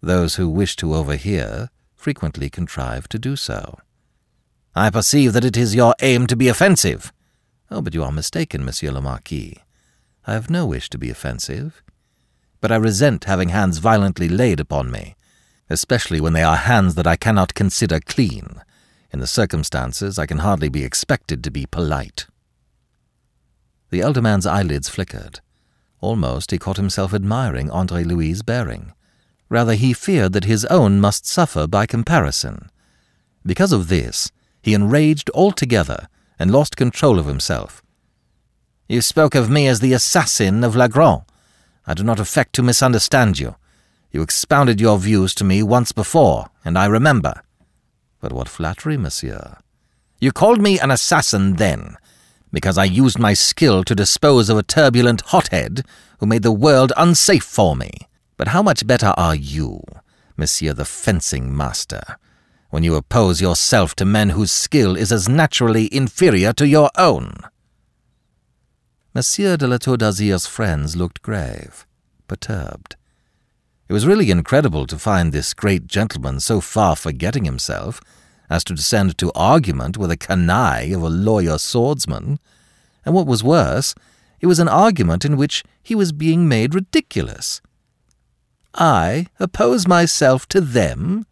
Those 0.00 0.36
who 0.36 0.48
wish 0.48 0.76
to 0.76 0.94
overhear 0.94 1.70
frequently 1.94 2.48
contrive 2.50 3.08
to 3.08 3.18
do 3.18 3.36
so. 3.36 3.78
I 4.78 4.90
perceive 4.90 5.32
that 5.32 5.44
it 5.44 5.56
is 5.56 5.74
your 5.74 5.92
aim 6.00 6.28
to 6.28 6.36
be 6.36 6.46
offensive. 6.46 7.12
Oh, 7.68 7.82
but 7.82 7.94
you 7.94 8.04
are 8.04 8.12
mistaken, 8.12 8.64
Monsieur 8.64 8.92
le 8.92 9.00
Marquis. 9.00 9.56
I 10.24 10.34
have 10.34 10.48
no 10.48 10.66
wish 10.66 10.88
to 10.90 10.98
be 10.98 11.10
offensive, 11.10 11.82
but 12.60 12.70
I 12.70 12.76
resent 12.76 13.24
having 13.24 13.48
hands 13.48 13.78
violently 13.78 14.28
laid 14.28 14.60
upon 14.60 14.92
me, 14.92 15.16
especially 15.68 16.20
when 16.20 16.32
they 16.32 16.44
are 16.44 16.54
hands 16.54 16.94
that 16.94 17.08
I 17.08 17.16
cannot 17.16 17.54
consider 17.54 17.98
clean. 17.98 18.62
In 19.12 19.18
the 19.18 19.26
circumstances, 19.26 20.16
I 20.16 20.26
can 20.26 20.38
hardly 20.38 20.68
be 20.68 20.84
expected 20.84 21.42
to 21.42 21.50
be 21.50 21.66
polite. 21.66 22.26
The 23.90 24.00
elder 24.00 24.22
man's 24.22 24.46
eyelids 24.46 24.88
flickered. 24.88 25.40
Almost 26.00 26.52
he 26.52 26.58
caught 26.58 26.76
himself 26.76 27.12
admiring 27.12 27.68
Andre 27.72 28.04
Louis's 28.04 28.44
bearing. 28.44 28.92
Rather, 29.48 29.74
he 29.74 29.92
feared 29.92 30.34
that 30.34 30.44
his 30.44 30.64
own 30.66 31.00
must 31.00 31.26
suffer 31.26 31.66
by 31.66 31.84
comparison. 31.84 32.70
Because 33.44 33.72
of 33.72 33.88
this, 33.88 34.30
he 34.62 34.74
enraged 34.74 35.30
altogether 35.34 36.08
and 36.38 36.50
lost 36.50 36.76
control 36.76 37.18
of 37.18 37.26
himself. 37.26 37.82
You 38.88 39.02
spoke 39.02 39.34
of 39.34 39.50
me 39.50 39.66
as 39.66 39.80
the 39.80 39.92
assassin 39.92 40.64
of 40.64 40.74
Lagron. 40.74 41.24
I 41.86 41.94
do 41.94 42.02
not 42.02 42.20
affect 42.20 42.54
to 42.54 42.62
misunderstand 42.62 43.38
you. 43.38 43.56
You 44.10 44.22
expounded 44.22 44.80
your 44.80 44.98
views 44.98 45.34
to 45.34 45.44
me 45.44 45.62
once 45.62 45.92
before, 45.92 46.46
and 46.64 46.78
I 46.78 46.86
remember. 46.86 47.42
But 48.20 48.32
what 48.32 48.48
flattery, 48.48 48.96
monsieur. 48.96 49.58
You 50.20 50.32
called 50.32 50.60
me 50.60 50.80
an 50.80 50.90
assassin 50.90 51.56
then, 51.56 51.96
because 52.52 52.78
I 52.78 52.84
used 52.84 53.18
my 53.18 53.34
skill 53.34 53.84
to 53.84 53.94
dispose 53.94 54.48
of 54.48 54.56
a 54.56 54.62
turbulent 54.62 55.20
hothead 55.26 55.84
who 56.18 56.26
made 56.26 56.42
the 56.42 56.52
world 56.52 56.92
unsafe 56.96 57.44
for 57.44 57.76
me. 57.76 57.90
But 58.36 58.48
how 58.48 58.62
much 58.62 58.86
better 58.86 59.12
are 59.16 59.34
you, 59.34 59.82
monsieur 60.36 60.72
the 60.72 60.84
fencing 60.84 61.54
master, 61.56 62.16
when 62.70 62.82
you 62.82 62.94
oppose 62.94 63.40
yourself 63.40 63.94
to 63.94 64.04
men 64.04 64.30
whose 64.30 64.52
skill 64.52 64.96
is 64.96 65.10
as 65.10 65.28
naturally 65.28 65.92
inferior 65.94 66.52
to 66.52 66.66
your 66.66 66.90
own? 66.96 67.32
Monsieur 69.14 69.56
de 69.56 69.66
la 69.66 69.78
Tour 69.78 69.96
d'Azyr's 69.96 70.46
friends 70.46 70.94
looked 70.94 71.22
grave, 71.22 71.86
perturbed. 72.26 72.96
It 73.88 73.92
was 73.92 74.06
really 74.06 74.30
incredible 74.30 74.86
to 74.86 74.98
find 74.98 75.32
this 75.32 75.54
great 75.54 75.86
gentleman 75.86 76.40
so 76.40 76.60
far 76.60 76.94
forgetting 76.94 77.44
himself 77.44 78.00
as 78.50 78.62
to 78.64 78.74
descend 78.74 79.16
to 79.18 79.32
argument 79.34 79.96
with 79.96 80.10
a 80.10 80.16
canaille 80.16 80.94
of 80.94 81.02
a 81.02 81.08
lawyer 81.08 81.58
swordsman, 81.58 82.38
and 83.04 83.14
what 83.14 83.26
was 83.26 83.42
worse, 83.42 83.94
it 84.40 84.46
was 84.46 84.58
an 84.58 84.68
argument 84.68 85.24
in 85.24 85.36
which 85.36 85.64
he 85.82 85.94
was 85.94 86.12
being 86.12 86.48
made 86.48 86.74
ridiculous. 86.74 87.60
I 88.74 89.26
oppose 89.40 89.88
myself 89.88 90.46
to 90.48 90.60
them? 90.60 91.26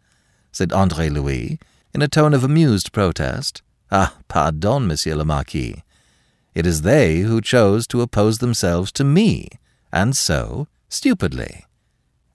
Said 0.57 0.73
Andre 0.73 1.07
Louis, 1.07 1.59
in 1.93 2.01
a 2.01 2.07
tone 2.07 2.33
of 2.33 2.43
amused 2.43 2.91
protest. 2.91 3.61
Ah, 3.91 4.15
pardon, 4.27 4.87
Monsieur 4.87 5.13
le 5.13 5.23
Marquis. 5.23 5.83
It 6.55 6.65
is 6.65 6.81
they 6.81 7.19
who 7.19 7.41
chose 7.41 7.85
to 7.87 8.01
oppose 8.01 8.39
themselves 8.39 8.91
to 8.93 9.03
me, 9.03 9.49
and 9.93 10.17
so, 10.17 10.67
stupidly. 10.89 11.65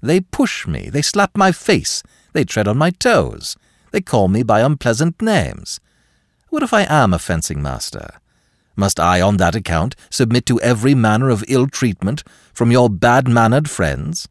They 0.01 0.20
push 0.20 0.68
me, 0.68 0.89
they 0.89 1.03
slap 1.03 1.37
my 1.37 1.51
face, 1.51 2.05
they 2.33 2.45
tread 2.45 2.68
on 2.68 2.79
my 2.79 2.91
toes, 2.91 3.57
they 3.91 4.01
call 4.01 4.29
me 4.29 4.45
by 4.45 4.61
unpleasant 4.61 5.20
names. 5.20 5.81
What 6.49 6.62
if 6.62 6.73
I 6.73 6.83
am 6.83 7.12
a 7.12 7.18
fencing 7.18 7.61
master? 7.61 8.20
Must 8.77 9.01
I, 9.01 9.20
on 9.20 9.39
that 9.39 9.57
account, 9.57 9.97
submit 10.11 10.47
to 10.47 10.61
every 10.61 10.95
manner 10.95 11.29
of 11.29 11.45
ill 11.49 11.66
treatment 11.66 12.23
from 12.55 12.70
your 12.70 12.89
bad 12.89 13.27
mannered 13.27 13.68
friends? 13.68 14.29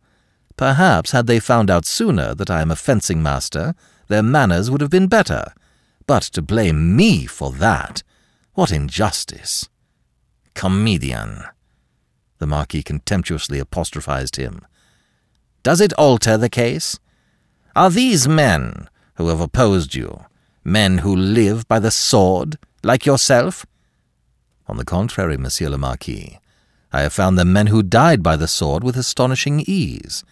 Perhaps, 0.61 1.09
had 1.09 1.25
they 1.25 1.39
found 1.39 1.71
out 1.71 1.87
sooner 1.87 2.35
that 2.35 2.51
I 2.51 2.61
am 2.61 2.69
a 2.69 2.75
fencing 2.75 3.23
master, 3.23 3.73
their 4.09 4.21
manners 4.21 4.69
would 4.69 4.79
have 4.79 4.91
been 4.91 5.07
better. 5.07 5.53
But 6.05 6.21
to 6.33 6.41
blame 6.43 6.95
me 6.95 7.25
for 7.25 7.51
that, 7.53 8.03
what 8.53 8.71
injustice! 8.71 9.69
Comedian. 10.53 11.45
The 12.37 12.45
Marquis 12.45 12.83
contemptuously 12.83 13.57
apostrophized 13.57 14.35
him. 14.35 14.63
Does 15.63 15.81
it 15.81 15.93
alter 15.93 16.37
the 16.37 16.47
case? 16.47 16.99
Are 17.75 17.89
these 17.89 18.27
men 18.27 18.87
who 19.15 19.29
have 19.29 19.41
opposed 19.41 19.95
you 19.95 20.25
men 20.63 20.99
who 20.99 21.15
live 21.15 21.67
by 21.67 21.79
the 21.79 21.89
sword, 21.89 22.59
like 22.83 23.07
yourself? 23.07 23.65
On 24.67 24.77
the 24.77 24.85
contrary, 24.85 25.37
Monsieur 25.37 25.69
le 25.69 25.79
Marquis, 25.79 26.37
I 26.93 27.01
have 27.01 27.13
found 27.13 27.39
them 27.39 27.51
men 27.51 27.65
who 27.65 27.81
died 27.81 28.21
by 28.21 28.35
the 28.35 28.47
sword 28.47 28.83
with 28.83 28.95
astonishing 28.95 29.63
ease. 29.65 30.23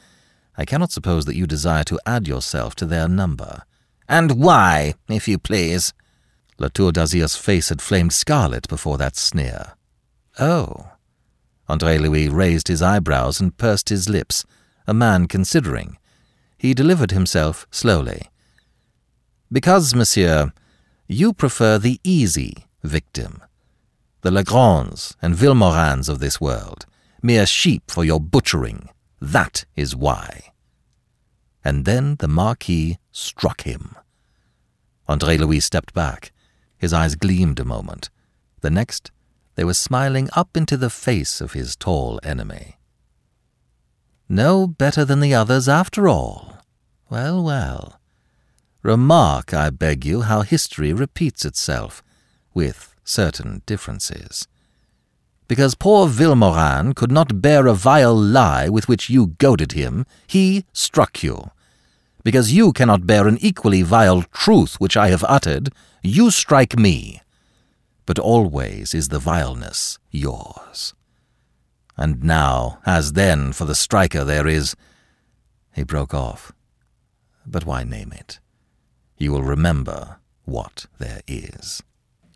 I 0.59 0.65
cannot 0.65 0.91
suppose 0.91 1.23
that 1.23 1.37
you 1.37 1.47
desire 1.47 1.85
to 1.85 1.97
add 2.05 2.27
yourself 2.27 2.75
to 2.75 2.85
their 2.85 3.07
number. 3.07 3.63
And 4.09 4.43
why, 4.43 4.95
if 5.07 5.25
you 5.25 5.37
please? 5.37 5.93
La 6.57 6.67
Tour 6.67 6.91
d'Azyr's 6.91 7.37
face 7.37 7.69
had 7.69 7.81
flamed 7.81 8.11
scarlet 8.11 8.67
before 8.67 8.97
that 8.97 9.15
sneer. 9.15 9.75
Oh. 10.37 10.91
Andre 11.69 11.97
Louis 11.97 12.27
raised 12.27 12.67
his 12.67 12.81
eyebrows 12.81 13.39
and 13.39 13.55
pursed 13.55 13.87
his 13.87 14.09
lips, 14.09 14.43
a 14.85 14.93
man 14.93 15.27
considering. 15.27 15.97
He 16.57 16.73
delivered 16.73 17.11
himself 17.11 17.65
slowly. 17.71 18.23
Because, 19.49 19.95
monsieur, 19.95 20.51
you 21.07 21.31
prefer 21.31 21.77
the 21.77 22.01
easy 22.03 22.65
victim, 22.83 23.41
the 24.23 24.29
Lagrons 24.29 25.15
and 25.21 25.35
Vilmorins 25.35 26.09
of 26.09 26.19
this 26.19 26.41
world, 26.41 26.85
mere 27.21 27.45
sheep 27.45 27.89
for 27.89 28.03
your 28.03 28.19
butchering. 28.19 28.89
That 29.21 29.65
is 29.75 29.95
why. 29.95 30.53
And 31.63 31.85
then 31.85 32.15
the 32.15 32.27
Marquis 32.27 32.97
struck 33.11 33.61
him. 33.61 33.95
Andre 35.07 35.37
Louis 35.37 35.59
stepped 35.59 35.93
back. 35.93 36.31
His 36.77 36.93
eyes 36.93 37.15
gleamed 37.15 37.59
a 37.59 37.65
moment. 37.65 38.09
The 38.61 38.69
next, 38.69 39.11
they 39.55 39.63
were 39.63 39.73
smiling 39.73 40.29
up 40.33 40.55
into 40.55 40.77
the 40.77 40.89
face 40.89 41.41
of 41.41 41.53
his 41.53 41.75
tall 41.75 42.19
enemy. 42.23 42.77
No 44.29 44.67
better 44.67 45.03
than 45.03 45.19
the 45.19 45.33
others 45.33 45.67
after 45.67 46.07
all. 46.07 46.59
Well, 47.09 47.43
well. 47.43 47.99
Remark, 48.83 49.53
I 49.53 49.71
beg 49.71 50.05
you, 50.05 50.21
how 50.21 50.41
history 50.41 50.93
repeats 50.93 51.43
itself, 51.43 52.01
with 52.53 52.95
certain 53.03 53.63
differences. 53.65 54.47
Because 55.49 55.75
poor 55.75 56.07
Vilmorin 56.07 56.95
could 56.95 57.11
not 57.11 57.41
bear 57.41 57.67
a 57.67 57.73
vile 57.73 58.15
lie 58.15 58.69
with 58.69 58.87
which 58.87 59.09
you 59.09 59.35
goaded 59.39 59.73
him, 59.73 60.05
he 60.25 60.63
struck 60.71 61.21
you. 61.21 61.51
Because 62.23 62.53
you 62.53 62.71
cannot 62.71 63.05
bear 63.05 63.27
an 63.27 63.37
equally 63.41 63.81
vile 63.81 64.23
truth 64.31 64.79
which 64.79 64.95
I 64.95 65.09
have 65.09 65.25
uttered, 65.27 65.73
you 66.01 66.31
strike 66.31 66.77
me 66.77 67.21
but 68.09 68.17
always 68.17 68.95
is 68.95 69.09
the 69.09 69.19
vileness 69.19 69.99
yours. 70.09 70.95
And 71.95 72.23
now, 72.23 72.79
as 72.83 73.13
then, 73.13 73.53
for 73.53 73.65
the 73.65 73.75
striker 73.75 74.23
there 74.23 74.47
is. 74.47 74.75
He 75.75 75.83
broke 75.83 76.11
off. 76.11 76.51
But 77.45 77.67
why 77.67 77.83
name 77.83 78.11
it? 78.11 78.39
You 79.19 79.31
will 79.31 79.43
remember 79.43 80.17
what 80.45 80.87
there 80.97 81.21
is. 81.27 81.83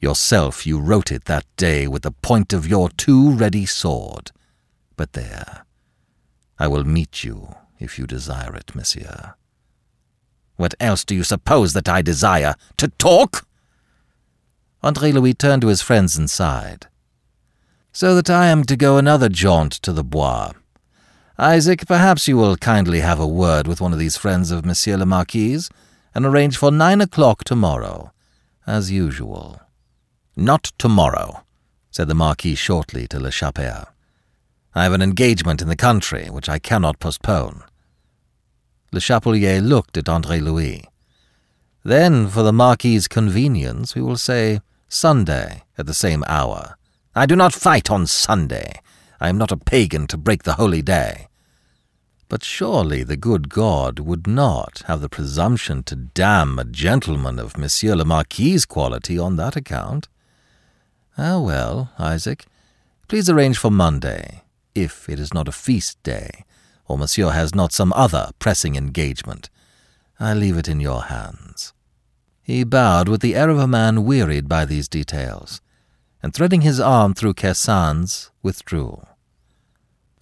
Yourself 0.04 0.68
you 0.68 0.82
wrote 0.82 1.14
it 1.14 1.24
that 1.26 1.46
day 1.56 1.88
with 1.88 2.02
the 2.02 2.12
point 2.12 2.52
of 2.52 2.68
your 2.68 2.90
too 2.90 3.32
ready 3.32 3.66
sword. 3.66 4.34
But 4.98 5.14
there, 5.14 5.64
I 6.60 6.68
will 6.68 6.84
meet 6.84 7.24
you 7.24 7.56
if 7.80 7.98
you 7.98 8.06
desire 8.06 8.54
it, 8.54 8.76
monsieur. 8.76 9.36
What 10.58 10.76
else 10.82 11.06
do 11.06 11.16
you 11.16 11.24
suppose 11.24 11.72
that 11.72 11.88
I 11.88 12.02
desire? 12.02 12.56
To 12.80 12.90
talk? 12.90 13.48
Andre 14.82 15.14
Louis 15.14 15.34
turned 15.34 15.62
to 15.62 15.70
his 15.70 15.82
friends 15.82 16.18
inside. 16.18 16.88
So 17.94 18.14
that 18.16 18.30
I 18.30 18.48
am 18.48 18.66
to 18.66 18.76
go 18.76 18.98
another 18.98 19.30
jaunt 19.30 19.72
to 19.84 19.94
the 19.94 20.04
Bois. 20.04 20.52
Isaac, 21.40 21.88
perhaps 21.88 22.28
you 22.28 22.36
will 22.36 22.58
kindly 22.58 23.00
have 23.00 23.22
a 23.22 23.26
word 23.26 23.68
with 23.70 23.80
one 23.80 23.94
of 23.94 24.00
these 24.00 24.18
friends 24.18 24.52
of 24.52 24.66
Monsieur 24.66 24.98
le 24.98 25.06
Marquis, 25.06 25.62
and 26.14 26.26
arrange 26.26 26.58
for 26.58 26.72
nine 26.72 27.00
o'clock 27.00 27.46
tomorrow, 27.46 28.12
as 28.68 28.92
usual. 28.92 29.63
Not 30.36 30.72
tomorrow, 30.80 31.44
said 31.92 32.08
the 32.08 32.16
Marquis 32.16 32.56
shortly 32.56 33.08
to 33.08 33.20
Le 33.20 33.30
Chapelier. 33.30 33.86
I 34.74 34.84
have 34.84 34.94
an 34.94 35.04
engagement 35.04 35.62
in 35.62 35.68
the 35.68 35.76
country 35.76 36.28
which 36.30 36.50
I 36.50 36.58
cannot 36.58 37.00
postpone. 37.00 37.64
Le 38.92 39.00
Chapelier 39.00 39.62
looked 39.62 39.96
at 39.96 40.10
Andre 40.10 40.40
Louis. 40.40 40.86
Then, 41.84 42.28
for 42.30 42.42
the 42.42 42.54
Marquis's 42.54 43.08
convenience, 43.08 43.94
we 43.94 44.02
will 44.02 44.18
say 44.18 44.62
Sunday 44.90 45.64
at 45.78 45.86
the 45.86 45.94
same 45.94 46.24
hour. 46.28 46.78
I 47.14 47.28
do 47.28 47.36
not 47.36 47.54
fight 47.54 47.92
on 47.92 48.08
Sunday. 48.08 48.82
I 49.20 49.30
am 49.30 49.38
not 49.38 49.52
a 49.52 49.58
pagan 49.58 50.08
to 50.08 50.18
break 50.18 50.44
the 50.44 50.54
holy 50.54 50.82
day. 50.82 51.28
But 52.28 52.44
surely 52.44 53.04
the 53.04 53.18
good 53.18 53.50
God 53.50 54.00
would 54.00 54.26
not 54.26 54.82
have 54.88 55.02
the 55.02 55.10
presumption 55.10 55.84
to 55.84 55.96
damn 55.96 56.58
a 56.58 56.64
gentleman 56.64 57.38
of 57.38 57.56
Monsieur 57.56 57.96
le 57.96 58.06
Marquis's 58.06 58.66
quality 58.66 59.20
on 59.20 59.36
that 59.36 59.56
account. 59.56 60.08
Ah, 61.18 61.40
well, 61.40 61.92
Isaac, 62.00 62.46
please 63.08 63.30
arrange 63.30 63.58
for 63.58 63.70
Monday, 63.70 64.42
if 64.74 65.08
it 65.08 65.20
is 65.20 65.34
not 65.34 65.48
a 65.48 65.52
feast 65.52 66.02
day, 66.02 66.44
or 66.88 66.98
Monsieur 66.98 67.30
has 67.30 67.54
not 67.54 67.72
some 67.72 67.94
other 67.94 68.32
pressing 68.40 68.76
engagement. 68.76 69.50
I 70.20 70.34
leave 70.34 70.58
it 70.58 70.68
in 70.68 70.80
your 70.80 71.04
hands. 71.04 71.74
He 72.42 72.64
bowed 72.64 73.08
with 73.08 73.22
the 73.22 73.36
air 73.36 73.50
of 73.50 73.60
a 73.60 73.68
man 73.68 74.06
wearied 74.06 74.50
by 74.50 74.66
these 74.66 74.88
details, 74.88 75.62
and 76.22 76.34
threading 76.34 76.62
his 76.62 76.80
arm 76.80 77.14
through 77.14 77.36
Kersain's, 77.36 78.32
withdrew. 78.42 79.06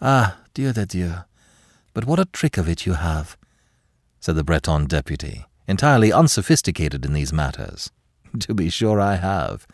Ah, 0.01 0.39
Dieu 0.53 0.73
de 0.73 0.85
Dieu, 0.85 1.13
but 1.93 2.05
what 2.05 2.19
a 2.19 2.25
trick 2.25 2.57
of 2.57 2.67
it 2.67 2.85
you 2.85 2.93
have, 2.93 3.37
said 4.19 4.35
the 4.35 4.43
Breton 4.43 4.87
deputy, 4.87 5.45
entirely 5.67 6.11
unsophisticated 6.11 7.05
in 7.05 7.13
these 7.13 7.31
matters. 7.31 7.91
To 8.39 8.53
be 8.53 8.69
sure 8.69 8.99
I 8.99 9.15
have. 9.15 9.67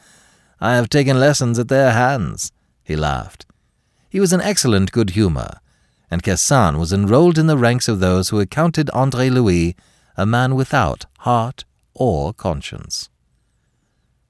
I 0.60 0.76
have 0.76 0.90
taken 0.90 1.20
lessons 1.20 1.60
at 1.60 1.68
their 1.68 1.92
hands, 1.92 2.52
he 2.84 2.96
laughed. 2.96 3.46
He 4.10 4.20
was 4.20 4.34
in 4.34 4.42
excellent 4.42 4.92
good 4.92 5.12
humour, 5.12 5.60
and 6.10 6.24
Kersain 6.24 6.80
was 6.80 6.94
enrolled 6.94 7.38
in 7.38 7.48
the 7.48 7.58
ranks 7.58 7.88
of 7.88 8.00
those 8.00 8.30
who 8.30 8.40
accounted 8.40 8.90
Andre 8.92 9.30
Louis 9.30 9.76
a 10.16 10.26
man 10.26 10.56
without 10.56 11.06
heart 11.20 11.66
or 11.94 12.34
conscience. 12.34 13.10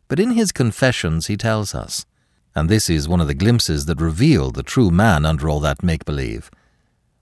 But 0.10 0.20
in 0.20 0.32
his 0.32 0.52
confessions 0.52 1.28
he 1.28 1.38
tells 1.38 1.74
us, 1.74 2.06
and 2.56 2.68
this 2.70 2.90
is 2.90 3.08
one 3.08 3.22
of 3.22 3.28
the 3.28 3.34
glimpses 3.34 3.86
that 3.86 4.02
reveal 4.02 4.52
the 4.52 4.64
true 4.64 4.90
man 4.90 5.26
under 5.26 5.48
all 5.48 5.60
that 5.62 5.84
make 5.84 6.04
believe, 6.04 6.50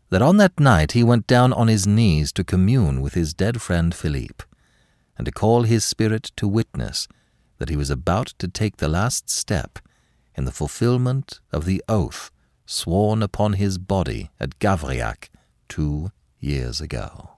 that 0.09 0.21
on 0.21 0.37
that 0.37 0.59
night 0.59 0.93
he 0.93 1.03
went 1.03 1.27
down 1.27 1.51
on 1.53 1.67
his 1.67 1.85
knees 1.85 2.31
to 2.31 2.43
commune 2.43 3.01
with 3.01 3.13
his 3.13 3.33
dead 3.33 3.61
friend 3.61 3.93
Philippe, 3.93 4.45
and 5.17 5.25
to 5.25 5.31
call 5.31 5.63
his 5.63 5.83
spirit 5.83 6.31
to 6.37 6.47
witness 6.47 7.07
that 7.57 7.69
he 7.69 7.75
was 7.75 7.89
about 7.89 8.27
to 8.39 8.47
take 8.47 8.77
the 8.77 8.89
last 8.89 9.29
step 9.29 9.79
in 10.35 10.45
the 10.45 10.51
fulfillment 10.51 11.39
of 11.51 11.65
the 11.65 11.83
oath 11.87 12.31
sworn 12.65 13.21
upon 13.21 13.53
his 13.53 13.77
body 13.77 14.29
at 14.39 14.59
Gavrillac 14.59 15.29
two 15.69 16.11
years 16.39 16.81
ago. 16.81 17.31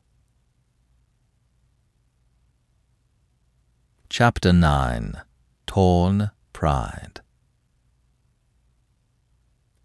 Chapter 4.10 4.54
9 4.54 5.22
Torn 5.66 6.32
Pride 6.54 7.22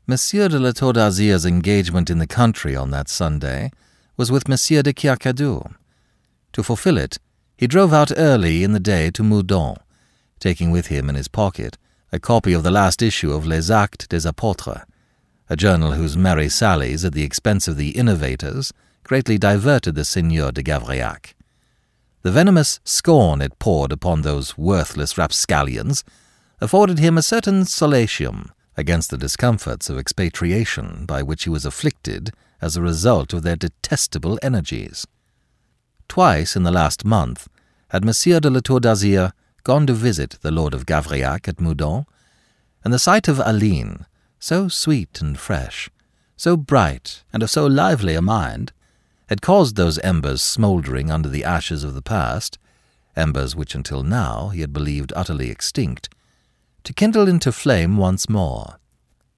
Monsieur 0.06 0.48
de 0.48 0.58
la 0.58 0.72
Tour 0.72 0.92
d'Azyr's 0.92 1.44
engagement 1.44 2.08
in 2.08 2.18
the 2.18 2.26
country 2.26 2.74
on 2.76 2.90
that 2.90 3.08
Sunday 3.08 3.70
was 4.16 4.30
with 4.30 4.48
Monsieur 4.48 4.82
de 4.82 4.92
Kercadiou. 4.92 5.74
To 6.52 6.62
fulfill 6.62 6.98
it, 6.98 7.18
he 7.56 7.66
drove 7.66 7.92
out 7.92 8.12
early 8.16 8.62
in 8.62 8.72
the 8.72 8.80
day 8.80 9.10
to 9.10 9.22
Meudon, 9.22 9.76
taking 10.42 10.72
with 10.72 10.88
him 10.88 11.08
in 11.08 11.14
his 11.14 11.28
pocket 11.28 11.78
a 12.10 12.18
copy 12.18 12.52
of 12.52 12.64
the 12.64 12.70
last 12.70 13.00
issue 13.00 13.32
of 13.32 13.46
Les 13.46 13.70
Actes 13.70 14.08
des 14.08 14.28
Apôtres, 14.28 14.84
a 15.48 15.54
journal 15.54 15.92
whose 15.92 16.16
merry 16.16 16.48
sallies 16.48 17.04
at 17.04 17.12
the 17.12 17.22
expense 17.22 17.68
of 17.68 17.76
the 17.76 17.90
innovators 17.90 18.72
greatly 19.04 19.38
diverted 19.38 19.94
the 19.94 20.04
Seigneur 20.04 20.50
de 20.50 20.60
Gavrillac. 20.60 21.34
The 22.22 22.32
venomous 22.32 22.80
scorn 22.84 23.40
it 23.40 23.56
poured 23.60 23.92
upon 23.92 24.22
those 24.22 24.58
worthless 24.58 25.16
rapscallions 25.16 26.02
afforded 26.60 26.98
him 26.98 27.16
a 27.16 27.22
certain 27.22 27.64
solatium 27.64 28.50
against 28.76 29.10
the 29.10 29.18
discomforts 29.18 29.88
of 29.88 29.96
expatriation 29.96 31.06
by 31.06 31.22
which 31.22 31.44
he 31.44 31.50
was 31.50 31.64
afflicted 31.64 32.32
as 32.60 32.76
a 32.76 32.82
result 32.82 33.32
of 33.32 33.44
their 33.44 33.56
detestable 33.56 34.40
energies. 34.42 35.06
Twice 36.08 36.56
in 36.56 36.64
the 36.64 36.72
last 36.72 37.04
month 37.04 37.48
had 37.90 38.04
Monsieur 38.04 38.40
de 38.40 38.50
la 38.50 38.60
Tour 38.60 38.80
d'Azyr 38.80 39.32
gone 39.64 39.86
to 39.86 39.92
visit 39.92 40.38
the 40.42 40.50
Lord 40.50 40.74
of 40.74 40.86
Gavrillac 40.86 41.46
at 41.48 41.60
Meudon, 41.60 42.04
and 42.84 42.92
the 42.92 42.98
sight 42.98 43.28
of 43.28 43.40
Aline, 43.44 44.06
so 44.38 44.68
sweet 44.68 45.20
and 45.20 45.38
fresh, 45.38 45.88
so 46.36 46.56
bright 46.56 47.22
and 47.32 47.42
of 47.42 47.50
so 47.50 47.66
lively 47.66 48.14
a 48.14 48.22
mind, 48.22 48.72
had 49.28 49.40
caused 49.40 49.76
those 49.76 49.98
embers 50.00 50.42
smouldering 50.42 51.10
under 51.10 51.28
the 51.28 51.44
ashes 51.44 51.84
of 51.84 51.94
the 51.94 52.02
past, 52.02 52.58
embers 53.14 53.54
which 53.54 53.74
until 53.74 54.02
now 54.02 54.48
he 54.48 54.60
had 54.60 54.72
believed 54.72 55.12
utterly 55.14 55.50
extinct, 55.50 56.08
to 56.82 56.92
kindle 56.92 57.28
into 57.28 57.52
flame 57.52 57.96
once 57.96 58.28
more. 58.28 58.78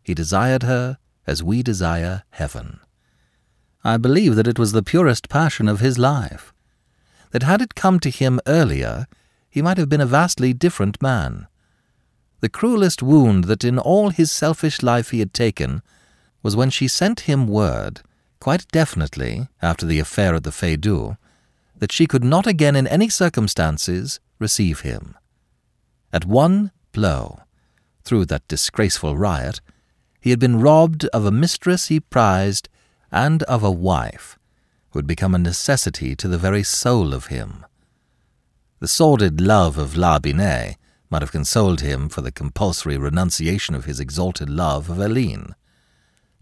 He 0.03 0.15
desired 0.15 0.63
her 0.63 0.99
as 1.27 1.43
we 1.43 1.63
desire 1.63 2.23
heaven. 2.31 2.81
I 3.85 3.99
believe 3.99 4.35
that 4.37 4.49
it 4.49 4.59
was 4.59 4.73
the 4.73 4.83
purest 4.83 5.29
passion 5.29 5.69
of 5.69 5.81
his 5.81 5.99
life, 5.99 6.55
that 7.33 7.43
had 7.43 7.61
it 7.61 7.75
come 7.75 8.01
to 8.01 8.11
him 8.11 8.41
earlier, 8.47 9.07
he 9.55 9.63
might 9.63 9.79
have 9.79 9.89
been 9.89 10.01
a 10.01 10.17
vastly 10.21 10.53
different 10.53 11.01
man. 11.01 11.47
The 12.41 12.49
cruelest 12.49 13.05
wound 13.05 13.45
that 13.45 13.63
in 13.63 13.79
all 13.79 14.11
his 14.11 14.33
selfish 14.33 14.83
life 14.83 15.11
he 15.11 15.21
had 15.21 15.33
taken 15.33 15.81
was 16.43 16.57
when 16.57 16.71
she 16.71 16.89
sent 16.89 17.21
him 17.31 17.47
word, 17.47 18.01
quite 18.41 18.67
definitely, 18.73 19.47
after 19.63 19.87
the 19.87 20.01
affair 20.01 20.35
at 20.35 20.43
the 20.43 20.51
Feydeau, 20.51 21.19
that 21.77 21.93
she 21.93 22.09
could 22.09 22.25
not 22.25 22.49
again 22.49 22.75
in 22.75 22.89
any 22.89 23.09
circumstances 23.09 24.19
receive 24.41 24.81
him. 24.81 25.17
At 26.13 26.25
one 26.25 26.73
blow, 26.91 27.39
through 28.03 28.25
that 28.25 28.49
disgraceful 28.49 29.17
riot, 29.17 29.61
he 30.21 30.31
had 30.31 30.41
been 30.41 30.59
robbed 30.59 31.05
of 31.15 31.25
a 31.25 31.31
mistress 31.31 31.87
he 31.87 32.01
prized 32.01 32.69
and 33.13 33.45
of 33.45 33.63
a 33.63 33.71
wife 33.71 34.37
who 34.91 34.99
had 34.99 35.07
become 35.07 35.33
a 35.33 35.39
necessity 35.39 36.17
to 36.17 36.27
the 36.27 36.39
very 36.39 36.65
soul 36.65 37.15
of 37.15 37.27
him. 37.27 37.65
The 38.85 38.89
sordid 38.89 39.41
love 39.41 39.79
of 39.79 39.97
La 39.97 40.19
Binet 40.19 40.77
might 41.09 41.23
have 41.23 41.33
consoled 41.33 41.81
him 41.81 42.11
for 42.11 42.21
the 42.21 42.31
compulsory 42.31 42.99
renunciation 42.99 43.75
of 43.75 43.87
his 43.87 43.99
exalted 43.99 44.51
love 44.51 44.91
of 44.91 44.99
Aline. 44.99 45.55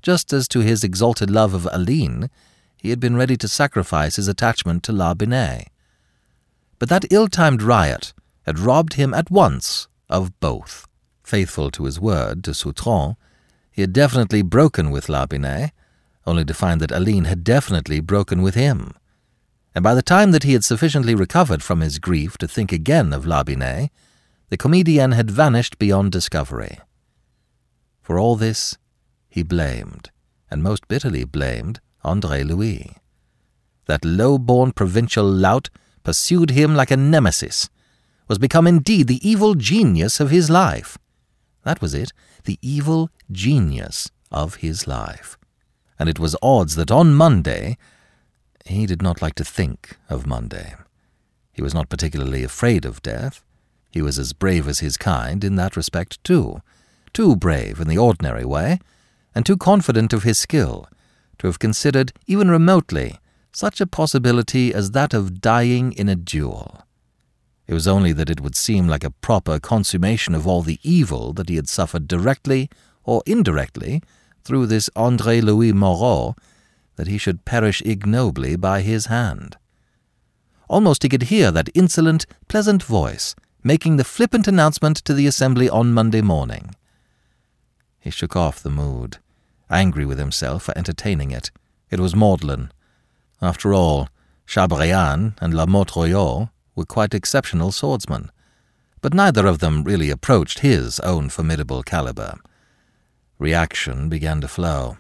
Just 0.03 0.33
as 0.33 0.49
to 0.49 0.59
his 0.59 0.83
exalted 0.83 1.31
love 1.31 1.55
of 1.55 1.69
Aline, 1.71 2.31
he 2.77 2.91
had 2.91 2.99
been 2.99 3.15
ready 3.15 3.37
to 3.37 3.47
sacrifice 3.47 4.17
his 4.17 4.27
attachment 4.27 4.83
to 4.83 4.93
La 4.93 5.15
Binet. 5.15 5.69
But 6.81 6.89
that 6.89 7.13
ill-timed 7.13 7.63
riot 7.63 8.13
had 8.45 8.59
robbed 8.59 8.95
him 8.95 9.15
at 9.15 9.31
once 9.31 9.87
of 10.11 10.41
both. 10.41 10.89
Faithful 11.23 11.71
to 11.71 11.85
his 11.85 12.01
word 12.01 12.43
to 12.43 12.55
Sautron, 12.55 13.15
he 13.71 13.83
had 13.83 13.93
definitely 13.93 14.43
broken 14.43 14.91
with 14.91 15.09
La 15.09 15.27
Binet, 15.27 15.71
only 16.27 16.45
to 16.47 16.55
find 16.55 16.81
that 16.81 16.91
Aline 16.91 17.27
had 17.27 17.45
definitely 17.45 18.01
broken 18.01 18.43
with 18.43 18.57
him. 18.57 18.95
And 19.75 19.83
by 19.83 19.95
the 19.95 20.03
time 20.03 20.33
that 20.33 20.43
he 20.43 20.53
had 20.53 20.65
sufficiently 20.65 21.15
recovered 21.15 21.63
from 21.63 21.81
his 21.81 21.99
grief 21.99 22.37
to 22.39 22.49
think 22.49 22.73
again 22.73 23.13
of 23.13 23.27
La 23.27 23.43
Binet, 23.43 23.91
the 24.51 24.57
comedian 24.59 25.13
had 25.13 25.31
vanished 25.31 25.79
beyond 25.79 26.13
discovery. 26.13 26.79
For 28.03 28.19
all 28.19 28.37
this, 28.37 28.77
he 29.31 29.43
blamed, 29.43 30.11
and 30.51 30.63
most 30.63 30.89
bitterly 30.89 31.25
blamed, 31.25 31.81
Andre 32.05 32.43
Louis. 32.43 32.97
That 33.87 34.05
low-born 34.05 34.73
provincial 34.73 35.25
lout 35.25 35.71
pursued 36.03 36.51
him 36.51 36.75
like 36.75 36.91
a 36.91 36.97
nemesis, 36.97 37.71
was 38.29 38.39
become 38.39 38.67
indeed 38.67 39.07
the 39.09 39.27
evil 39.27 39.55
genius 39.55 40.21
of 40.21 40.31
his 40.31 40.51
life. 40.51 40.99
That 41.65 41.81
was 41.81 41.95
it, 41.95 42.13
the 42.45 42.59
evil 42.61 43.09
genius 43.31 44.11
of 44.31 44.57
his 44.57 44.87
life. 44.87 45.39
And 45.99 46.09
it 46.09 46.19
was 46.19 46.37
odds 46.43 46.75
that 46.75 46.91
on 46.91 47.15
Monday, 47.15 47.79
he 48.67 48.87
did 48.87 49.03
not 49.03 49.23
like 49.23 49.35
to 49.37 49.45
think 49.45 49.97
of 50.09 50.27
Monday. 50.27 50.75
He 51.53 51.63
was 51.63 51.75
not 51.75 51.89
particularly 51.89 52.45
afraid 52.45 52.85
of 52.85 53.03
death, 53.03 53.45
He 53.91 54.01
was 54.01 54.19
as 54.19 54.33
brave 54.33 54.69
as 54.69 54.79
his 54.79 54.97
kind 54.97 55.45
in 55.45 55.57
that 55.57 55.77
respect, 55.77 56.23
too. 56.25 56.63
Too 57.13 57.37
brave 57.37 57.79
in 57.79 57.89
the 57.89 57.99
ordinary 57.99 58.45
way, 58.45 58.81
and 59.35 59.45
too 59.45 59.59
confident 59.59 60.15
of 60.15 60.23
his 60.23 60.39
skill 60.39 60.89
to 61.39 61.47
have 61.47 61.59
considered, 61.59 62.13
even 62.27 62.51
remotely, 62.51 63.19
such 63.53 63.81
a 63.81 63.87
possibility 63.87 64.73
as 64.73 64.93
that 64.93 65.13
of 65.13 65.43
dying 65.43 65.93
in 65.93 66.09
a 66.09 66.17
duel. 66.17 66.87
It 67.67 67.75
was 67.75 67.87
only 67.87 68.13
that 68.15 68.31
it 68.31 68.41
would 68.41 68.57
seem 68.57 68.89
like 68.89 69.05
a 69.05 69.11
proper 69.11 69.61
consummation 69.61 70.35
of 70.35 70.47
all 70.47 70.63
the 70.63 70.81
evil 70.83 71.33
that 71.35 71.49
he 71.49 71.57
had 71.57 71.69
suffered 71.69 72.09
directly 72.09 72.71
or 73.05 73.23
indirectly 73.27 74.03
through 74.43 74.67
this 74.67 74.89
Andre 74.97 75.41
Louis 75.41 75.73
Moreau 75.73 76.35
that 76.97 77.09
he 77.09 77.19
should 77.19 77.45
perish 77.45 77.83
ignobly 77.83 78.57
by 78.57 78.81
his 78.81 79.07
hand. 79.07 79.57
Almost 80.69 81.03
he 81.03 81.09
could 81.09 81.25
hear 81.25 81.51
that 81.51 81.69
insolent, 81.75 82.27
pleasant 82.49 82.83
voice 82.83 83.35
making 83.65 83.97
the 83.97 84.05
flippant 84.05 84.49
announcement 84.49 84.97
to 84.97 85.15
the 85.15 85.27
assembly 85.27 85.69
on 85.69 85.93
Monday 85.93 86.21
morning. 86.21 86.75
He 88.01 88.11
shook 88.11 88.35
off 88.35 88.63
the 88.63 88.71
mood, 88.71 89.19
angry 89.71 90.05
with 90.05 90.19
himself 90.19 90.65
for 90.65 90.77
entertaining 90.77 91.31
it. 91.31 91.51
It 91.91 92.01
was 92.01 92.17
maudlin. 92.17 92.73
After 93.41 93.73
all, 93.73 94.09
Chabrillane 94.47 95.35
and 95.41 95.55
La 95.55 95.67
Motte 95.67 95.93
Royau 95.93 96.51
were 96.75 96.85
quite 96.85 97.15
exceptional 97.15 97.71
swordsmen, 97.71 98.31
but 99.01 99.15
neither 99.15 99.47
of 99.47 99.61
them 99.61 99.85
really 99.85 100.11
approached 100.11 100.61
his 100.61 100.99
own 101.01 101.29
formidable 101.29 101.83
caliber. 101.83 102.39
Reaction 103.39 104.09
began 104.09 104.41
to 104.41 104.49
flow 104.49 104.97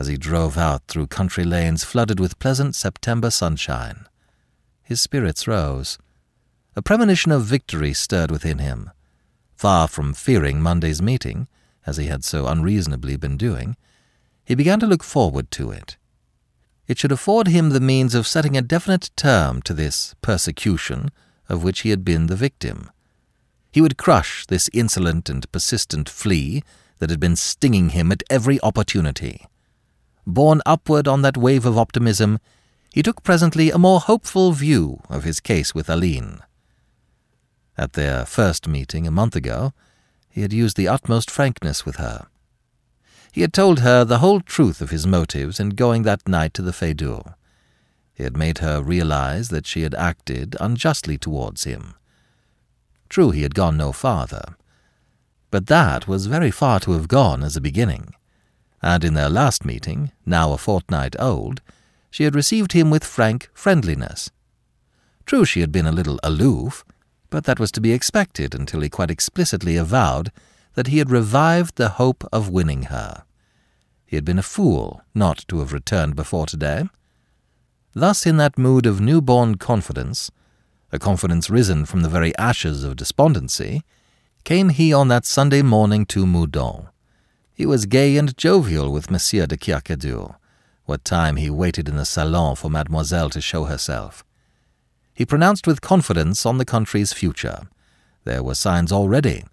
as 0.00 0.06
he 0.06 0.16
drove 0.16 0.56
out 0.56 0.80
through 0.88 1.06
country 1.06 1.44
lanes 1.44 1.84
flooded 1.84 2.18
with 2.18 2.38
pleasant 2.38 2.74
September 2.74 3.30
sunshine. 3.30 4.06
His 4.82 4.98
spirits 4.98 5.46
rose. 5.46 5.98
A 6.74 6.80
premonition 6.80 7.30
of 7.30 7.44
victory 7.44 7.92
stirred 7.92 8.30
within 8.30 8.60
him. 8.60 8.90
Far 9.56 9.88
from 9.88 10.14
fearing 10.14 10.62
Monday's 10.62 11.02
meeting, 11.02 11.48
as 11.86 11.98
he 11.98 12.06
had 12.06 12.24
so 12.24 12.46
unreasonably 12.46 13.16
been 13.16 13.36
doing, 13.36 13.76
he 14.42 14.54
began 14.54 14.80
to 14.80 14.86
look 14.86 15.04
forward 15.04 15.50
to 15.50 15.70
it. 15.70 15.98
It 16.88 16.98
should 16.98 17.12
afford 17.12 17.48
him 17.48 17.68
the 17.68 17.78
means 17.78 18.14
of 18.14 18.26
setting 18.26 18.56
a 18.56 18.62
definite 18.62 19.10
term 19.16 19.60
to 19.62 19.74
this 19.74 20.14
persecution 20.22 21.10
of 21.46 21.62
which 21.62 21.80
he 21.80 21.90
had 21.90 22.06
been 22.06 22.26
the 22.26 22.36
victim. 22.36 22.90
He 23.70 23.82
would 23.82 23.98
crush 23.98 24.46
this 24.46 24.70
insolent 24.72 25.28
and 25.28 25.52
persistent 25.52 26.08
flea 26.08 26.64
that 27.00 27.10
had 27.10 27.20
been 27.20 27.36
stinging 27.36 27.90
him 27.90 28.10
at 28.10 28.22
every 28.30 28.58
opportunity. 28.62 29.46
Borne 30.30 30.62
upward 30.64 31.08
on 31.08 31.22
that 31.22 31.36
wave 31.36 31.66
of 31.66 31.76
optimism, 31.76 32.38
he 32.92 33.02
took 33.02 33.22
presently 33.22 33.70
a 33.70 33.78
more 33.78 34.00
hopeful 34.00 34.52
view 34.52 35.00
of 35.08 35.24
his 35.24 35.40
case 35.40 35.74
with 35.74 35.90
Aline. 35.90 36.40
At 37.76 37.94
their 37.94 38.24
first 38.24 38.68
meeting 38.68 39.06
a 39.06 39.10
month 39.10 39.34
ago, 39.34 39.72
he 40.28 40.42
had 40.42 40.52
used 40.52 40.76
the 40.76 40.88
utmost 40.88 41.30
frankness 41.30 41.84
with 41.84 41.96
her. 41.96 42.28
He 43.32 43.40
had 43.40 43.52
told 43.52 43.80
her 43.80 44.04
the 44.04 44.18
whole 44.18 44.40
truth 44.40 44.80
of 44.80 44.90
his 44.90 45.06
motives 45.06 45.58
in 45.58 45.70
going 45.70 46.02
that 46.02 46.28
night 46.28 46.54
to 46.54 46.62
the 46.62 46.72
Feydeau. 46.72 47.34
He 48.12 48.22
had 48.22 48.36
made 48.36 48.58
her 48.58 48.82
realize 48.82 49.48
that 49.48 49.66
she 49.66 49.82
had 49.82 49.94
acted 49.94 50.56
unjustly 50.60 51.16
towards 51.16 51.64
him. 51.64 51.94
True, 53.08 53.30
he 53.30 53.42
had 53.42 53.54
gone 53.54 53.76
no 53.76 53.92
farther, 53.92 54.56
but 55.50 55.66
that 55.66 56.06
was 56.06 56.26
very 56.26 56.50
far 56.50 56.78
to 56.80 56.92
have 56.92 57.08
gone 57.08 57.42
as 57.42 57.56
a 57.56 57.60
beginning, 57.60 58.14
and 58.82 59.04
in 59.04 59.14
their 59.14 59.28
last 59.28 59.64
meeting, 59.64 60.12
now 60.24 60.52
a 60.52 60.58
fortnight 60.58 61.14
old, 61.18 61.60
she 62.10 62.24
had 62.24 62.34
received 62.34 62.72
him 62.72 62.90
with 62.90 63.04
frank 63.04 63.48
friendliness. 63.52 64.30
True, 65.26 65.44
she 65.44 65.60
had 65.60 65.70
been 65.70 65.86
a 65.86 65.92
little 65.92 66.18
aloof, 66.22 66.84
but 67.28 67.44
that 67.44 67.60
was 67.60 67.70
to 67.72 67.80
be 67.80 67.92
expected 67.92 68.54
until 68.54 68.80
he 68.80 68.88
quite 68.88 69.10
explicitly 69.10 69.76
avowed 69.76 70.32
that 70.74 70.88
he 70.88 70.98
had 70.98 71.10
revived 71.10 71.76
the 71.76 71.90
hope 71.90 72.24
of 72.32 72.48
winning 72.48 72.84
her. 72.84 73.24
He 74.06 74.16
had 74.16 74.24
been 74.24 74.38
a 74.38 74.42
fool 74.42 75.02
not 75.14 75.44
to 75.48 75.60
have 75.60 75.72
returned 75.72 76.16
before 76.16 76.46
today. 76.46 76.88
Thus, 77.92 78.26
in 78.26 78.38
that 78.38 78.58
mood 78.58 78.86
of 78.86 79.00
new-born 79.00 79.56
confidence, 79.56 80.30
a 80.90 80.98
confidence 80.98 81.48
risen 81.48 81.84
from 81.84 82.00
the 82.00 82.08
very 82.08 82.36
ashes 82.36 82.82
of 82.82 82.96
despondency, 82.96 83.84
came 84.42 84.70
he 84.70 84.92
on 84.92 85.08
that 85.08 85.24
Sunday 85.24 85.62
morning 85.62 86.06
to 86.06 86.26
Meudon. 86.26 86.88
He 87.60 87.66
was 87.66 87.84
gay 87.84 88.16
and 88.16 88.34
jovial 88.38 88.90
with 88.90 89.10
Monsieur 89.10 89.44
de 89.44 89.54
Kercadiou, 89.54 90.34
what 90.86 91.04
time 91.04 91.36
he 91.36 91.50
waited 91.50 91.90
in 91.90 91.96
the 91.96 92.06
salon 92.06 92.56
for 92.56 92.70
Mademoiselle 92.70 93.28
to 93.28 93.40
show 93.42 93.64
herself. 93.64 94.24
He 95.12 95.26
pronounced 95.26 95.66
with 95.66 95.82
confidence 95.82 96.46
on 96.46 96.56
the 96.56 96.64
country's 96.64 97.12
future. 97.12 97.68
There 98.24 98.42
were 98.42 98.54
signs 98.54 98.92
already. 98.92 99.44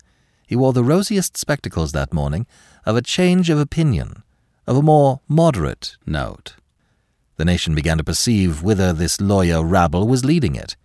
He 0.48 0.56
wore 0.56 0.72
the 0.72 0.86
rosiest 0.86 1.36
spectacles 1.36 1.92
that 1.92 2.14
morning 2.14 2.48
of 2.86 2.96
a 2.96 3.02
change 3.02 3.50
of 3.50 3.60
opinion, 3.60 4.24
of 4.66 4.78
a 4.78 4.82
more 4.82 5.20
moderate 5.28 5.98
note. 6.06 6.56
The 7.36 7.44
nation 7.44 7.76
began 7.76 7.98
to 7.98 8.06
perceive 8.06 8.64
whither 8.64 8.94
this 8.94 9.20
lawyer 9.20 9.62
rabble 9.62 10.08
was 10.08 10.24
leading 10.24 10.56
it. 10.56 10.78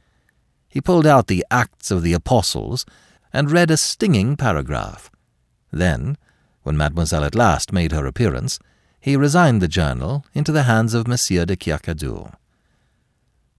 He 0.69 0.81
pulled 0.81 1.07
out 1.07 1.29
the 1.29 1.47
Acts 1.53 1.93
of 1.93 2.03
the 2.03 2.15
Apostles 2.15 2.85
and 3.33 3.49
read 3.49 3.71
a 3.71 3.77
stinging 3.77 4.37
paragraph. 4.37 5.09
Then, 5.71 6.17
when 6.63 6.77
Mademoiselle 6.77 7.25
at 7.25 7.35
last 7.35 7.73
made 7.73 7.93
her 7.93 8.07
appearance, 8.07 8.59
he 9.01 9.17
resigned 9.17 9.61
the 9.61 9.69
journal 9.69 10.25
into 10.35 10.53
the 10.53 10.63
hands 10.63 10.95
of 10.95 11.09
Monsieur 11.09 11.45
de 11.45 11.57
Kercadiou. 11.57 12.33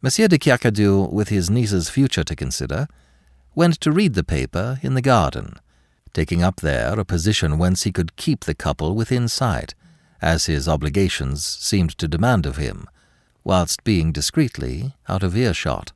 Monsieur 0.01 0.28
de 0.28 0.38
Kercadiou, 0.38 1.12
with 1.12 1.30
his 1.30 1.49
niece's 1.49 1.89
future 1.89 2.24
to 2.24 2.36
consider, 2.36 2.88
went 3.56 3.80
to 3.82 3.91
read 3.91 4.14
the 4.14 4.24
paper 4.24 4.80
in 4.82 4.93
the 4.93 5.01
garden, 5.01 5.56
taking 6.14 6.41
up 6.41 6.62
there 6.62 6.99
a 6.99 7.06
position 7.06 7.58
whence 7.58 7.84
he 7.84 7.91
could 7.91 8.16
keep 8.16 8.45
the 8.45 8.56
couple 8.56 8.95
within 8.95 9.28
sight, 9.28 9.76
as 10.22 10.45
his 10.45 10.68
obligations 10.68 11.45
seemed 11.45 11.97
to 11.97 12.08
demand 12.08 12.45
of 12.45 12.58
him, 12.58 12.88
whilst 13.43 13.84
being 13.84 14.12
discreetly 14.12 14.93
out 15.10 15.24
of 15.24 15.36
earshot. 15.36 15.91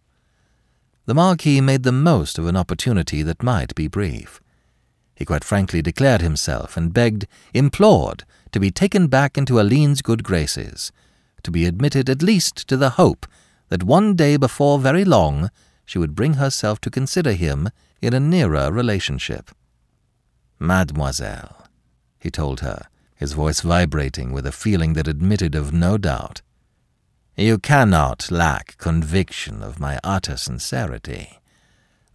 The 1.06 1.14
Marquis 1.14 1.62
made 1.62 1.84
the 1.84 1.94
most 1.94 2.38
of 2.38 2.48
an 2.48 2.58
opportunity 2.58 3.24
that 3.24 3.42
might 3.42 3.74
be 3.76 3.88
brief. 3.88 4.42
He 5.18 5.26
quite 5.26 5.44
frankly 5.44 5.82
declared 5.82 6.22
himself 6.22 6.78
and 6.78 6.94
begged, 6.94 7.26
implored, 7.52 8.24
to 8.52 8.60
be 8.60 8.70
taken 8.70 9.08
back 9.08 9.36
into 9.36 9.60
Aline's 9.60 10.04
good 10.04 10.24
graces, 10.24 10.92
to 11.42 11.50
be 11.50 11.66
admitted 11.66 12.08
at 12.08 12.22
least 12.22 12.68
to 12.68 12.78
the 12.78 12.92
hope 12.92 13.26
that 13.70 13.82
one 13.82 14.16
day 14.16 14.38
before 14.38 14.78
very 14.78 15.04
long 15.04 15.50
she 15.86 15.98
would 15.98 16.14
bring 16.14 16.36
herself 16.36 16.80
to 16.82 16.92
consider 16.92 17.32
him 17.32 17.70
in 18.00 18.14
a 18.14 18.20
nearer 18.20 18.72
relationship. 18.72 19.50
Mademoiselle, 20.60 21.66
he 22.20 22.30
told 22.30 22.60
her, 22.60 22.86
his 23.16 23.34
voice 23.34 23.62
vibrating 23.62 24.32
with 24.32 24.46
a 24.46 24.52
feeling 24.52 24.94
that 24.94 25.08
admitted 25.08 25.56
of 25.56 25.74
no 25.74 25.98
doubt, 25.98 26.44
you 27.36 27.58
cannot 27.58 28.30
lack 28.30 28.78
conviction 28.78 29.64
of 29.64 29.80
my 29.80 30.00
utter 30.04 30.38
sincerity. 30.38 31.40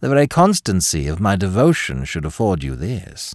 The 0.03 0.09
very 0.09 0.27
constancy 0.27 1.07
of 1.07 1.21
my 1.21 1.37
devotion 1.37 2.03
should 2.03 2.25
afford 2.25 2.61
you 2.61 2.75
this. 2.75 3.33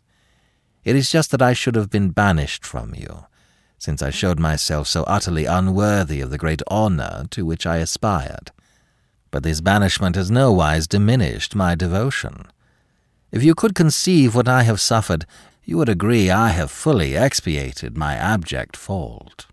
It 0.85 0.97
is 0.97 1.11
just 1.11 1.31
that 1.31 1.41
I 1.41 1.55
should 1.55 1.77
have 1.77 1.89
been 1.89 2.11
banished 2.11 2.67
from 2.67 2.95
you, 2.95 3.25
since 3.79 4.03
I 4.03 4.11
showed 4.11 4.39
myself 4.39 4.87
so 4.87 5.03
utterly 5.05 5.47
unworthy 5.47 6.21
of 6.21 6.29
the 6.29 6.37
great 6.37 6.61
honour 6.71 7.25
to 7.31 7.47
which 7.47 7.65
I 7.65 7.79
aspired. 7.79 8.51
But 9.31 9.45
this 9.45 9.63
banishment 9.63 10.15
has 10.17 10.31
nowise 10.31 10.87
diminished 10.87 11.55
my 11.55 11.75
devotion. 11.75 12.45
If 13.33 13.43
you 13.43 13.55
could 13.55 13.75
conceive 13.75 14.35
what 14.35 14.47
I 14.47 14.65
have 14.65 14.79
suffered, 14.79 15.25
you 15.65 15.79
would 15.79 15.89
agree 15.89 16.29
I 16.29 16.51
have 16.51 16.71
fully 16.71 17.17
expiated 17.17 17.97
my 17.97 18.15
abject 18.15 18.77
fault. 18.77 19.47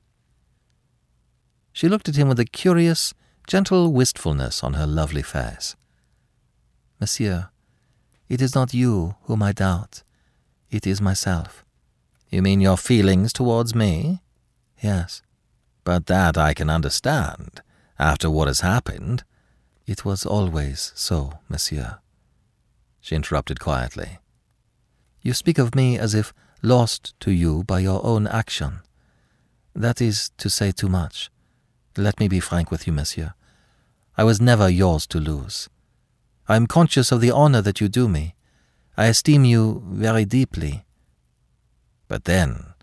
She 1.71 1.87
looked 1.87 2.09
at 2.09 2.17
him 2.17 2.27
with 2.27 2.41
a 2.41 2.45
curious, 2.45 3.13
gentle 3.47 3.93
wistfulness 3.93 4.65
on 4.65 4.73
her 4.73 4.85
lovely 4.85 5.21
face. 5.21 5.77
Monsieur, 6.99 7.49
it 8.29 8.41
is 8.41 8.55
not 8.55 8.73
you 8.73 9.15
whom 9.23 9.43
I 9.43 9.51
doubt. 9.51 10.03
It 10.71 10.87
is 10.87 11.01
myself. 11.01 11.65
You 12.29 12.41
mean 12.41 12.61
your 12.61 12.77
feelings 12.77 13.31
towards 13.31 13.75
me? 13.75 14.21
Yes. 14.81 15.21
But 15.83 16.07
that 16.07 16.37
I 16.37 16.53
can 16.53 16.69
understand, 16.69 17.61
after 17.99 18.29
what 18.29 18.47
has 18.47 18.61
happened. 18.61 19.23
It 19.85 20.03
was 20.03 20.25
always 20.25 20.91
so, 20.95 21.39
monsieur. 21.47 21.99
She 22.99 23.15
interrupted 23.15 23.59
quietly. 23.59 24.17
You 25.21 25.33
speak 25.33 25.59
of 25.59 25.75
me 25.75 25.99
as 25.99 26.15
if 26.15 26.33
lost 26.63 27.13
to 27.19 27.31
you 27.31 27.63
by 27.63 27.79
your 27.79 28.03
own 28.03 28.25
action. 28.25 28.79
That 29.75 30.01
is 30.01 30.31
to 30.37 30.49
say 30.49 30.71
too 30.71 30.89
much. 30.89 31.29
Let 31.95 32.19
me 32.19 32.27
be 32.27 32.39
frank 32.39 32.71
with 32.71 32.87
you, 32.87 32.93
monsieur. 32.93 33.33
I 34.17 34.23
was 34.23 34.41
never 34.41 34.67
yours 34.67 35.05
to 35.07 35.19
lose. 35.19 35.69
I 36.47 36.55
am 36.55 36.67
conscious 36.67 37.11
of 37.11 37.21
the 37.21 37.31
honor 37.31 37.61
that 37.61 37.81
you 37.81 37.87
do 37.87 38.07
me. 38.07 38.35
I 38.97 39.05
esteem 39.07 39.45
you 39.45 39.83
very 39.87 40.25
deeply. 40.25 40.85
But 42.07 42.25
then, 42.25 42.73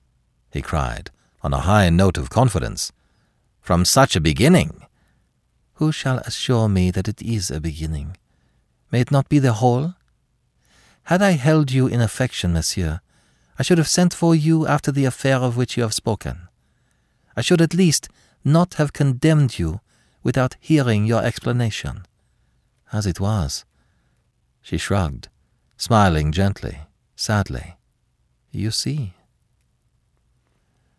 he 0.50 0.62
cried, 0.62 1.10
on 1.42 1.54
a 1.54 1.60
high 1.60 1.88
note 1.90 2.18
of 2.18 2.28
confidence, 2.28 2.92
from 3.60 3.84
such 3.84 4.16
a 4.16 4.20
beginning, 4.20 4.86
who 5.74 5.92
shall 5.92 6.18
assure 6.18 6.68
me 6.68 6.90
that 6.90 7.08
it 7.08 7.22
is 7.22 7.50
a 7.50 7.60
beginning? 7.60 8.16
May 8.90 9.00
it 9.00 9.10
not 9.10 9.28
be 9.28 9.38
the 9.38 9.54
whole? 9.54 9.94
Had 11.04 11.22
I 11.22 11.32
held 11.32 11.70
you 11.70 11.86
in 11.86 12.00
affection, 12.00 12.52
monsieur, 12.52 13.00
I 13.58 13.62
should 13.62 13.78
have 13.78 13.88
sent 13.88 14.12
for 14.12 14.34
you 14.34 14.66
after 14.66 14.90
the 14.90 15.04
affair 15.04 15.36
of 15.36 15.56
which 15.56 15.76
you 15.76 15.82
have 15.82 15.94
spoken. 15.94 16.48
I 17.36 17.40
should 17.40 17.60
at 17.60 17.74
least 17.74 18.08
not 18.44 18.74
have 18.74 18.92
condemned 18.92 19.58
you 19.58 19.80
without 20.22 20.56
hearing 20.60 21.06
your 21.06 21.24
explanation. 21.24 22.04
As 22.92 23.06
it 23.06 23.18
was, 23.18 23.64
she 24.60 24.76
shrugged, 24.76 25.28
smiling 25.78 26.30
gently, 26.30 26.80
sadly. 27.16 27.76
You 28.50 28.70
see. 28.70 29.14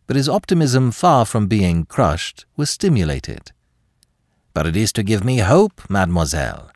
But 0.08 0.16
his 0.16 0.28
optimism, 0.28 0.92
far 0.92 1.26
from 1.26 1.48
being 1.48 1.86
crushed, 1.86 2.46
was 2.58 2.72
stimulated. 2.72 3.52
But 4.54 4.66
it 4.66 4.76
is 4.76 4.92
to 4.94 5.04
give 5.04 5.24
me 5.24 5.38
hope, 5.38 5.88
mademoiselle. 5.90 6.72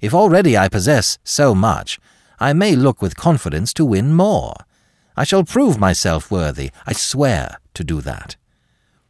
If 0.00 0.14
already 0.14 0.56
I 0.56 0.68
possess 0.68 1.18
so 1.24 1.54
much, 1.54 1.98
I 2.38 2.52
may 2.52 2.74
look 2.74 3.02
with 3.02 3.16
confidence 3.16 3.74
to 3.74 3.84
win 3.84 4.14
more. 4.14 4.54
I 5.16 5.24
shall 5.24 5.44
prove 5.44 5.78
myself 5.78 6.30
worthy, 6.30 6.70
I 6.86 6.92
swear 6.92 7.58
to 7.74 7.84
do 7.84 8.00
that. 8.02 8.36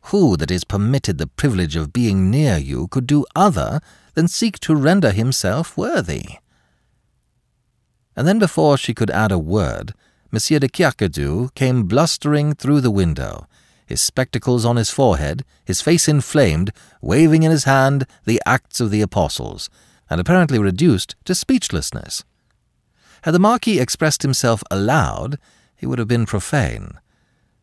Who 0.04 0.36
that 0.38 0.50
is 0.50 0.64
permitted 0.64 1.18
the 1.18 1.26
privilege 1.26 1.76
of 1.76 1.92
being 1.92 2.30
near 2.30 2.56
you 2.56 2.88
could 2.88 3.06
do 3.06 3.26
other 3.36 3.80
than 4.14 4.28
seek 4.28 4.58
to 4.60 4.74
render 4.74 5.10
himself 5.10 5.76
worthy? 5.76 6.38
And 8.16 8.26
then 8.26 8.38
before 8.38 8.76
she 8.76 8.94
could 8.94 9.10
add 9.10 9.32
a 9.32 9.38
word, 9.38 9.94
Monsieur 10.30 10.58
de 10.58 10.68
Kercadiou 10.68 11.54
came 11.54 11.84
blustering 11.84 12.54
through 12.54 12.80
the 12.80 12.90
window, 12.90 13.46
his 13.86 14.00
spectacles 14.00 14.64
on 14.64 14.76
his 14.76 14.90
forehead, 14.90 15.44
his 15.64 15.80
face 15.80 16.08
inflamed, 16.08 16.72
waving 17.00 17.42
in 17.42 17.50
his 17.50 17.64
hand 17.64 18.06
the 18.24 18.40
Acts 18.46 18.80
of 18.80 18.90
the 18.90 19.00
Apostles, 19.00 19.68
and 20.08 20.20
apparently 20.20 20.58
reduced 20.58 21.16
to 21.24 21.34
speechlessness. 21.34 22.24
Had 23.22 23.32
the 23.32 23.40
Marquis 23.40 23.80
expressed 23.80 24.22
himself 24.22 24.62
aloud, 24.70 25.38
he 25.76 25.86
would 25.86 25.98
have 25.98 26.08
been 26.08 26.26
profane. 26.26 27.00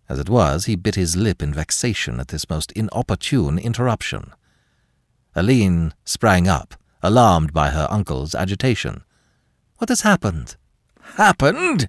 As 0.09 0.19
it 0.19 0.29
was, 0.29 0.65
he 0.65 0.75
bit 0.75 0.95
his 0.95 1.15
lip 1.15 1.41
in 1.41 1.53
vexation 1.53 2.19
at 2.19 2.27
this 2.27 2.49
most 2.49 2.71
inopportune 2.73 3.57
interruption. 3.57 4.33
Aline 5.38 5.93
sprang 6.03 6.47
up, 6.47 6.73
alarmed 7.03 7.53
by 7.53 7.69
her 7.69 7.88
uncle's 7.91 8.33
agitation. 8.33 9.03
What 9.77 9.89
has 9.89 10.01
happened? 10.01 10.55
Happened? 11.15 11.88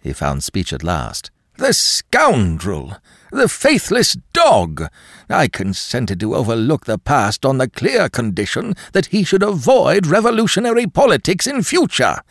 He 0.00 0.14
found 0.14 0.42
speech 0.42 0.72
at 0.72 0.82
last. 0.82 1.30
The 1.58 1.74
scoundrel! 1.74 2.96
The 3.30 3.46
faithless 3.46 4.16
dog! 4.32 4.84
I 5.28 5.48
consented 5.48 6.18
to 6.20 6.34
overlook 6.34 6.86
the 6.86 6.96
past 6.96 7.44
on 7.44 7.58
the 7.58 7.68
clear 7.68 8.08
condition 8.08 8.74
that 8.94 9.06
he 9.06 9.22
should 9.22 9.42
avoid 9.42 10.06
revolutionary 10.06 10.86
politics 10.86 11.46
in 11.46 11.62
future. 11.62 12.22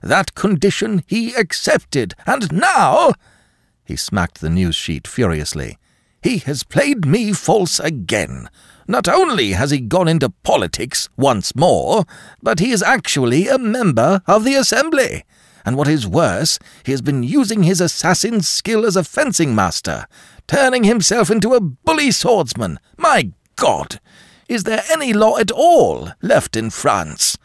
That 0.00 0.36
condition 0.36 1.02
he 1.08 1.34
accepted, 1.34 2.14
and 2.24 2.52
now. 2.52 3.14
He 3.84 3.96
smacked 3.96 4.40
the 4.40 4.48
news 4.48 4.76
sheet 4.76 5.08
furiously. 5.08 5.76
He 6.22 6.38
has 6.38 6.62
played 6.62 7.04
me 7.04 7.32
false 7.32 7.80
again. 7.80 8.48
Not 8.90 9.06
only 9.06 9.52
has 9.52 9.70
he 9.70 9.80
gone 9.80 10.08
into 10.08 10.30
politics 10.42 11.10
once 11.18 11.54
more, 11.54 12.06
but 12.42 12.58
he 12.58 12.70
is 12.70 12.82
actually 12.82 13.46
a 13.46 13.58
member 13.58 14.22
of 14.26 14.44
the 14.44 14.54
Assembly. 14.54 15.24
And 15.62 15.76
what 15.76 15.88
is 15.88 16.06
worse, 16.06 16.58
he 16.84 16.92
has 16.92 17.02
been 17.02 17.22
using 17.22 17.62
his 17.62 17.82
assassin's 17.82 18.48
skill 18.48 18.86
as 18.86 18.96
a 18.96 19.04
fencing 19.04 19.54
master, 19.54 20.06
turning 20.46 20.84
himself 20.84 21.30
into 21.30 21.52
a 21.52 21.60
bully 21.60 22.10
swordsman. 22.10 22.80
My 22.96 23.32
God! 23.56 24.00
Is 24.48 24.64
there 24.64 24.82
any 24.90 25.12
law 25.12 25.36
at 25.36 25.50
all 25.50 26.12
left 26.22 26.56
in 26.56 26.70
France? 26.70 27.36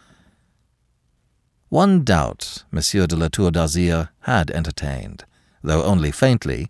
One 1.67 2.05
doubt 2.05 2.63
Monsieur 2.71 3.05
de 3.05 3.17
la 3.17 3.27
Tour 3.27 3.51
d'Azyr 3.51 4.07
had 4.21 4.49
entertained, 4.51 5.25
though 5.61 5.83
only 5.83 6.11
faintly, 6.11 6.69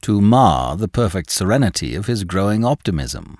to 0.00 0.22
mar 0.22 0.78
the 0.78 0.88
perfect 0.88 1.30
serenity 1.30 1.94
of 1.94 2.06
his 2.06 2.24
growing 2.24 2.64
optimism. 2.64 3.36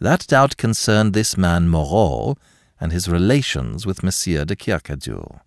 That 0.00 0.26
doubt 0.28 0.56
concerned 0.56 1.12
this 1.12 1.36
man 1.36 1.68
Moreau 1.68 2.36
and 2.80 2.92
his 2.92 3.08
relations 3.08 3.84
with 3.84 4.02
Monsieur 4.02 4.44
de 4.44 4.54
Kercadiou. 4.54 5.40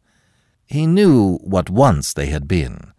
He 0.66 0.86
knew 0.86 1.38
what 1.38 1.70
once 1.70 2.14
they 2.14 2.28
had 2.28 2.48
been, 2.48 2.92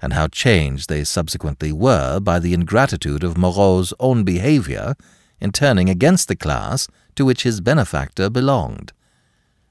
and 0.00 0.12
how 0.12 0.28
changed 0.28 0.88
they 0.88 1.04
subsequently 1.04 1.72
were 1.72 2.20
by 2.20 2.38
the 2.38 2.54
ingratitude 2.54 3.24
of 3.24 3.36
Moreau's 3.36 3.92
own 3.98 4.24
behavior 4.24 4.94
in 5.40 5.52
turning 5.52 5.88
against 5.88 6.28
the 6.28 6.36
class 6.36 6.88
to 7.16 7.24
which 7.24 7.42
his 7.42 7.60
benefactor 7.60 8.30
belonged. 8.30 8.92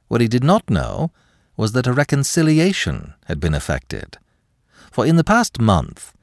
What 0.09 0.21
he 0.21 0.27
did 0.27 0.43
not 0.43 0.69
know 0.69 1.11
was 1.55 1.71
that 1.71 1.87
a 1.87 1.93
reconciliation 1.93 3.13
had 3.25 3.39
been 3.39 3.53
effected. 3.53 4.17
For 4.91 5.05
in 5.05 5.15
the 5.15 5.23
past 5.23 5.59
month, 5.59 6.13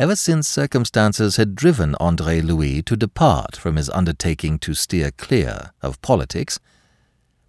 ever 0.00 0.16
since 0.16 0.48
circumstances 0.48 1.36
had 1.36 1.54
driven 1.54 1.94
Andre 2.00 2.40
Louis 2.40 2.80
to 2.80 2.96
depart 2.96 3.54
from 3.54 3.76
his 3.76 3.90
undertaking 3.90 4.58
to 4.60 4.72
steer 4.72 5.10
clear 5.10 5.72
of 5.82 6.00
politics, 6.00 6.58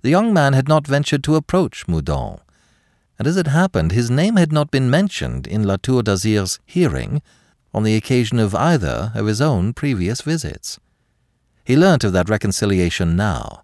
the 0.02 0.10
young 0.10 0.34
man 0.34 0.52
had 0.52 0.68
not 0.68 0.86
ventured 0.86 1.24
to 1.24 1.38
approach 1.38 1.88
Meudon, 1.88 2.40
and 3.18 3.26
as 3.26 3.38
it 3.38 3.48
happened, 3.48 3.94
his 3.94 4.12
name 4.12 4.36
had 4.36 4.52
not 4.52 4.70
been 4.70 4.90
mentioned 4.90 5.48
in 5.48 5.64
La 5.64 5.78
Tour 5.78 6.04
d'Azyr's 6.04 6.60
hearing 6.66 7.22
on 7.74 7.84
the 7.84 7.96
occasion 7.96 8.38
of 8.38 8.54
either 8.54 9.14
of 9.16 9.28
his 9.28 9.40
own 9.40 9.72
previous 9.72 10.20
visits. 10.20 10.78
He 11.64 11.78
learnt 11.78 12.04
of 12.04 12.12
that 12.12 12.30
reconciliation 12.30 13.16
now, 13.16 13.64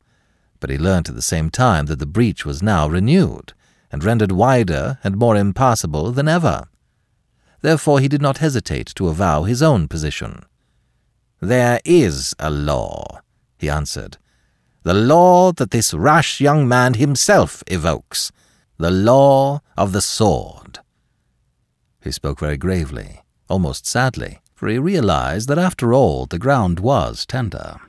but 0.61 0.69
he 0.69 0.77
learnt 0.77 1.09
at 1.09 1.15
the 1.15 1.21
same 1.21 1.49
time 1.49 1.87
that 1.87 1.99
the 1.99 2.05
breach 2.05 2.45
was 2.45 2.63
now 2.63 2.87
renewed, 2.87 3.51
and 3.91 4.01
rendered 4.01 4.31
wider 4.31 4.97
and 5.03 5.17
more 5.17 5.35
impassable 5.35 6.13
than 6.13 6.29
ever. 6.29 6.69
Therefore 7.61 7.99
he 7.99 8.07
did 8.07 8.21
not 8.21 8.37
hesitate 8.37 8.87
to 8.95 9.07
avow 9.07 9.43
his 9.43 9.61
own 9.61 9.87
position. 9.87 10.43
There 11.39 11.79
is 11.85 12.35
a 12.39 12.49
law, 12.49 13.21
he 13.57 13.69
answered. 13.69 14.17
The 14.83 14.93
law 14.93 15.51
that 15.51 15.71
this 15.71 15.93
rash 15.93 16.39
young 16.39 16.67
man 16.67 16.93
himself 16.93 17.63
evokes. 17.67 18.31
The 18.77 18.91
law 18.91 19.61
of 19.75 19.91
the 19.91 20.01
sword. 20.01 20.79
He 22.01 22.11
spoke 22.11 22.39
very 22.39 22.57
gravely, 22.57 23.23
almost 23.49 23.85
sadly, 23.85 24.39
for 24.55 24.67
he 24.69 24.79
realized 24.79 25.49
that 25.49 25.59
after 25.59 25.93
all 25.93 26.25
the 26.25 26.39
ground 26.39 26.79
was 26.79 27.25
tender. 27.25 27.79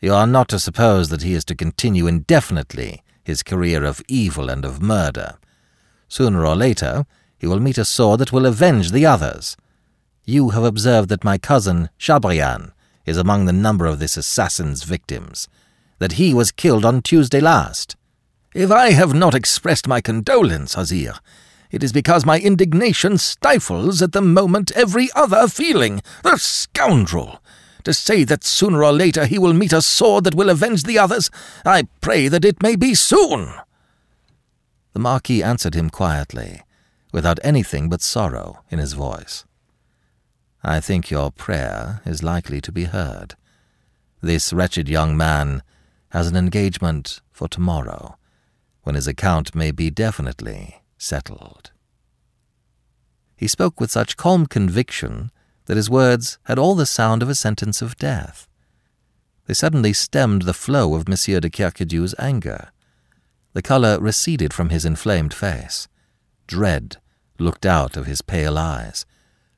You 0.00 0.12
are 0.12 0.26
not 0.26 0.48
to 0.48 0.58
suppose 0.58 1.08
that 1.10 1.22
he 1.22 1.32
is 1.32 1.44
to 1.46 1.54
continue 1.54 2.06
indefinitely 2.06 3.02
his 3.22 3.42
career 3.42 3.84
of 3.84 4.02
evil 4.08 4.50
and 4.50 4.64
of 4.64 4.82
murder. 4.82 5.38
Sooner 6.08 6.44
or 6.44 6.54
later, 6.54 7.06
he 7.44 7.46
will 7.46 7.60
meet 7.60 7.76
a 7.76 7.84
sword 7.84 8.20
that 8.20 8.32
will 8.32 8.46
avenge 8.46 8.90
the 8.90 9.04
others. 9.04 9.54
You 10.24 10.48
have 10.56 10.64
observed 10.64 11.10
that 11.10 11.24
my 11.24 11.36
cousin, 11.36 11.90
Chabrillane, 11.98 12.72
is 13.04 13.18
among 13.18 13.44
the 13.44 13.52
number 13.52 13.84
of 13.84 13.98
this 13.98 14.16
assassin's 14.16 14.84
victims, 14.84 15.46
that 15.98 16.12
he 16.12 16.32
was 16.32 16.50
killed 16.50 16.86
on 16.86 17.02
Tuesday 17.02 17.40
last. 17.40 17.96
If 18.54 18.70
I 18.70 18.92
have 18.92 19.12
not 19.12 19.34
expressed 19.34 19.86
my 19.86 20.00
condolence, 20.00 20.74
Azyr, 20.74 21.18
it 21.70 21.84
is 21.84 21.92
because 21.92 22.24
my 22.24 22.40
indignation 22.40 23.18
stifles 23.18 24.00
at 24.00 24.12
the 24.12 24.22
moment 24.22 24.72
every 24.74 25.10
other 25.14 25.46
feeling. 25.46 26.00
The 26.22 26.38
scoundrel! 26.38 27.42
to 27.84 27.92
say 27.92 28.24
that 28.24 28.42
sooner 28.42 28.82
or 28.82 28.92
later 28.92 29.26
he 29.26 29.38
will 29.38 29.52
meet 29.52 29.74
a 29.74 29.82
sword 29.82 30.24
that 30.24 30.34
will 30.34 30.48
avenge 30.48 30.84
the 30.84 30.98
others, 30.98 31.30
I 31.66 31.88
pray 32.00 32.28
that 32.28 32.46
it 32.46 32.62
may 32.62 32.74
be 32.74 32.94
soon. 32.94 33.52
The 34.94 35.00
Marquis 35.00 35.42
answered 35.42 35.74
him 35.74 35.90
quietly, 35.90 36.62
without 37.14 37.38
anything 37.44 37.88
but 37.88 38.02
sorrow 38.02 38.64
in 38.72 38.80
his 38.80 38.92
voice. 38.92 39.44
I 40.64 40.80
think 40.80 41.12
your 41.12 41.30
prayer 41.30 42.02
is 42.04 42.24
likely 42.24 42.60
to 42.62 42.72
be 42.72 42.86
heard. 42.86 43.36
This 44.20 44.52
wretched 44.52 44.88
young 44.88 45.16
man 45.16 45.62
has 46.08 46.26
an 46.26 46.34
engagement 46.34 47.20
for 47.30 47.46
tomorrow, 47.46 48.16
when 48.82 48.96
his 48.96 49.06
account 49.06 49.54
may 49.54 49.70
be 49.70 49.90
definitely 49.90 50.82
settled. 50.98 51.70
He 53.36 53.46
spoke 53.46 53.78
with 53.78 53.92
such 53.92 54.16
calm 54.16 54.46
conviction 54.46 55.30
that 55.66 55.76
his 55.76 55.88
words 55.88 56.38
had 56.46 56.58
all 56.58 56.74
the 56.74 56.84
sound 56.84 57.22
of 57.22 57.28
a 57.28 57.36
sentence 57.36 57.80
of 57.80 57.96
death. 57.96 58.48
They 59.46 59.54
suddenly 59.54 59.92
stemmed 59.92 60.42
the 60.42 60.52
flow 60.52 60.96
of 60.96 61.06
Monsieur 61.06 61.38
de 61.38 61.48
Kercadiou's 61.48 62.16
anger. 62.18 62.72
The 63.52 63.62
colour 63.62 64.00
receded 64.00 64.52
from 64.52 64.70
his 64.70 64.84
inflamed 64.84 65.32
face. 65.32 65.86
Dread 66.48 66.96
looked 67.38 67.66
out 67.66 67.96
of 67.96 68.06
his 68.06 68.22
pale 68.22 68.58
eyes, 68.58 69.06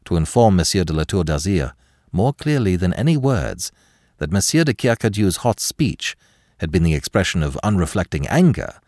to 0.05 0.16
inform 0.16 0.57
Monsieur 0.57 0.85
de 0.85 0.93
la 0.93 1.05
Tour 1.05 1.24
d'Azyr, 1.24 1.72
more 2.12 2.33
clearly 2.33 2.77
than 2.77 2.95
any 2.95 3.16
words, 3.16 3.72
that 4.18 4.33
Monsieur 4.33 4.64
de 4.64 4.72
Kercadiou's 4.72 5.39
hot 5.39 5.61
speech 5.61 6.16
had 6.59 6.70
been 6.70 6.83
the 6.83 6.95
expression 6.95 7.43
of 7.43 7.59
unreflecting 7.62 8.27
anger, 8.31 8.81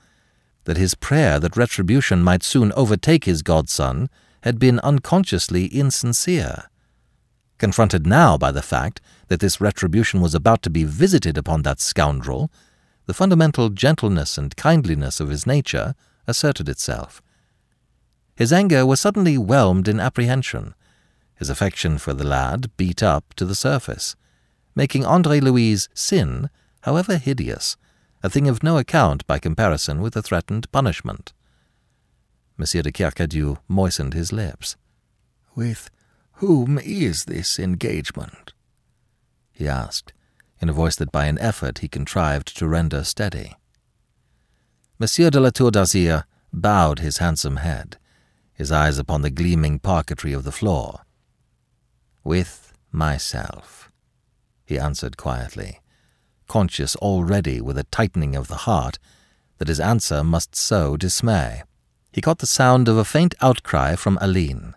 that 0.64 0.76
his 0.76 0.94
prayer 0.94 1.38
that 1.38 1.56
retribution 1.56 2.22
might 2.22 2.42
soon 2.42 2.72
overtake 2.72 3.24
his 3.24 3.42
godson 3.42 4.08
had 4.42 4.58
been 4.58 4.78
unconsciously 4.80 5.66
insincere 5.66 6.68
confronted 7.58 8.06
now 8.06 8.38
by 8.38 8.52
the 8.52 8.62
fact 8.62 9.00
that 9.26 9.40
this 9.40 9.60
retribution 9.60 10.20
was 10.20 10.34
about 10.34 10.62
to 10.62 10.70
be 10.70 10.84
visited 10.84 11.36
upon 11.36 11.62
that 11.62 11.80
scoundrel, 11.80 12.50
the 13.06 13.14
fundamental 13.14 13.68
gentleness 13.68 14.38
and 14.38 14.56
kindliness 14.56 15.20
of 15.20 15.28
his 15.28 15.46
nature 15.46 15.94
asserted 16.26 16.68
itself. 16.68 17.20
His 18.38 18.52
anger 18.52 18.86
was 18.86 19.00
suddenly 19.00 19.34
whelmed 19.34 19.88
in 19.88 19.98
apprehension. 19.98 20.72
His 21.34 21.50
affection 21.50 21.98
for 21.98 22.14
the 22.14 22.22
lad 22.24 22.70
beat 22.76 23.02
up 23.02 23.34
to 23.34 23.44
the 23.44 23.56
surface, 23.56 24.14
making 24.76 25.04
Andre 25.04 25.40
Louis's 25.40 25.88
sin, 25.92 26.48
however 26.82 27.18
hideous, 27.18 27.76
a 28.22 28.30
thing 28.30 28.46
of 28.46 28.62
no 28.62 28.78
account 28.78 29.26
by 29.26 29.40
comparison 29.40 30.00
with 30.00 30.14
the 30.14 30.22
threatened 30.22 30.70
punishment. 30.70 31.32
Monsieur 32.56 32.80
de 32.80 32.92
Kercadiou 32.92 33.58
moistened 33.66 34.14
his 34.14 34.32
lips. 34.32 34.76
With 35.56 35.90
whom 36.34 36.78
is 36.78 37.24
this 37.24 37.58
engagement? 37.58 38.52
he 39.50 39.66
asked, 39.66 40.12
in 40.60 40.68
a 40.68 40.72
voice 40.72 40.94
that 40.94 41.10
by 41.10 41.26
an 41.26 41.40
effort 41.40 41.78
he 41.78 41.88
contrived 41.88 42.56
to 42.56 42.68
render 42.68 43.02
steady. 43.02 43.56
Monsieur 45.00 45.28
de 45.28 45.40
la 45.40 45.50
Tour 45.50 45.72
d'Azyr 45.72 46.22
bowed 46.52 47.00
his 47.00 47.18
handsome 47.18 47.56
head, 47.56 47.98
his 48.58 48.72
eyes 48.72 48.98
upon 48.98 49.22
the 49.22 49.30
gleaming 49.30 49.78
parquetry 49.78 50.32
of 50.32 50.42
the 50.42 50.52
floor. 50.52 51.02
With 52.24 52.74
myself, 52.90 53.90
he 54.66 54.78
answered 54.78 55.16
quietly, 55.16 55.78
conscious 56.48 56.96
already 56.96 57.60
with 57.60 57.78
a 57.78 57.84
tightening 57.84 58.34
of 58.34 58.48
the 58.48 58.66
heart 58.66 58.98
that 59.58 59.68
his 59.68 59.78
answer 59.78 60.24
must 60.24 60.56
sow 60.56 60.96
dismay. 60.96 61.62
He 62.12 62.20
caught 62.20 62.40
the 62.40 62.46
sound 62.46 62.88
of 62.88 62.96
a 62.96 63.04
faint 63.04 63.36
outcry 63.40 63.94
from 63.94 64.18
Aline. 64.20 64.74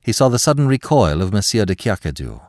He 0.00 0.12
saw 0.12 0.30
the 0.30 0.38
sudden 0.38 0.66
recoil 0.66 1.20
of 1.20 1.32
Monsieur 1.32 1.66
de 1.66 1.74
Kercadiou, 1.74 2.40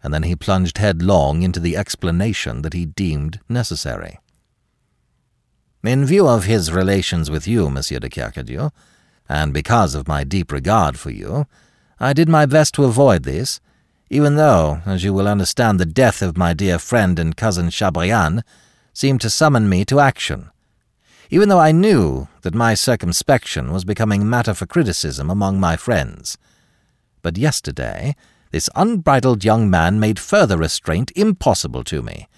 and 0.00 0.14
then 0.14 0.22
he 0.22 0.36
plunged 0.36 0.78
headlong 0.78 1.42
into 1.42 1.58
the 1.58 1.76
explanation 1.76 2.62
that 2.62 2.72
he 2.72 2.86
deemed 2.86 3.40
necessary. 3.48 4.20
In 5.82 6.04
view 6.04 6.28
of 6.28 6.44
his 6.44 6.70
relations 6.70 7.30
with 7.30 7.48
you, 7.48 7.68
Monsieur 7.68 7.98
de 7.98 8.08
Kercadiou, 8.08 8.70
and 9.28 9.52
because 9.52 9.94
of 9.94 10.08
my 10.08 10.24
deep 10.24 10.50
regard 10.50 10.98
for 10.98 11.10
you, 11.10 11.46
I 12.00 12.12
did 12.12 12.28
my 12.28 12.46
best 12.46 12.74
to 12.74 12.84
avoid 12.84 13.24
this, 13.24 13.60
even 14.10 14.36
though, 14.36 14.80
as 14.86 15.04
you 15.04 15.12
will 15.12 15.28
understand, 15.28 15.78
the 15.78 15.86
death 15.86 16.22
of 16.22 16.36
my 16.36 16.54
dear 16.54 16.78
friend 16.78 17.18
and 17.18 17.36
cousin 17.36 17.68
Chabrillane 17.68 18.42
seemed 18.94 19.20
to 19.20 19.30
summon 19.30 19.68
me 19.68 19.84
to 19.84 20.00
action, 20.00 20.50
even 21.30 21.48
though 21.48 21.58
I 21.58 21.72
knew 21.72 22.28
that 22.42 22.54
my 22.54 22.74
circumspection 22.74 23.72
was 23.72 23.84
becoming 23.84 24.28
matter 24.28 24.54
for 24.54 24.66
criticism 24.66 25.28
among 25.28 25.60
my 25.60 25.76
friends. 25.76 26.38
But 27.20 27.36
yesterday, 27.36 28.16
this 28.50 28.70
unbridled 28.74 29.44
young 29.44 29.68
man 29.68 30.00
made 30.00 30.18
further 30.18 30.56
restraint 30.56 31.12
impossible 31.14 31.84
to 31.84 32.00
me. 32.00 32.28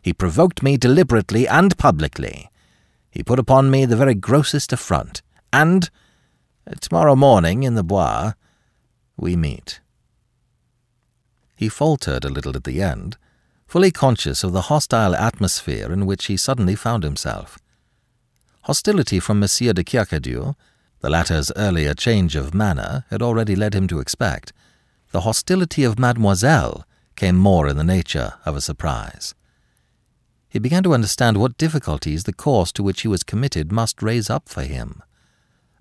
He 0.00 0.14
provoked 0.14 0.62
me 0.62 0.78
deliberately 0.78 1.46
and 1.46 1.76
publicly. 1.76 2.48
He 3.10 3.22
put 3.22 3.38
upon 3.38 3.70
me 3.70 3.84
the 3.84 3.96
very 3.96 4.14
grossest 4.14 4.72
affront, 4.72 5.20
and 5.52 5.90
tomorrow 6.80 7.16
morning 7.16 7.62
in 7.62 7.74
the 7.74 7.82
Bois 7.82 8.32
we 9.16 9.36
meet. 9.36 9.80
He 11.56 11.68
faltered 11.68 12.24
a 12.24 12.30
little 12.30 12.56
at 12.56 12.64
the 12.64 12.80
end, 12.80 13.16
fully 13.66 13.90
conscious 13.90 14.44
of 14.44 14.52
the 14.52 14.62
hostile 14.62 15.14
atmosphere 15.14 15.92
in 15.92 16.06
which 16.06 16.26
he 16.26 16.36
suddenly 16.36 16.74
found 16.74 17.02
himself. 17.02 17.58
Hostility 18.62 19.18
from 19.18 19.40
Monsieur 19.40 19.72
de 19.72 19.82
Kercadiou, 19.82 20.54
the 21.00 21.10
latter's 21.10 21.50
earlier 21.56 21.94
change 21.94 22.36
of 22.36 22.54
manner, 22.54 23.04
had 23.10 23.22
already 23.22 23.56
led 23.56 23.74
him 23.74 23.88
to 23.88 23.98
expect. 23.98 24.52
The 25.10 25.22
hostility 25.22 25.84
of 25.84 25.98
Mademoiselle 25.98 26.84
came 27.16 27.36
more 27.36 27.66
in 27.66 27.76
the 27.76 27.84
nature 27.84 28.34
of 28.44 28.56
a 28.56 28.60
surprise. 28.60 29.34
He 30.48 30.58
began 30.58 30.82
to 30.84 30.94
understand 30.94 31.36
what 31.36 31.58
difficulties 31.58 32.24
the 32.24 32.32
course 32.32 32.72
to 32.72 32.82
which 32.82 33.02
he 33.02 33.08
was 33.08 33.22
committed 33.22 33.72
must 33.72 34.02
raise 34.02 34.30
up 34.30 34.48
for 34.48 34.62
him. 34.62 35.02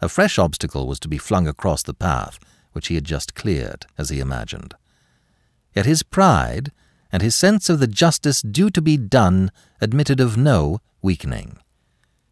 A 0.02 0.10
fresh 0.10 0.38
obstacle 0.38 0.88
was 0.88 1.00
to 1.00 1.08
be 1.08 1.18
flung 1.18 1.48
across 1.48 1.84
the 1.84 1.94
path 1.94 2.40
which 2.78 2.90
he 2.90 2.96
had 2.96 3.06
just 3.06 3.34
cleared, 3.34 3.88
as 3.98 4.10
he 4.10 4.20
imagined. 4.20 4.76
Yet 5.74 5.88
his 5.88 6.04
pride 6.04 6.72
and 7.12 7.24
his 7.24 7.36
sense 7.36 7.70
of 7.70 7.80
the 7.80 7.88
justice 7.88 8.44
due 8.44 8.70
to 8.70 8.84
be 8.84 8.98
done 8.98 9.52
admitted 9.82 10.20
of 10.20 10.38
no 10.38 10.80
weakening. 11.02 11.58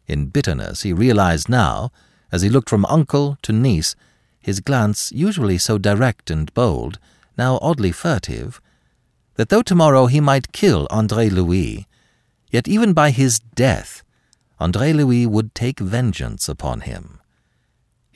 In 0.06 0.26
bitterness, 0.26 0.82
he 0.82 0.92
realized 0.92 1.48
now, 1.48 1.90
as 2.30 2.42
he 2.42 2.48
looked 2.48 2.70
from 2.70 2.84
uncle 2.86 3.38
to 3.42 3.52
niece, 3.52 3.96
his 4.38 4.60
glance, 4.60 5.10
usually 5.10 5.58
so 5.58 5.78
direct 5.78 6.30
and 6.30 6.54
bold, 6.54 7.00
now 7.36 7.58
oddly 7.60 7.90
furtive, 7.90 8.60
that 9.34 9.48
though 9.48 9.62
tomorrow 9.62 10.06
he 10.06 10.20
might 10.20 10.52
kill 10.52 10.86
Andre 10.90 11.28
Louis, 11.28 11.88
yet 12.52 12.68
even 12.68 12.92
by 12.92 13.10
his 13.10 13.40
death, 13.40 14.04
Andre 14.60 14.92
Louis 14.92 15.26
would 15.26 15.56
take 15.56 15.80
vengeance 15.80 16.48
upon 16.48 16.82
him. 16.82 17.15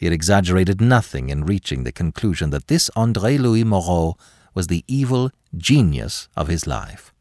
He 0.00 0.06
had 0.06 0.14
exaggerated 0.14 0.80
nothing 0.80 1.28
in 1.28 1.44
reaching 1.44 1.84
the 1.84 1.92
conclusion 1.92 2.48
that 2.50 2.68
this 2.68 2.88
Andre 2.96 3.36
Louis 3.36 3.64
Moreau 3.64 4.16
was 4.54 4.68
the 4.68 4.82
evil 4.88 5.30
genius 5.54 6.26
of 6.34 6.48
his 6.48 6.66
life. 6.66 7.12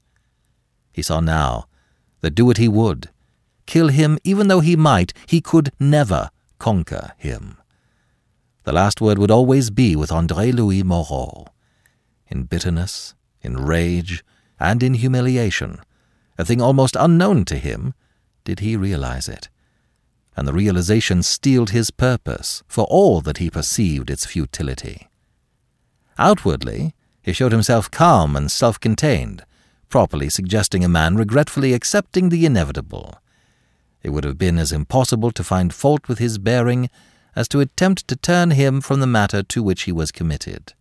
He 0.93 1.01
saw 1.01 1.19
now 1.19 1.65
that 2.21 2.35
do 2.35 2.45
what 2.45 2.55
he 2.55 2.69
would, 2.69 3.09
kill 3.65 3.89
him 3.89 4.17
even 4.23 4.47
though 4.47 4.61
he 4.61 4.77
might, 4.77 5.11
he 5.27 5.41
could 5.41 5.73
never 5.77 6.29
conquer 6.57 7.11
him. 7.17 7.57
The 8.63 8.71
last 8.71 9.01
word 9.01 9.17
would 9.17 9.29
always 9.29 9.69
be 9.69 9.97
with 9.97 10.09
Andre 10.09 10.53
Louis 10.53 10.81
Moreau. 10.81 11.47
In 12.29 12.43
bitterness, 12.43 13.13
in 13.41 13.57
rage, 13.57 14.23
and 14.57 14.81
in 14.81 14.93
humiliation, 14.93 15.81
a 16.37 16.45
thing 16.45 16.61
almost 16.61 16.95
unknown 16.97 17.43
to 17.43 17.57
him, 17.57 17.93
did 18.45 18.61
he 18.61 18.77
realize 18.77 19.27
it. 19.27 19.49
And 20.39 20.47
the 20.47 20.53
realization 20.53 21.21
steeled 21.21 21.71
his 21.71 21.91
purpose, 21.91 22.63
for 22.65 22.85
all 22.85 23.19
that 23.19 23.39
he 23.39 23.49
perceived 23.49 24.09
its 24.09 24.25
futility. 24.25 25.09
Outwardly, 26.17 26.95
he 27.21 27.33
showed 27.33 27.51
himself 27.51 27.91
calm 27.91 28.37
and 28.37 28.49
self 28.49 28.79
contained, 28.79 29.43
properly 29.89 30.29
suggesting 30.29 30.81
a 30.81 30.87
man 30.87 31.17
regretfully 31.17 31.73
accepting 31.73 32.29
the 32.29 32.45
inevitable. 32.45 33.15
It 34.01 34.11
would 34.11 34.23
have 34.23 34.37
been 34.37 34.57
as 34.57 34.71
impossible 34.71 35.31
to 35.31 35.43
find 35.43 35.73
fault 35.73 36.07
with 36.07 36.19
his 36.19 36.37
bearing 36.37 36.89
as 37.35 37.49
to 37.49 37.59
attempt 37.59 38.07
to 38.07 38.15
turn 38.15 38.51
him 38.51 38.79
from 38.79 39.01
the 39.01 39.07
matter 39.07 39.43
to 39.43 39.61
which 39.61 39.81
he 39.81 39.91
was 39.91 40.09
committed. 40.09 40.71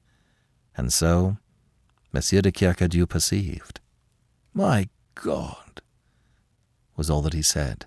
And 0.76 0.92
so, 0.92 1.36
Monsieur 2.12 2.42
de 2.42 2.52
Kercadiou 2.52 3.08
perceived. 3.08 3.80
My 4.54 4.88
God! 5.16 5.82
was 6.94 7.10
all 7.10 7.22
that 7.22 7.34
he 7.34 7.42
said, 7.42 7.86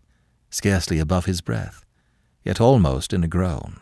scarcely 0.51 0.99
above 0.99 1.25
his 1.25 1.41
breath, 1.41 1.85
yet 2.43 2.61
almost 2.61 3.13
in 3.13 3.23
a 3.23 3.27
groan. 3.27 3.77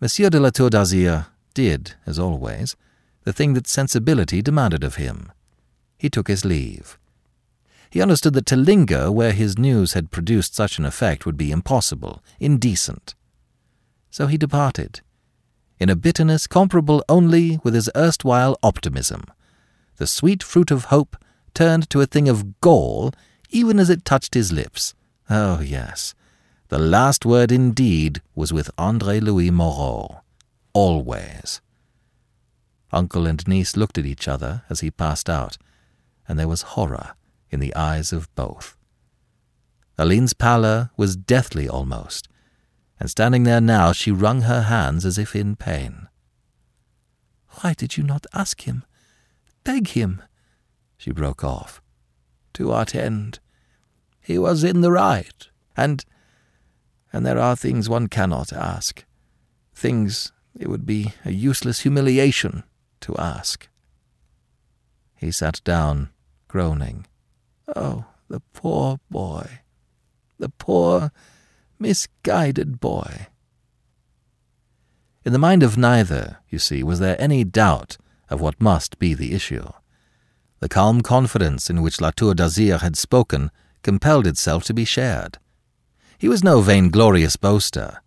Monsieur 0.00 0.30
de 0.30 0.40
la 0.40 0.50
Tour 0.50 0.70
d'Azyr 0.70 1.26
did, 1.54 1.94
as 2.06 2.18
always, 2.18 2.76
the 3.24 3.32
thing 3.32 3.52
that 3.54 3.66
sensibility 3.66 4.40
demanded 4.40 4.84
of 4.84 4.94
him. 4.94 5.30
He 5.98 6.08
took 6.08 6.28
his 6.28 6.44
leave. 6.44 6.98
He 7.90 8.00
understood 8.00 8.34
that 8.34 8.46
to 8.46 8.56
linger 8.56 9.10
where 9.10 9.32
his 9.32 9.58
news 9.58 9.94
had 9.94 10.10
produced 10.10 10.54
such 10.54 10.78
an 10.78 10.84
effect 10.84 11.26
would 11.26 11.36
be 11.36 11.50
impossible, 11.50 12.22
indecent. 12.38 13.14
So 14.10 14.26
he 14.26 14.38
departed, 14.38 15.00
in 15.80 15.88
a 15.88 15.96
bitterness 15.96 16.46
comparable 16.46 17.04
only 17.08 17.58
with 17.62 17.74
his 17.74 17.90
erstwhile 17.96 18.58
optimism. 18.62 19.24
The 19.96 20.06
sweet 20.06 20.42
fruit 20.42 20.70
of 20.70 20.86
hope 20.86 21.16
turned 21.54 21.90
to 21.90 22.00
a 22.00 22.06
thing 22.06 22.28
of 22.28 22.60
gall 22.60 23.12
even 23.50 23.78
as 23.78 23.90
it 23.90 24.04
touched 24.04 24.34
his 24.34 24.52
lips. 24.52 24.94
Oh, 25.30 25.60
yes, 25.60 26.14
the 26.68 26.78
last 26.78 27.26
word 27.26 27.52
indeed 27.52 28.22
was 28.34 28.52
with 28.52 28.70
Andre 28.78 29.20
Louis 29.20 29.50
Moreau. 29.50 30.20
Always. 30.72 31.60
Uncle 32.92 33.26
and 33.26 33.46
niece 33.46 33.76
looked 33.76 33.98
at 33.98 34.06
each 34.06 34.26
other 34.26 34.62
as 34.70 34.80
he 34.80 34.90
passed 34.90 35.28
out, 35.28 35.58
and 36.26 36.38
there 36.38 36.48
was 36.48 36.62
horror 36.62 37.14
in 37.50 37.60
the 37.60 37.74
eyes 37.74 38.12
of 38.12 38.34
both. 38.34 38.76
Aline's 39.98 40.32
pallor 40.32 40.90
was 40.96 41.16
deathly 41.16 41.68
almost, 41.68 42.28
and 43.00 43.10
standing 43.10 43.42
there 43.42 43.60
now 43.60 43.92
she 43.92 44.10
wrung 44.10 44.42
her 44.42 44.62
hands 44.62 45.04
as 45.04 45.18
if 45.18 45.34
in 45.36 45.56
pain. 45.56 46.08
Why 47.60 47.74
did 47.74 47.96
you 47.96 48.04
not 48.04 48.26
ask 48.32 48.62
him? 48.62 48.84
Beg 49.64 49.88
him? 49.88 50.22
she 50.96 51.10
broke 51.10 51.44
off. 51.44 51.82
To 52.54 52.68
what 52.68 52.94
end? 52.94 53.40
He 54.28 54.36
was 54.36 54.62
in 54.62 54.82
the 54.82 54.92
right, 54.92 55.48
and 55.74 56.04
and 57.14 57.24
there 57.24 57.38
are 57.38 57.56
things 57.56 57.88
one 57.88 58.08
cannot 58.08 58.52
ask. 58.52 59.06
Things 59.74 60.32
it 60.54 60.68
would 60.68 60.84
be 60.84 61.14
a 61.24 61.32
useless 61.32 61.80
humiliation 61.80 62.64
to 63.00 63.16
ask. 63.16 63.68
He 65.16 65.30
sat 65.30 65.62
down, 65.64 66.10
groaning. 66.46 67.06
Oh, 67.74 68.04
the 68.28 68.40
poor 68.52 69.00
boy! 69.10 69.60
The 70.38 70.50
poor, 70.50 71.10
misguided 71.78 72.80
boy! 72.80 73.28
In 75.24 75.32
the 75.32 75.38
mind 75.38 75.62
of 75.62 75.78
neither, 75.78 76.36
you 76.50 76.58
see, 76.58 76.82
was 76.82 76.98
there 76.98 77.18
any 77.18 77.44
doubt 77.44 77.96
of 78.28 78.42
what 78.42 78.60
must 78.60 78.98
be 78.98 79.14
the 79.14 79.32
issue. 79.32 79.70
The 80.60 80.68
calm 80.68 81.00
confidence 81.00 81.70
in 81.70 81.80
which 81.80 82.02
La 82.02 82.10
Tour 82.10 82.34
d'Azyr 82.34 82.82
had 82.82 82.94
spoken 82.94 83.50
compelled 83.82 84.26
itself 84.26 84.64
to 84.64 84.74
be 84.74 84.84
shared. 84.84 85.38
He 86.18 86.28
was 86.28 86.42
no 86.42 86.60
vainglorious 86.60 87.36
boaster, 87.36 88.00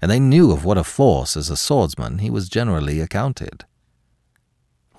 and 0.00 0.10
they 0.10 0.20
knew 0.20 0.52
of 0.52 0.64
what 0.64 0.78
a 0.78 0.84
force 0.84 1.36
as 1.36 1.50
a 1.50 1.56
swordsman 1.56 2.18
he 2.18 2.30
was 2.30 2.48
generally 2.48 3.00
accounted. 3.00 3.64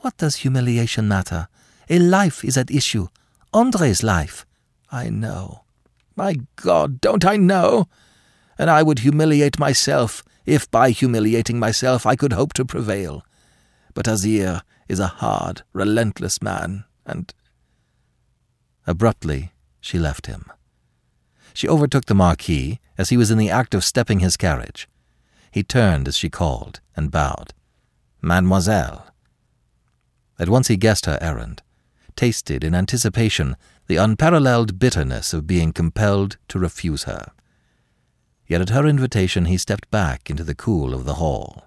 What 0.02 0.18
does 0.18 0.38
humiliation 0.38 1.08
matter? 1.08 1.48
A 1.90 2.00
life 2.00 2.46
is 2.46 2.58
at 2.58 2.72
issue. 2.72 3.08
Andre's 3.54 4.04
life. 4.04 4.46
I 4.92 5.10
know. 5.10 5.64
My 6.16 6.36
God, 6.56 7.02
don't 7.02 7.26
I 7.26 7.38
know? 7.38 7.88
And 8.58 8.70
I 8.70 8.84
would 8.84 9.00
humiliate 9.00 9.58
myself 9.58 10.24
if 10.46 10.70
by 10.70 10.92
humiliating 10.92 11.60
myself 11.60 12.06
I 12.06 12.16
could 12.16 12.34
hope 12.34 12.54
to 12.54 12.66
prevail. 12.66 13.24
But 13.94 14.06
Azyr 14.06 14.62
is 14.88 15.00
a 15.00 15.08
hard, 15.08 15.64
relentless 15.74 16.42
man, 16.42 16.86
and. 17.06 17.34
Abruptly, 18.86 19.52
she 19.82 20.00
left 20.00 20.28
him. 20.28 20.46
She 21.54 21.68
overtook 21.68 22.06
the 22.06 22.16
Marquis 22.16 22.80
as 22.98 23.10
he 23.10 23.18
was 23.18 23.32
in 23.32 23.38
the 23.38 23.50
act 23.50 23.74
of 23.74 23.84
stepping 23.84 24.20
his 24.20 24.38
carriage. 24.38 24.88
He 25.52 25.64
turned 25.64 26.08
as 26.08 26.18
she 26.18 26.30
called 26.30 26.80
and 26.96 27.12
bowed. 27.12 27.54
Mademoiselle. 28.22 29.08
At 30.38 30.50
once 30.50 30.68
he 30.68 30.78
guessed 30.78 31.06
her 31.06 31.18
errand, 31.22 31.62
tasted 32.16 32.64
in 32.64 32.76
anticipation 32.76 33.56
the 33.88 33.98
unparalleled 33.98 34.78
bitterness 34.80 35.34
of 35.34 35.48
being 35.48 35.74
compelled 35.74 36.38
to 36.50 36.60
refuse 36.60 37.04
her. 37.04 37.32
Yet 38.48 38.62
at 38.62 38.70
her 38.70 38.86
invitation 38.86 39.46
he 39.46 39.58
stepped 39.58 39.90
back 39.92 40.30
into 40.30 40.44
the 40.44 40.56
cool 40.56 40.94
of 40.94 41.06
the 41.06 41.16
hall. 41.16 41.66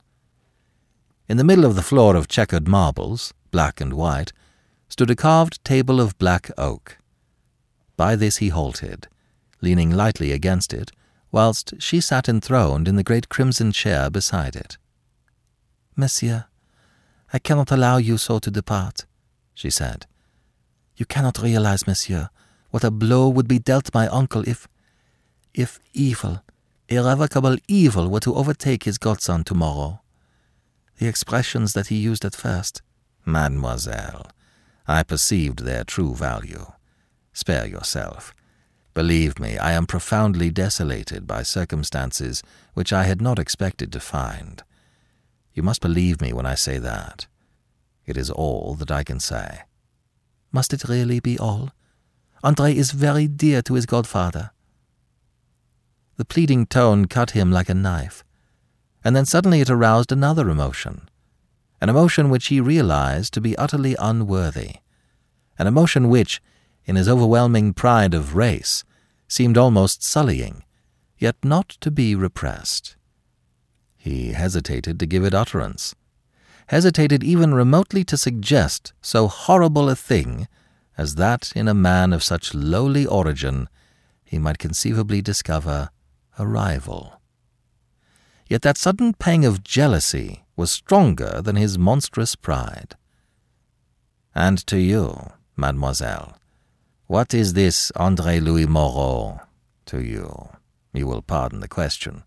In 1.28 1.36
the 1.36 1.44
middle 1.44 1.64
of 1.64 1.74
the 1.74 1.82
floor 1.82 2.16
of 2.16 2.28
checkered 2.28 2.68
marbles, 2.68 3.32
black 3.50 3.80
and 3.80 3.94
white, 3.94 4.32
stood 4.88 5.10
a 5.10 5.16
carved 5.16 5.64
table 5.64 6.00
of 6.00 6.18
black 6.18 6.50
oak. 6.58 6.98
By 8.02 8.16
this 8.16 8.38
he 8.38 8.48
halted, 8.48 9.06
leaning 9.60 9.92
lightly 9.92 10.32
against 10.32 10.74
it, 10.74 10.90
whilst 11.30 11.74
she 11.78 12.00
sat 12.00 12.28
enthroned 12.28 12.88
in 12.88 12.96
the 12.96 13.04
great 13.04 13.28
crimson 13.28 13.70
chair 13.70 14.10
beside 14.10 14.56
it. 14.56 14.76
Monsieur, 15.94 16.46
I 17.32 17.38
cannot 17.38 17.70
allow 17.70 17.98
you 17.98 18.18
so 18.18 18.40
to 18.40 18.50
depart, 18.50 19.06
she 19.54 19.70
said. 19.70 20.06
You 20.96 21.06
cannot 21.06 21.40
realize, 21.40 21.86
monsieur, 21.86 22.30
what 22.72 22.82
a 22.82 22.90
blow 22.90 23.28
would 23.28 23.46
be 23.46 23.60
dealt 23.60 23.94
my 23.94 24.08
uncle 24.08 24.42
if, 24.48 24.66
if 25.54 25.78
evil, 25.92 26.42
irrevocable 26.88 27.56
evil 27.68 28.08
were 28.08 28.24
to 28.26 28.34
overtake 28.34 28.82
his 28.82 28.98
godson 28.98 29.44
tomorrow. 29.44 30.00
The 30.98 31.06
expressions 31.06 31.72
that 31.74 31.86
he 31.86 31.98
used 31.98 32.24
at 32.24 32.34
first. 32.34 32.82
Mademoiselle, 33.24 34.26
I 34.88 35.04
perceived 35.04 35.60
their 35.60 35.84
true 35.84 36.16
value. 36.16 36.66
Spare 37.32 37.66
yourself. 37.66 38.34
Believe 38.94 39.38
me, 39.38 39.56
I 39.56 39.72
am 39.72 39.86
profoundly 39.86 40.50
desolated 40.50 41.26
by 41.26 41.42
circumstances 41.42 42.42
which 42.74 42.92
I 42.92 43.04
had 43.04 43.22
not 43.22 43.38
expected 43.38 43.90
to 43.92 44.00
find. 44.00 44.62
You 45.54 45.62
must 45.62 45.80
believe 45.80 46.20
me 46.20 46.32
when 46.32 46.46
I 46.46 46.54
say 46.54 46.78
that. 46.78 47.26
It 48.04 48.16
is 48.16 48.30
all 48.30 48.74
that 48.74 48.90
I 48.90 49.02
can 49.02 49.20
say. 49.20 49.62
Must 50.50 50.74
it 50.74 50.88
really 50.88 51.20
be 51.20 51.38
all? 51.38 51.70
Andre 52.44 52.74
is 52.74 52.90
very 52.90 53.26
dear 53.28 53.62
to 53.62 53.74
his 53.74 53.86
godfather. 53.86 54.50
The 56.16 56.24
pleading 56.24 56.66
tone 56.66 57.06
cut 57.06 57.30
him 57.30 57.50
like 57.50 57.70
a 57.70 57.74
knife, 57.74 58.24
and 59.02 59.16
then 59.16 59.24
suddenly 59.24 59.60
it 59.60 59.70
aroused 59.70 60.12
another 60.12 60.50
emotion, 60.50 61.08
an 61.80 61.88
emotion 61.88 62.28
which 62.28 62.48
he 62.48 62.60
realized 62.60 63.32
to 63.34 63.40
be 63.40 63.56
utterly 63.56 63.96
unworthy, 63.98 64.76
an 65.58 65.66
emotion 65.66 66.08
which, 66.08 66.42
in 66.84 66.96
his 66.96 67.08
overwhelming 67.08 67.72
pride 67.72 68.14
of 68.14 68.34
race, 68.34 68.84
seemed 69.28 69.56
almost 69.56 70.02
sullying, 70.02 70.64
yet 71.18 71.36
not 71.42 71.68
to 71.68 71.90
be 71.90 72.14
repressed. 72.14 72.96
He 73.96 74.32
hesitated 74.32 74.98
to 74.98 75.06
give 75.06 75.24
it 75.24 75.34
utterance, 75.34 75.94
hesitated 76.66 77.22
even 77.22 77.54
remotely 77.54 78.04
to 78.04 78.16
suggest 78.16 78.92
so 79.00 79.28
horrible 79.28 79.88
a 79.88 79.96
thing 79.96 80.48
as 80.98 81.14
that 81.14 81.52
in 81.54 81.68
a 81.68 81.74
man 81.74 82.12
of 82.12 82.22
such 82.22 82.54
lowly 82.54 83.06
origin 83.06 83.68
he 84.24 84.38
might 84.38 84.58
conceivably 84.58 85.22
discover 85.22 85.90
a 86.38 86.46
rival. 86.46 87.20
Yet 88.48 88.62
that 88.62 88.76
sudden 88.76 89.14
pang 89.14 89.44
of 89.44 89.64
jealousy 89.64 90.44
was 90.56 90.70
stronger 90.70 91.40
than 91.42 91.56
his 91.56 91.78
monstrous 91.78 92.34
pride. 92.34 92.96
And 94.34 94.58
to 94.66 94.78
you, 94.78 95.32
mademoiselle, 95.56 96.38
what 97.06 97.34
is 97.34 97.52
this 97.52 97.90
Andre 97.96 98.40
Louis 98.40 98.66
Moreau 98.66 99.40
to 99.86 100.02
you? 100.02 100.48
You 100.92 101.06
will 101.06 101.22
pardon 101.22 101.60
the 101.60 101.68
question, 101.68 102.22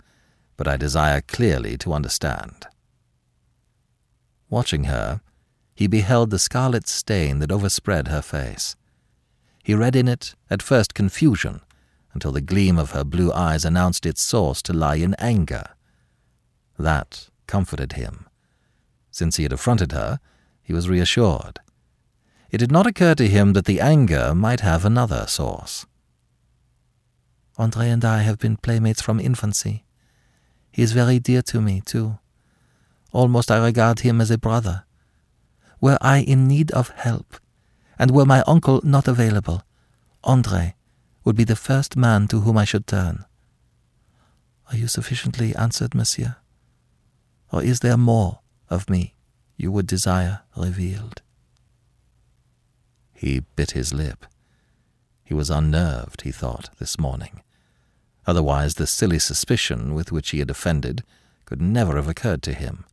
but 0.57 0.67
I 0.67 0.77
desire 0.77 1.21
clearly 1.21 1.77
to 1.77 1.93
understand. 1.93 2.67
Watching 4.49 4.85
her, 4.85 5.21
he 5.73 5.87
beheld 5.87 6.29
the 6.29 6.39
scarlet 6.39 6.87
stain 6.87 7.39
that 7.39 7.51
overspread 7.51 8.07
her 8.07 8.21
face. 8.21 8.75
He 9.63 9.73
read 9.73 9.95
in 9.95 10.07
it, 10.07 10.35
at 10.49 10.61
first 10.61 10.93
confusion, 10.93 11.61
until 12.13 12.31
the 12.31 12.41
gleam 12.41 12.77
of 12.77 12.91
her 12.91 13.03
blue 13.03 13.33
eyes 13.33 13.65
announced 13.65 14.05
its 14.05 14.21
source 14.21 14.61
to 14.63 14.73
lie 14.73 14.95
in 14.95 15.15
anger. 15.15 15.65
That 16.77 17.29
comforted 17.47 17.93
him. 17.93 18.27
Since 19.11 19.37
he 19.37 19.43
had 19.43 19.53
affronted 19.53 19.91
her, 19.91 20.19
he 20.61 20.73
was 20.73 20.89
reassured. 20.89 21.59
It 22.55 22.59
did 22.59 22.71
not 22.71 22.87
occur 22.87 23.15
to 23.15 23.27
him 23.27 23.51
that 23.51 23.65
the 23.65 23.81
anger 23.81 24.33
might 24.33 24.61
have 24.61 24.85
another 24.85 25.27
source. 25.27 25.85
Andre 27.57 27.89
and 27.89 28.05
I 28.05 28.19
have 28.21 28.39
been 28.39 28.55
playmates 28.55 29.01
from 29.01 29.19
infancy. 29.19 29.83
He 30.71 30.81
is 30.81 30.93
very 30.93 31.19
dear 31.19 31.41
to 31.51 31.59
me, 31.59 31.81
too. 31.81 32.17
Almost 33.11 33.51
I 33.51 33.57
regard 33.57 33.99
him 33.99 34.21
as 34.21 34.31
a 34.31 34.37
brother. 34.37 34.85
Were 35.81 35.97
I 35.99 36.19
in 36.19 36.47
need 36.47 36.71
of 36.71 36.91
help, 36.91 37.41
and 37.99 38.11
were 38.11 38.25
my 38.25 38.41
uncle 38.47 38.79
not 38.85 39.09
available, 39.09 39.63
Andre 40.23 40.75
would 41.25 41.35
be 41.35 41.43
the 41.43 41.57
first 41.57 41.97
man 41.97 42.25
to 42.29 42.39
whom 42.39 42.57
I 42.57 42.63
should 42.63 42.87
turn. 42.87 43.25
Are 44.71 44.77
you 44.77 44.87
sufficiently 44.87 45.53
answered, 45.57 45.93
monsieur? 45.93 46.37
Or 47.51 47.61
is 47.61 47.81
there 47.81 47.97
more 47.97 48.39
of 48.69 48.89
me 48.89 49.15
you 49.57 49.73
would 49.73 49.87
desire 49.87 50.43
revealed? 50.55 51.21
He 53.15 53.39
bit 53.55 53.71
his 53.71 53.93
lip. 53.93 54.25
He 55.23 55.33
was 55.33 55.49
unnerved, 55.49 56.21
he 56.21 56.31
thought, 56.31 56.69
this 56.77 56.99
morning. 56.99 57.41
Otherwise, 58.27 58.75
the 58.75 58.85
silly 58.85 59.19
suspicion 59.19 59.95
with 59.95 60.11
which 60.11 60.29
he 60.29 60.39
had 60.39 60.51
offended 60.51 61.03
could 61.45 61.61
never 61.61 61.95
have 61.95 62.09
occurred 62.09 62.43
to 62.43 62.53
him. 62.53 62.85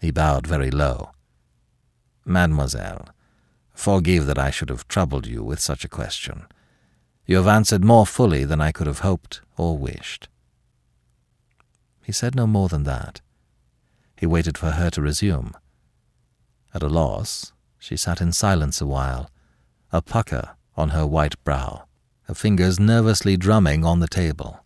He 0.00 0.10
bowed 0.10 0.46
very 0.46 0.70
low. 0.70 1.10
Mademoiselle, 2.24 3.08
forgive 3.72 4.26
that 4.26 4.38
I 4.38 4.50
should 4.50 4.68
have 4.68 4.86
troubled 4.86 5.26
you 5.26 5.42
with 5.42 5.58
such 5.58 5.84
a 5.84 5.88
question. 5.88 6.44
You 7.26 7.36
have 7.36 7.48
answered 7.48 7.84
more 7.84 8.06
fully 8.06 8.44
than 8.44 8.60
I 8.60 8.72
could 8.72 8.86
have 8.86 9.00
hoped 9.00 9.40
or 9.56 9.78
wished. 9.78 10.28
He 12.04 12.12
said 12.12 12.34
no 12.34 12.46
more 12.46 12.68
than 12.68 12.82
that. 12.82 13.20
He 14.16 14.26
waited 14.26 14.58
for 14.58 14.72
her 14.72 14.90
to 14.90 15.00
resume. 15.02 15.54
At 16.74 16.82
a 16.82 16.88
loss, 16.88 17.51
she 17.82 17.96
sat 17.96 18.20
in 18.20 18.32
silence 18.32 18.80
a 18.80 18.86
while, 18.86 19.28
a 19.90 20.00
pucker 20.00 20.50
on 20.76 20.90
her 20.90 21.04
white 21.04 21.34
brow, 21.42 21.84
her 22.22 22.34
fingers 22.34 22.78
nervously 22.78 23.36
drumming 23.36 23.84
on 23.84 23.98
the 23.98 24.06
table. 24.06 24.64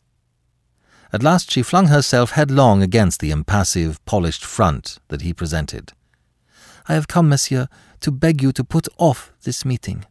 At 1.15 1.23
last 1.23 1.51
she 1.51 1.63
flung 1.63 1.87
herself 1.87 2.33
headlong 2.33 2.83
against 2.83 3.21
the 3.21 3.31
impassive, 3.31 4.05
polished 4.05 4.45
front 4.45 4.99
that 5.09 5.23
he 5.23 5.33
presented. 5.33 5.95
I 6.87 6.93
have 6.93 7.09
come, 7.09 7.31
monsieur, 7.31 7.69
to 8.01 8.11
beg 8.11 8.43
you 8.43 8.53
to 8.53 8.63
put 8.63 8.87
off 8.99 9.33
this 9.45 9.65
meeting. 9.65 10.05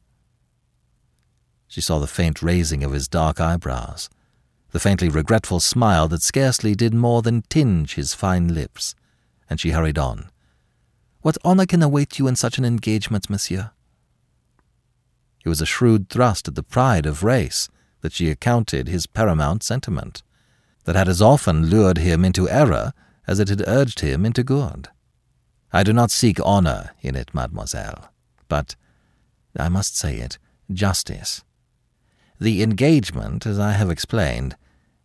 She 1.68 1.82
saw 1.82 2.00
the 2.00 2.08
faint 2.08 2.42
raising 2.42 2.84
of 2.84 2.92
his 2.92 3.08
dark 3.08 3.40
eyebrows, 3.40 4.10
the 4.72 4.80
faintly 4.80 5.10
regretful 5.10 5.60
smile 5.60 6.08
that 6.08 6.24
scarcely 6.24 6.74
did 6.74 6.96
more 6.96 7.22
than 7.22 7.44
tinge 7.50 7.94
his 7.94 8.16
fine 8.16 8.48
lips, 8.48 8.96
and 9.48 9.60
she 9.60 9.70
hurried 9.70 10.00
on. 10.00 10.32
What 11.26 11.40
honor 11.44 11.66
can 11.66 11.82
await 11.82 12.20
you 12.20 12.28
in 12.28 12.36
such 12.36 12.60
an 12.60 12.66
engagement, 12.66 13.32
monsieur? 13.32 13.72
It 15.44 15.50
was 15.50 15.60
a 15.60 15.66
shrewd 15.66 16.08
thrust 16.08 16.48
at 16.48 16.54
the 16.54 16.62
pride 16.62 17.08
of 17.08 17.24
race 17.24 17.68
that 18.02 18.14
she 18.14 18.30
accounted 18.30 18.88
his 18.88 19.08
paramount 19.08 19.64
sentiment 19.64 20.22
that 20.84 20.96
had 20.96 21.08
as 21.10 21.24
often 21.24 21.66
lured 21.66 21.98
him 21.98 22.24
into 22.24 22.48
error 22.48 22.94
as 23.26 23.40
it 23.40 23.50
had 23.50 23.64
urged 23.66 24.02
him 24.02 24.24
into 24.24 24.44
good. 24.44 24.90
I 25.74 25.82
do 25.82 25.94
not 25.94 26.12
seek 26.12 26.40
honor 26.46 26.92
in 27.02 27.16
it, 27.16 27.34
mademoiselle, 27.34 28.12
but, 28.48 28.76
I 29.58 29.68
must 29.68 29.98
say 29.98 30.18
it, 30.18 30.38
justice. 30.72 31.44
The 32.40 32.62
engagement, 32.62 33.48
as 33.48 33.58
I 33.58 33.72
have 33.72 33.90
explained, 33.90 34.58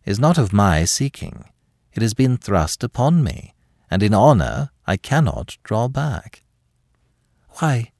is 0.05 0.19
not 0.19 0.37
of 0.37 0.53
my 0.53 0.85
seeking. 0.85 1.45
It 1.93 2.03
has 2.03 2.13
been 2.13 2.37
thrust 2.37 2.83
upon 2.83 3.23
me, 3.23 3.55
and 3.89 4.03
in 4.03 4.13
honor 4.13 4.69
I 4.87 4.97
cannot 4.97 5.57
draw 5.63 5.87
back. 5.87 6.43
Why? 7.59 7.91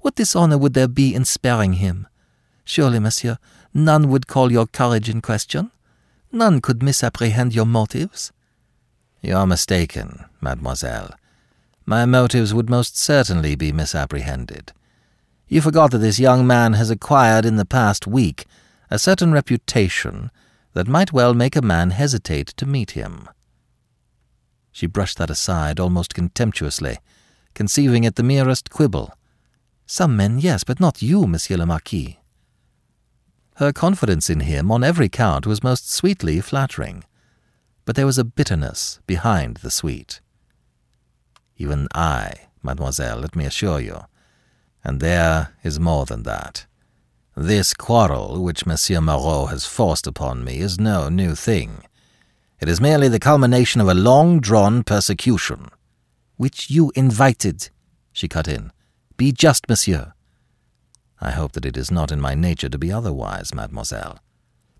What 0.00 0.16
dishonor 0.16 0.58
would 0.58 0.74
there 0.74 0.88
be 0.88 1.14
in 1.14 1.24
sparing 1.24 1.74
him? 1.74 2.08
Surely, 2.64 2.98
monsieur, 2.98 3.38
none 3.74 4.08
would 4.08 4.26
call 4.26 4.50
your 4.50 4.66
courage 4.66 5.08
in 5.08 5.20
question? 5.20 5.70
None 6.30 6.60
could 6.60 6.82
misapprehend 6.82 7.54
your 7.54 7.66
motives. 7.66 8.32
You 9.20 9.36
are 9.36 9.46
mistaken, 9.46 10.24
mademoiselle. 10.40 11.14
My 11.84 12.06
motives 12.06 12.54
would 12.54 12.70
most 12.70 12.96
certainly 12.96 13.54
be 13.54 13.72
misapprehended. 13.72 14.72
You 15.48 15.60
forgot 15.60 15.90
that 15.90 15.98
this 15.98 16.18
young 16.18 16.46
man 16.46 16.72
has 16.72 16.90
acquired 16.90 17.44
in 17.44 17.56
the 17.56 17.66
past 17.66 18.06
week 18.06 18.46
a 18.90 18.98
certain 18.98 19.32
reputation 19.32 20.30
that 20.72 20.88
might 20.88 21.12
well 21.12 21.34
make 21.34 21.56
a 21.56 21.62
man 21.62 21.90
hesitate 21.90 22.48
to 22.48 22.66
meet 22.66 22.92
him. 22.92 23.28
She 24.72 24.86
brushed 24.86 25.18
that 25.18 25.30
aside 25.30 25.78
almost 25.78 26.14
contemptuously, 26.14 26.98
conceiving 27.54 28.04
it 28.04 28.16
the 28.16 28.22
merest 28.22 28.70
quibble. 28.70 29.12
Some 29.86 30.16
men, 30.16 30.38
yes, 30.38 30.64
but 30.64 30.80
not 30.80 31.02
you, 31.02 31.26
Monsieur 31.26 31.58
le 31.58 31.66
Marquis. 31.66 32.18
Her 33.56 33.72
confidence 33.72 34.30
in 34.30 34.40
him 34.40 34.72
on 34.72 34.82
every 34.82 35.10
count 35.10 35.46
was 35.46 35.62
most 35.62 35.92
sweetly 35.92 36.40
flattering, 36.40 37.04
but 37.84 37.96
there 37.96 38.06
was 38.06 38.16
a 38.18 38.24
bitterness 38.24 39.00
behind 39.06 39.58
the 39.58 39.70
sweet. 39.70 40.20
Even 41.58 41.86
I, 41.94 42.32
mademoiselle, 42.62 43.18
let 43.18 43.36
me 43.36 43.44
assure 43.44 43.80
you, 43.80 44.00
and 44.82 45.00
there 45.00 45.54
is 45.62 45.78
more 45.78 46.06
than 46.06 46.22
that. 46.22 46.66
This 47.36 47.74
quarrel 47.74 48.42
which 48.42 48.66
Monsieur 48.66 49.00
Moreau 49.00 49.46
has 49.46 49.66
forced 49.66 50.06
upon 50.06 50.44
me 50.44 50.58
is 50.58 50.80
no 50.80 51.08
new 51.08 51.34
thing. 51.34 51.84
It 52.62 52.68
is 52.68 52.80
merely 52.80 53.08
the 53.08 53.18
culmination 53.18 53.80
of 53.80 53.88
a 53.88 53.94
long 53.94 54.38
drawn 54.38 54.84
persecution. 54.84 55.68
Which 56.36 56.70
you 56.70 56.92
invited, 56.94 57.70
she 58.12 58.28
cut 58.28 58.46
in. 58.46 58.70
Be 59.16 59.32
just, 59.32 59.68
monsieur. 59.68 60.12
I 61.20 61.32
hope 61.32 61.52
that 61.52 61.66
it 61.66 61.76
is 61.76 61.90
not 61.90 62.12
in 62.12 62.20
my 62.20 62.36
nature 62.36 62.68
to 62.68 62.78
be 62.78 62.92
otherwise, 62.92 63.52
mademoiselle. 63.52 64.20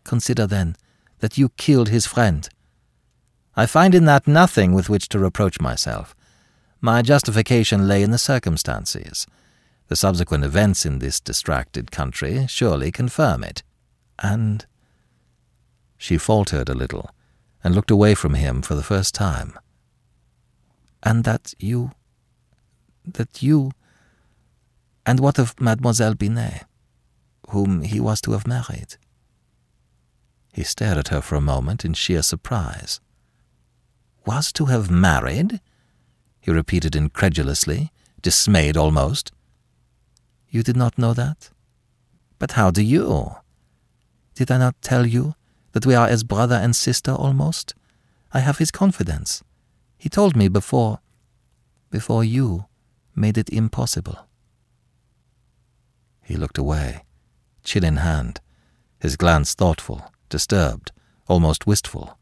Consider, 0.04 0.46
then, 0.46 0.76
that 1.18 1.36
you 1.36 1.48
killed 1.48 1.88
his 1.88 2.06
friend. 2.06 2.48
I 3.56 3.66
find 3.66 3.96
in 3.96 4.04
that 4.04 4.28
nothing 4.28 4.74
with 4.74 4.88
which 4.88 5.08
to 5.08 5.18
reproach 5.18 5.60
myself. 5.60 6.14
My 6.80 7.02
justification 7.02 7.88
lay 7.88 8.04
in 8.04 8.12
the 8.12 8.16
circumstances. 8.16 9.26
The 9.88 9.96
subsequent 9.96 10.44
events 10.44 10.86
in 10.86 11.00
this 11.00 11.18
distracted 11.18 11.90
country 11.90 12.46
surely 12.48 12.92
confirm 12.92 13.42
it. 13.42 13.64
And. 14.20 14.66
She 15.98 16.16
faltered 16.16 16.68
a 16.68 16.74
little 16.74 17.10
and 17.62 17.74
looked 17.74 17.90
away 17.90 18.14
from 18.14 18.34
him 18.34 18.62
for 18.62 18.74
the 18.74 18.82
first 18.82 19.14
time. 19.14 19.58
And 21.02 21.24
that 21.24 21.54
you. 21.58 21.92
that 23.04 23.42
you. 23.42 23.72
And 25.04 25.20
what 25.20 25.38
of 25.38 25.60
Mademoiselle 25.60 26.14
Binet, 26.14 26.64
whom 27.50 27.82
he 27.82 27.98
was 28.00 28.20
to 28.22 28.32
have 28.32 28.46
married? 28.46 28.96
He 30.52 30.62
stared 30.62 30.98
at 30.98 31.08
her 31.08 31.20
for 31.20 31.36
a 31.36 31.40
moment 31.40 31.84
in 31.84 31.94
sheer 31.94 32.22
surprise. 32.22 33.00
Was 34.26 34.52
to 34.52 34.66
have 34.66 34.90
married? 34.90 35.60
he 36.40 36.50
repeated 36.50 36.94
incredulously, 36.94 37.92
dismayed 38.20 38.76
almost. 38.76 39.32
You 40.50 40.62
did 40.62 40.76
not 40.76 40.98
know 40.98 41.14
that? 41.14 41.50
But 42.38 42.52
how 42.52 42.70
do 42.70 42.82
you? 42.82 43.36
Did 44.34 44.50
I 44.50 44.58
not 44.58 44.80
tell 44.82 45.06
you 45.06 45.34
that 45.72 45.86
we 45.86 45.94
are 45.94 46.06
as 46.06 46.24
brother 46.24 46.56
and 46.56 46.74
sister 46.74 47.12
almost? 47.12 47.74
I 48.32 48.40
have 48.40 48.58
his 48.58 48.70
confidence. 48.70 49.42
He 49.98 50.08
told 50.08 50.36
me 50.36 50.48
before, 50.48 51.00
before 51.90 52.24
you 52.24 52.66
made 53.14 53.36
it 53.36 53.50
impossible. 53.50 54.26
He 56.22 56.36
looked 56.36 56.58
away, 56.58 57.04
chin 57.64 57.84
in 57.84 57.96
hand, 57.96 58.40
his 59.00 59.16
glance 59.16 59.54
thoughtful, 59.54 60.12
disturbed, 60.28 60.92
almost 61.28 61.66
wistful. 61.66 62.18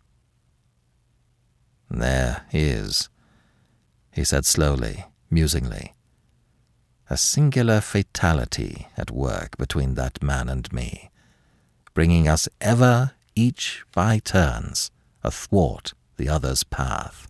There 1.91 2.43
is, 2.53 3.09
he 4.13 4.25
said 4.25 4.47
slowly, 4.47 5.07
musingly, 5.31 5.95
a 7.09 7.17
singular 7.17 7.81
fatality 7.81 8.89
at 8.97 9.11
work 9.11 9.57
between 9.57 9.95
that 9.95 10.23
man 10.23 10.49
and 10.49 10.73
me, 10.73 11.11
bringing 11.93 12.29
us 12.29 12.49
ever, 12.61 13.13
each 13.35 13.85
by 13.93 14.19
turns, 14.19 14.91
athwart 15.23 15.95
the 16.17 16.29
other's 16.29 16.65
path. 16.65 17.29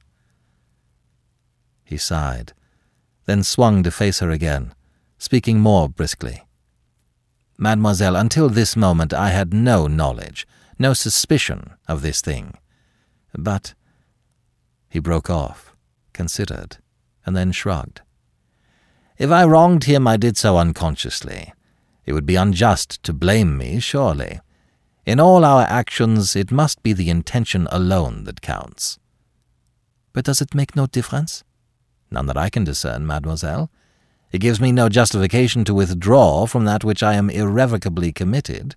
He 1.85 1.97
sighed, 1.97 2.53
then 3.27 3.43
swung 3.43 3.83
to 3.83 3.91
face 3.91 4.21
her 4.21 4.31
again, 4.31 4.75
speaking 5.19 5.61
more 5.61 5.89
briskly. 5.89 6.43
Mademoiselle, 7.59 8.17
until 8.17 8.49
this 8.49 8.75
moment 8.75 9.13
I 9.13 9.31
had 9.31 9.53
no 9.53 9.87
knowledge, 9.87 10.47
no 10.79 10.95
suspicion 10.95 11.75
of 11.87 12.03
this 12.03 12.21
thing. 12.21 12.55
But. 13.35 13.75
He 14.89 14.99
broke 14.99 15.31
off, 15.31 15.75
considered, 16.13 16.79
and 17.25 17.37
then 17.37 17.53
shrugged. 17.53 18.01
If 19.19 19.31
I 19.31 19.45
wronged 19.45 19.85
him, 19.85 20.09
I 20.09 20.17
did 20.17 20.37
so 20.37 20.57
unconsciously. 20.57 21.53
It 22.07 22.15
would 22.15 22.27
be 22.27 22.37
unjust 22.37 23.03
to 23.03 23.13
blame 23.13 23.59
me, 23.59 23.79
surely. 23.79 24.41
In 25.07 25.19
all 25.19 25.45
our 25.45 25.63
actions, 25.63 26.37
it 26.37 26.51
must 26.51 26.83
be 26.83 26.93
the 26.93 27.11
intention 27.11 27.67
alone 27.71 28.25
that 28.25 28.43
counts. 28.43 28.99
But 30.13 30.25
does 30.25 30.41
it 30.41 30.55
make 30.55 30.77
no 30.77 30.87
difference? 30.87 31.45
None 32.11 32.27
that 32.27 32.37
I 32.37 32.51
can 32.51 32.65
discern, 32.65 33.07
mademoiselle. 33.07 33.71
It 34.33 34.41
gives 34.41 34.61
me 34.61 34.73
no 34.73 34.89
justification 34.89 35.65
to 35.65 35.75
withdraw 35.75 36.47
from 36.47 36.65
that 36.65 36.85
which 36.85 37.03
I 37.03 37.15
am 37.15 37.31
irrevocably 37.31 38.13
committed. 38.13 38.77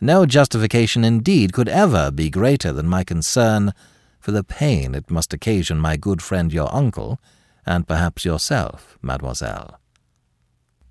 No 0.00 0.26
justification 0.26 1.04
indeed 1.04 1.52
could 1.52 1.68
ever 1.68 2.10
be 2.10 2.30
greater 2.30 2.72
than 2.72 2.86
my 2.86 3.02
concern 3.02 3.72
for 4.20 4.32
the 4.32 4.44
pain 4.44 4.94
it 4.94 5.10
must 5.10 5.32
occasion 5.32 5.78
my 5.78 5.96
good 5.96 6.20
friend 6.20 6.52
your 6.52 6.72
uncle, 6.74 7.20
and 7.64 7.88
perhaps 7.88 8.24
yourself, 8.24 8.98
mademoiselle. 9.02 9.80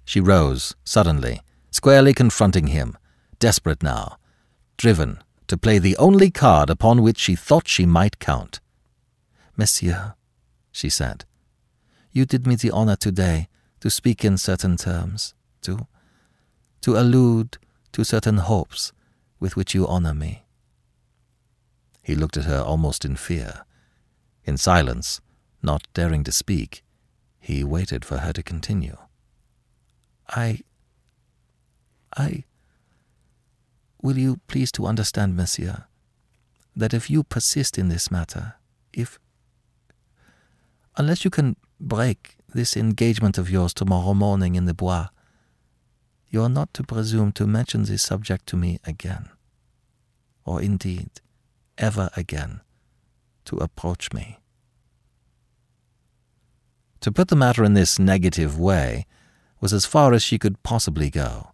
She 0.05 0.19
rose, 0.19 0.75
suddenly, 0.83 1.41
squarely 1.71 2.13
confronting 2.13 2.67
him, 2.67 2.97
desperate 3.39 3.83
now, 3.83 4.17
driven 4.77 5.21
to 5.47 5.57
play 5.57 5.79
the 5.79 5.97
only 5.97 6.29
card 6.29 6.69
upon 6.69 7.01
which 7.01 7.17
she 7.17 7.35
thought 7.35 7.67
she 7.67 7.85
might 7.85 8.19
count. 8.19 8.59
Monsieur, 9.55 10.13
she 10.71 10.89
said, 10.89 11.25
you 12.11 12.25
did 12.25 12.47
me 12.47 12.55
the 12.55 12.71
honor 12.71 12.95
today 12.95 13.47
to 13.79 13.89
speak 13.89 14.25
in 14.25 14.37
certain 14.37 14.75
terms, 14.75 15.35
to, 15.61 15.87
to 16.81 16.97
allude 16.97 17.57
to 17.91 18.03
certain 18.03 18.37
hopes 18.37 18.91
with 19.39 19.55
which 19.55 19.75
you 19.75 19.87
honor 19.87 20.13
me. 20.13 20.45
He 22.01 22.15
looked 22.15 22.37
at 22.37 22.45
her 22.45 22.61
almost 22.61 23.05
in 23.05 23.15
fear. 23.15 23.65
In 24.45 24.57
silence, 24.57 25.21
not 25.61 25.87
daring 25.93 26.23
to 26.23 26.31
speak, 26.31 26.83
he 27.39 27.63
waited 27.63 28.03
for 28.03 28.17
her 28.17 28.33
to 28.33 28.41
continue. 28.41 28.97
I. 30.29 30.61
I. 32.17 32.45
Will 34.07 34.17
you 34.17 34.39
please 34.47 34.71
to 34.71 34.85
understand, 34.85 35.35
monsieur, 35.35 35.83
that 36.73 36.93
if 36.93 37.09
you 37.09 37.25
persist 37.25 37.77
in 37.77 37.89
this 37.89 38.09
matter, 38.09 38.53
if. 38.93 39.19
Unless 40.95 41.25
you 41.25 41.29
can 41.29 41.57
break 41.77 42.37
this 42.53 42.77
engagement 42.77 43.37
of 43.37 43.49
yours 43.49 43.73
tomorrow 43.73 44.13
morning 44.13 44.55
in 44.55 44.63
the 44.63 44.73
bois, 44.73 45.09
you 46.29 46.41
are 46.41 46.47
not 46.47 46.73
to 46.75 46.83
presume 46.83 47.33
to 47.33 47.45
mention 47.45 47.83
this 47.83 48.01
subject 48.01 48.45
to 48.45 48.55
me 48.55 48.79
again, 48.85 49.27
or 50.45 50.61
indeed, 50.61 51.09
ever 51.77 52.09
again, 52.15 52.61
to 53.43 53.57
approach 53.57 54.13
me. 54.13 54.39
To 57.01 57.11
put 57.11 57.27
the 57.27 57.35
matter 57.35 57.65
in 57.65 57.73
this 57.73 57.99
negative 57.99 58.57
way 58.57 59.05
was 59.59 59.73
as 59.73 59.85
far 59.85 60.13
as 60.13 60.23
she 60.23 60.39
could 60.39 60.63
possibly 60.63 61.09
go. 61.09 61.51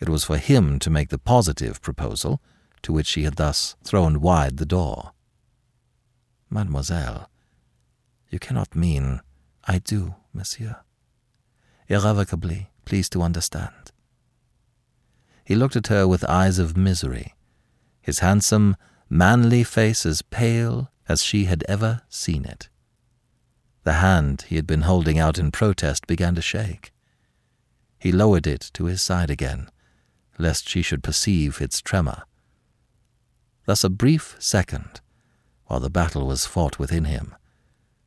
It 0.00 0.08
was 0.08 0.24
for 0.24 0.38
him 0.38 0.78
to 0.80 0.90
make 0.90 1.08
the 1.08 1.18
positive 1.18 1.82
proposal, 1.82 2.40
to 2.82 2.92
which 2.92 3.06
she 3.06 3.24
had 3.24 3.36
thus 3.36 3.76
thrown 3.82 4.20
wide 4.20 4.58
the 4.58 4.66
door. 4.66 5.12
Mademoiselle, 6.50 7.28
you 8.30 8.38
cannot 8.38 8.76
mean 8.76 9.20
I 9.64 9.78
do, 9.78 10.14
monsieur. 10.32 10.76
Irrevocably, 11.88 12.70
please 12.84 13.08
to 13.10 13.22
understand. 13.22 13.92
He 15.44 15.54
looked 15.54 15.76
at 15.76 15.88
her 15.88 16.06
with 16.06 16.28
eyes 16.28 16.58
of 16.58 16.76
misery, 16.76 17.34
his 18.00 18.20
handsome, 18.20 18.76
manly 19.08 19.64
face 19.64 20.04
as 20.06 20.22
pale 20.22 20.90
as 21.08 21.22
she 21.22 21.46
had 21.46 21.64
ever 21.68 22.02
seen 22.08 22.44
it. 22.44 22.68
The 23.84 23.94
hand 23.94 24.44
he 24.48 24.56
had 24.56 24.66
been 24.66 24.82
holding 24.82 25.18
out 25.18 25.38
in 25.38 25.50
protest 25.50 26.06
began 26.06 26.34
to 26.34 26.42
shake. 26.42 26.92
He 27.98 28.12
lowered 28.12 28.46
it 28.46 28.70
to 28.74 28.84
his 28.84 29.00
side 29.00 29.30
again, 29.30 29.70
lest 30.38 30.68
she 30.68 30.82
should 30.82 31.02
perceive 31.02 31.60
its 31.60 31.80
tremor. 31.80 32.22
Thus 33.66 33.84
a 33.84 33.90
brief 33.90 34.36
second, 34.38 35.00
while 35.66 35.80
the 35.80 35.90
battle 35.90 36.26
was 36.26 36.46
fought 36.46 36.78
within 36.78 37.04
him, 37.04 37.34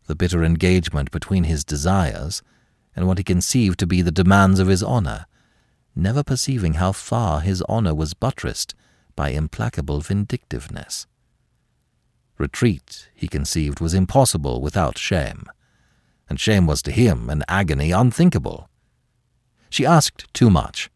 the 0.08 0.16
bitter 0.16 0.44
engagement 0.44 1.12
between 1.12 1.46
his 1.46 1.64
desires 1.64 2.42
and 2.96 3.08
what 3.08 3.18
he 3.18 3.24
conceived 3.24 3.80
to 3.80 3.88
be 3.88 4.02
the 4.02 4.12
demands 4.12 4.60
of 4.60 4.68
his 4.68 4.84
honor, 4.84 5.26
never 5.96 6.24
perceiving 6.24 6.74
how 6.74 6.92
far 6.92 7.42
his 7.42 7.62
honor 7.64 7.96
was 7.96 8.14
buttressed 8.14 8.76
by 9.16 9.30
implacable 9.30 10.02
vindictiveness. 10.02 11.08
Retreat, 12.38 13.10
he 13.14 13.28
conceived, 13.28 13.80
was 13.80 13.94
impossible 13.94 14.62
without 14.62 14.98
shame, 14.98 15.46
and 16.28 16.40
shame 16.40 16.66
was 16.66 16.82
to 16.82 16.92
him 16.92 17.30
an 17.30 17.44
agony 17.48 17.92
unthinkable. 17.92 18.70
She 19.70 19.86
asked 19.86 20.34
too 20.34 20.50
much. 20.50 20.90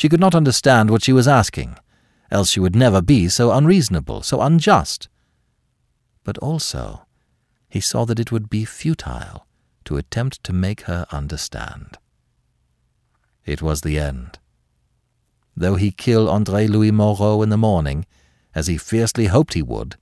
She 0.00 0.08
could 0.08 0.18
not 0.18 0.34
understand 0.34 0.88
what 0.88 1.02
she 1.02 1.12
was 1.12 1.28
asking, 1.28 1.76
else 2.30 2.48
she 2.48 2.58
would 2.58 2.74
never 2.74 3.02
be 3.02 3.28
so 3.28 3.52
unreasonable, 3.52 4.22
so 4.22 4.40
unjust. 4.40 5.10
But 6.24 6.38
also, 6.38 7.04
he 7.68 7.80
saw 7.80 8.06
that 8.06 8.18
it 8.18 8.32
would 8.32 8.48
be 8.48 8.64
futile 8.64 9.46
to 9.84 9.98
attempt 9.98 10.42
to 10.44 10.54
make 10.54 10.84
her 10.84 11.04
understand. 11.12 11.98
It 13.44 13.60
was 13.60 13.82
the 13.82 13.98
end. 13.98 14.38
Though 15.54 15.74
he 15.74 15.90
kill 15.90 16.30
Andre 16.30 16.66
Louis 16.66 16.92
Moreau 16.92 17.42
in 17.42 17.50
the 17.50 17.58
morning, 17.58 18.06
as 18.54 18.68
he 18.68 18.78
fiercely 18.78 19.26
hoped 19.26 19.52
he 19.52 19.60
would, 19.60 19.96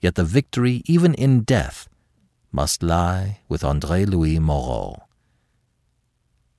yet 0.00 0.14
the 0.14 0.24
victory, 0.24 0.80
even 0.86 1.12
in 1.12 1.42
death, 1.42 1.90
must 2.52 2.82
lie 2.82 3.40
with 3.50 3.62
Andre 3.62 4.06
Louis 4.06 4.38
Moreau. 4.38 5.02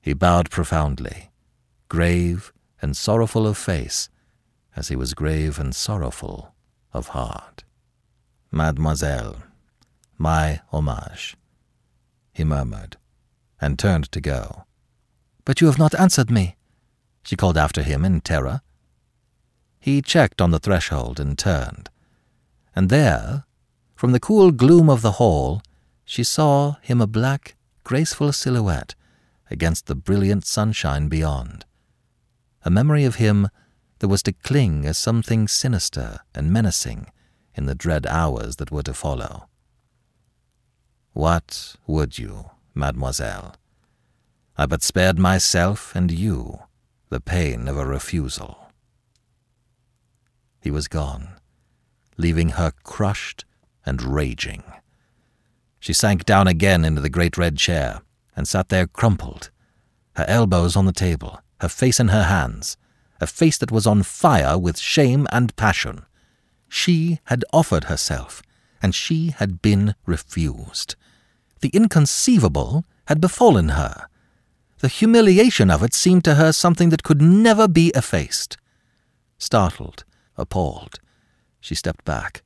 He 0.00 0.12
bowed 0.12 0.48
profoundly, 0.48 1.32
grave 1.88 2.52
and 2.80 2.96
sorrowful 2.96 3.46
of 3.46 3.58
face, 3.58 4.08
as 4.76 4.88
he 4.88 4.96
was 4.96 5.14
grave 5.14 5.58
and 5.58 5.74
sorrowful 5.74 6.54
of 6.92 7.08
heart. 7.08 7.64
Mademoiselle, 8.50 9.36
my 10.16 10.60
homage, 10.72 11.36
he 12.32 12.44
murmured, 12.44 12.96
and 13.60 13.78
turned 13.78 14.10
to 14.12 14.20
go. 14.20 14.64
But 15.44 15.60
you 15.60 15.66
have 15.66 15.78
not 15.78 15.98
answered 15.98 16.30
me, 16.30 16.56
she 17.22 17.36
called 17.36 17.58
after 17.58 17.82
him 17.82 18.04
in 18.04 18.20
terror. 18.20 18.62
He 19.80 20.00
checked 20.02 20.40
on 20.40 20.50
the 20.50 20.58
threshold 20.58 21.20
and 21.20 21.38
turned, 21.38 21.90
and 22.74 22.88
there, 22.88 23.44
from 23.94 24.12
the 24.12 24.20
cool 24.20 24.52
gloom 24.52 24.88
of 24.88 25.02
the 25.02 25.12
hall, 25.12 25.62
she 26.04 26.22
saw 26.22 26.76
him 26.80 27.00
a 27.00 27.06
black, 27.06 27.56
graceful 27.84 28.32
silhouette 28.32 28.94
against 29.50 29.86
the 29.86 29.94
brilliant 29.94 30.46
sunshine 30.46 31.08
beyond. 31.08 31.64
A 32.68 32.70
memory 32.70 33.06
of 33.06 33.14
him 33.14 33.48
that 34.00 34.08
was 34.08 34.22
to 34.24 34.32
cling 34.34 34.84
as 34.84 34.98
something 34.98 35.48
sinister 35.48 36.20
and 36.34 36.52
menacing 36.52 37.06
in 37.54 37.64
the 37.64 37.74
dread 37.74 38.06
hours 38.06 38.56
that 38.56 38.70
were 38.70 38.82
to 38.82 38.92
follow. 38.92 39.48
What 41.14 41.76
would 41.86 42.18
you, 42.18 42.50
mademoiselle? 42.74 43.56
I 44.58 44.66
but 44.66 44.82
spared 44.82 45.18
myself 45.18 45.96
and 45.96 46.12
you 46.12 46.58
the 47.08 47.20
pain 47.20 47.68
of 47.68 47.78
a 47.78 47.86
refusal. 47.86 48.70
He 50.60 50.70
was 50.70 50.88
gone, 50.88 51.40
leaving 52.18 52.50
her 52.50 52.74
crushed 52.82 53.46
and 53.86 54.02
raging. 54.02 54.62
She 55.80 55.94
sank 55.94 56.26
down 56.26 56.46
again 56.46 56.84
into 56.84 57.00
the 57.00 57.08
great 57.08 57.38
red 57.38 57.56
chair 57.56 58.02
and 58.36 58.46
sat 58.46 58.68
there 58.68 58.86
crumpled, 58.86 59.50
her 60.16 60.26
elbows 60.28 60.76
on 60.76 60.84
the 60.84 60.92
table, 60.92 61.40
her 61.60 61.68
face 61.68 62.00
in 62.00 62.08
her 62.08 62.24
hands, 62.24 62.76
a 63.20 63.26
face 63.26 63.58
that 63.58 63.72
was 63.72 63.86
on 63.86 64.02
fire 64.02 64.56
with 64.58 64.78
shame 64.78 65.26
and 65.32 65.54
passion. 65.56 66.04
She 66.68 67.20
had 67.24 67.44
offered 67.52 67.84
herself, 67.84 68.42
and 68.82 68.94
she 68.94 69.30
had 69.30 69.60
been 69.62 69.94
refused. 70.06 70.94
The 71.60 71.70
inconceivable 71.70 72.84
had 73.06 73.20
befallen 73.20 73.70
her. 73.70 74.06
The 74.78 74.88
humiliation 74.88 75.70
of 75.70 75.82
it 75.82 75.94
seemed 75.94 76.24
to 76.24 76.36
her 76.36 76.52
something 76.52 76.90
that 76.90 77.02
could 77.02 77.20
never 77.20 77.66
be 77.66 77.90
effaced. 77.94 78.56
Startled, 79.38 80.04
appalled, 80.36 81.00
she 81.60 81.74
stepped 81.74 82.04
back, 82.04 82.42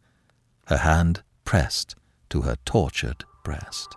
her 0.67 0.79
hand 0.79 1.23
pressed 1.45 1.95
to 2.31 2.43
her 2.43 2.57
tortured 2.65 3.25
breast. 3.45 3.97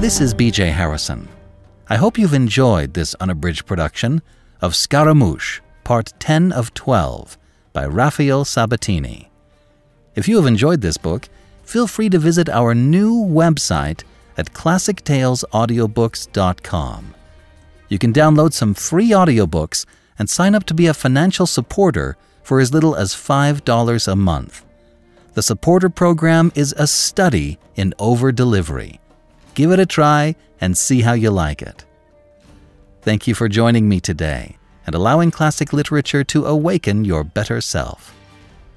This 0.00 0.20
is 0.22 0.32
BJ 0.32 0.72
Harrison. 0.72 1.28
I 1.90 1.96
hope 1.96 2.16
you've 2.16 2.32
enjoyed 2.32 2.94
this 2.94 3.14
unabridged 3.16 3.66
production 3.66 4.22
of 4.62 4.74
Scaramouche, 4.74 5.60
Part 5.84 6.14
10 6.18 6.52
of 6.52 6.72
12 6.72 7.36
by 7.74 7.84
Raphael 7.84 8.46
Sabatini. 8.46 9.30
If 10.14 10.26
you 10.26 10.36
have 10.36 10.46
enjoyed 10.46 10.80
this 10.80 10.96
book, 10.96 11.28
feel 11.64 11.86
free 11.86 12.08
to 12.08 12.18
visit 12.18 12.48
our 12.48 12.74
new 12.74 13.12
website 13.12 14.04
at 14.38 14.54
classictalesaudiobooks.com. 14.54 17.14
You 17.90 17.98
can 17.98 18.14
download 18.14 18.54
some 18.54 18.72
free 18.72 19.10
audiobooks 19.10 19.84
and 20.18 20.30
sign 20.30 20.54
up 20.54 20.64
to 20.64 20.72
be 20.72 20.86
a 20.86 20.94
financial 20.94 21.44
supporter 21.44 22.16
for 22.42 22.58
as 22.58 22.72
little 22.72 22.96
as 22.96 23.12
$5 23.12 24.08
a 24.08 24.16
month. 24.16 24.64
The 25.34 25.42
supporter 25.42 25.90
program 25.90 26.52
is 26.54 26.74
a 26.78 26.86
study 26.86 27.58
in 27.76 27.92
over 27.98 28.32
delivery. 28.32 28.98
Give 29.60 29.72
it 29.72 29.78
a 29.78 29.84
try 29.84 30.36
and 30.60 30.78
see 30.78 31.02
how 31.02 31.12
you 31.12 31.30
like 31.30 31.60
it. 31.60 31.84
Thank 33.02 33.26
you 33.26 33.34
for 33.34 33.46
joining 33.46 33.88
me 33.90 34.00
today 34.00 34.56
and 34.86 34.94
allowing 34.94 35.30
classic 35.30 35.74
literature 35.74 36.24
to 36.24 36.46
awaken 36.46 37.04
your 37.04 37.24
better 37.24 37.60
self 37.60 38.14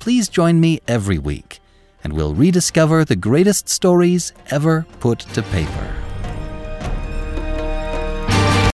please 0.04 0.28
join 0.28 0.60
me 0.60 0.82
every 0.86 1.18
week, 1.18 1.62
and 2.04 2.12
we'll 2.12 2.34
rediscover 2.34 3.06
the 3.06 3.16
greatest 3.16 3.70
stories 3.70 4.34
ever 4.52 4.86
put 5.00 5.20
to 5.20 5.42
paper. 5.44 6.03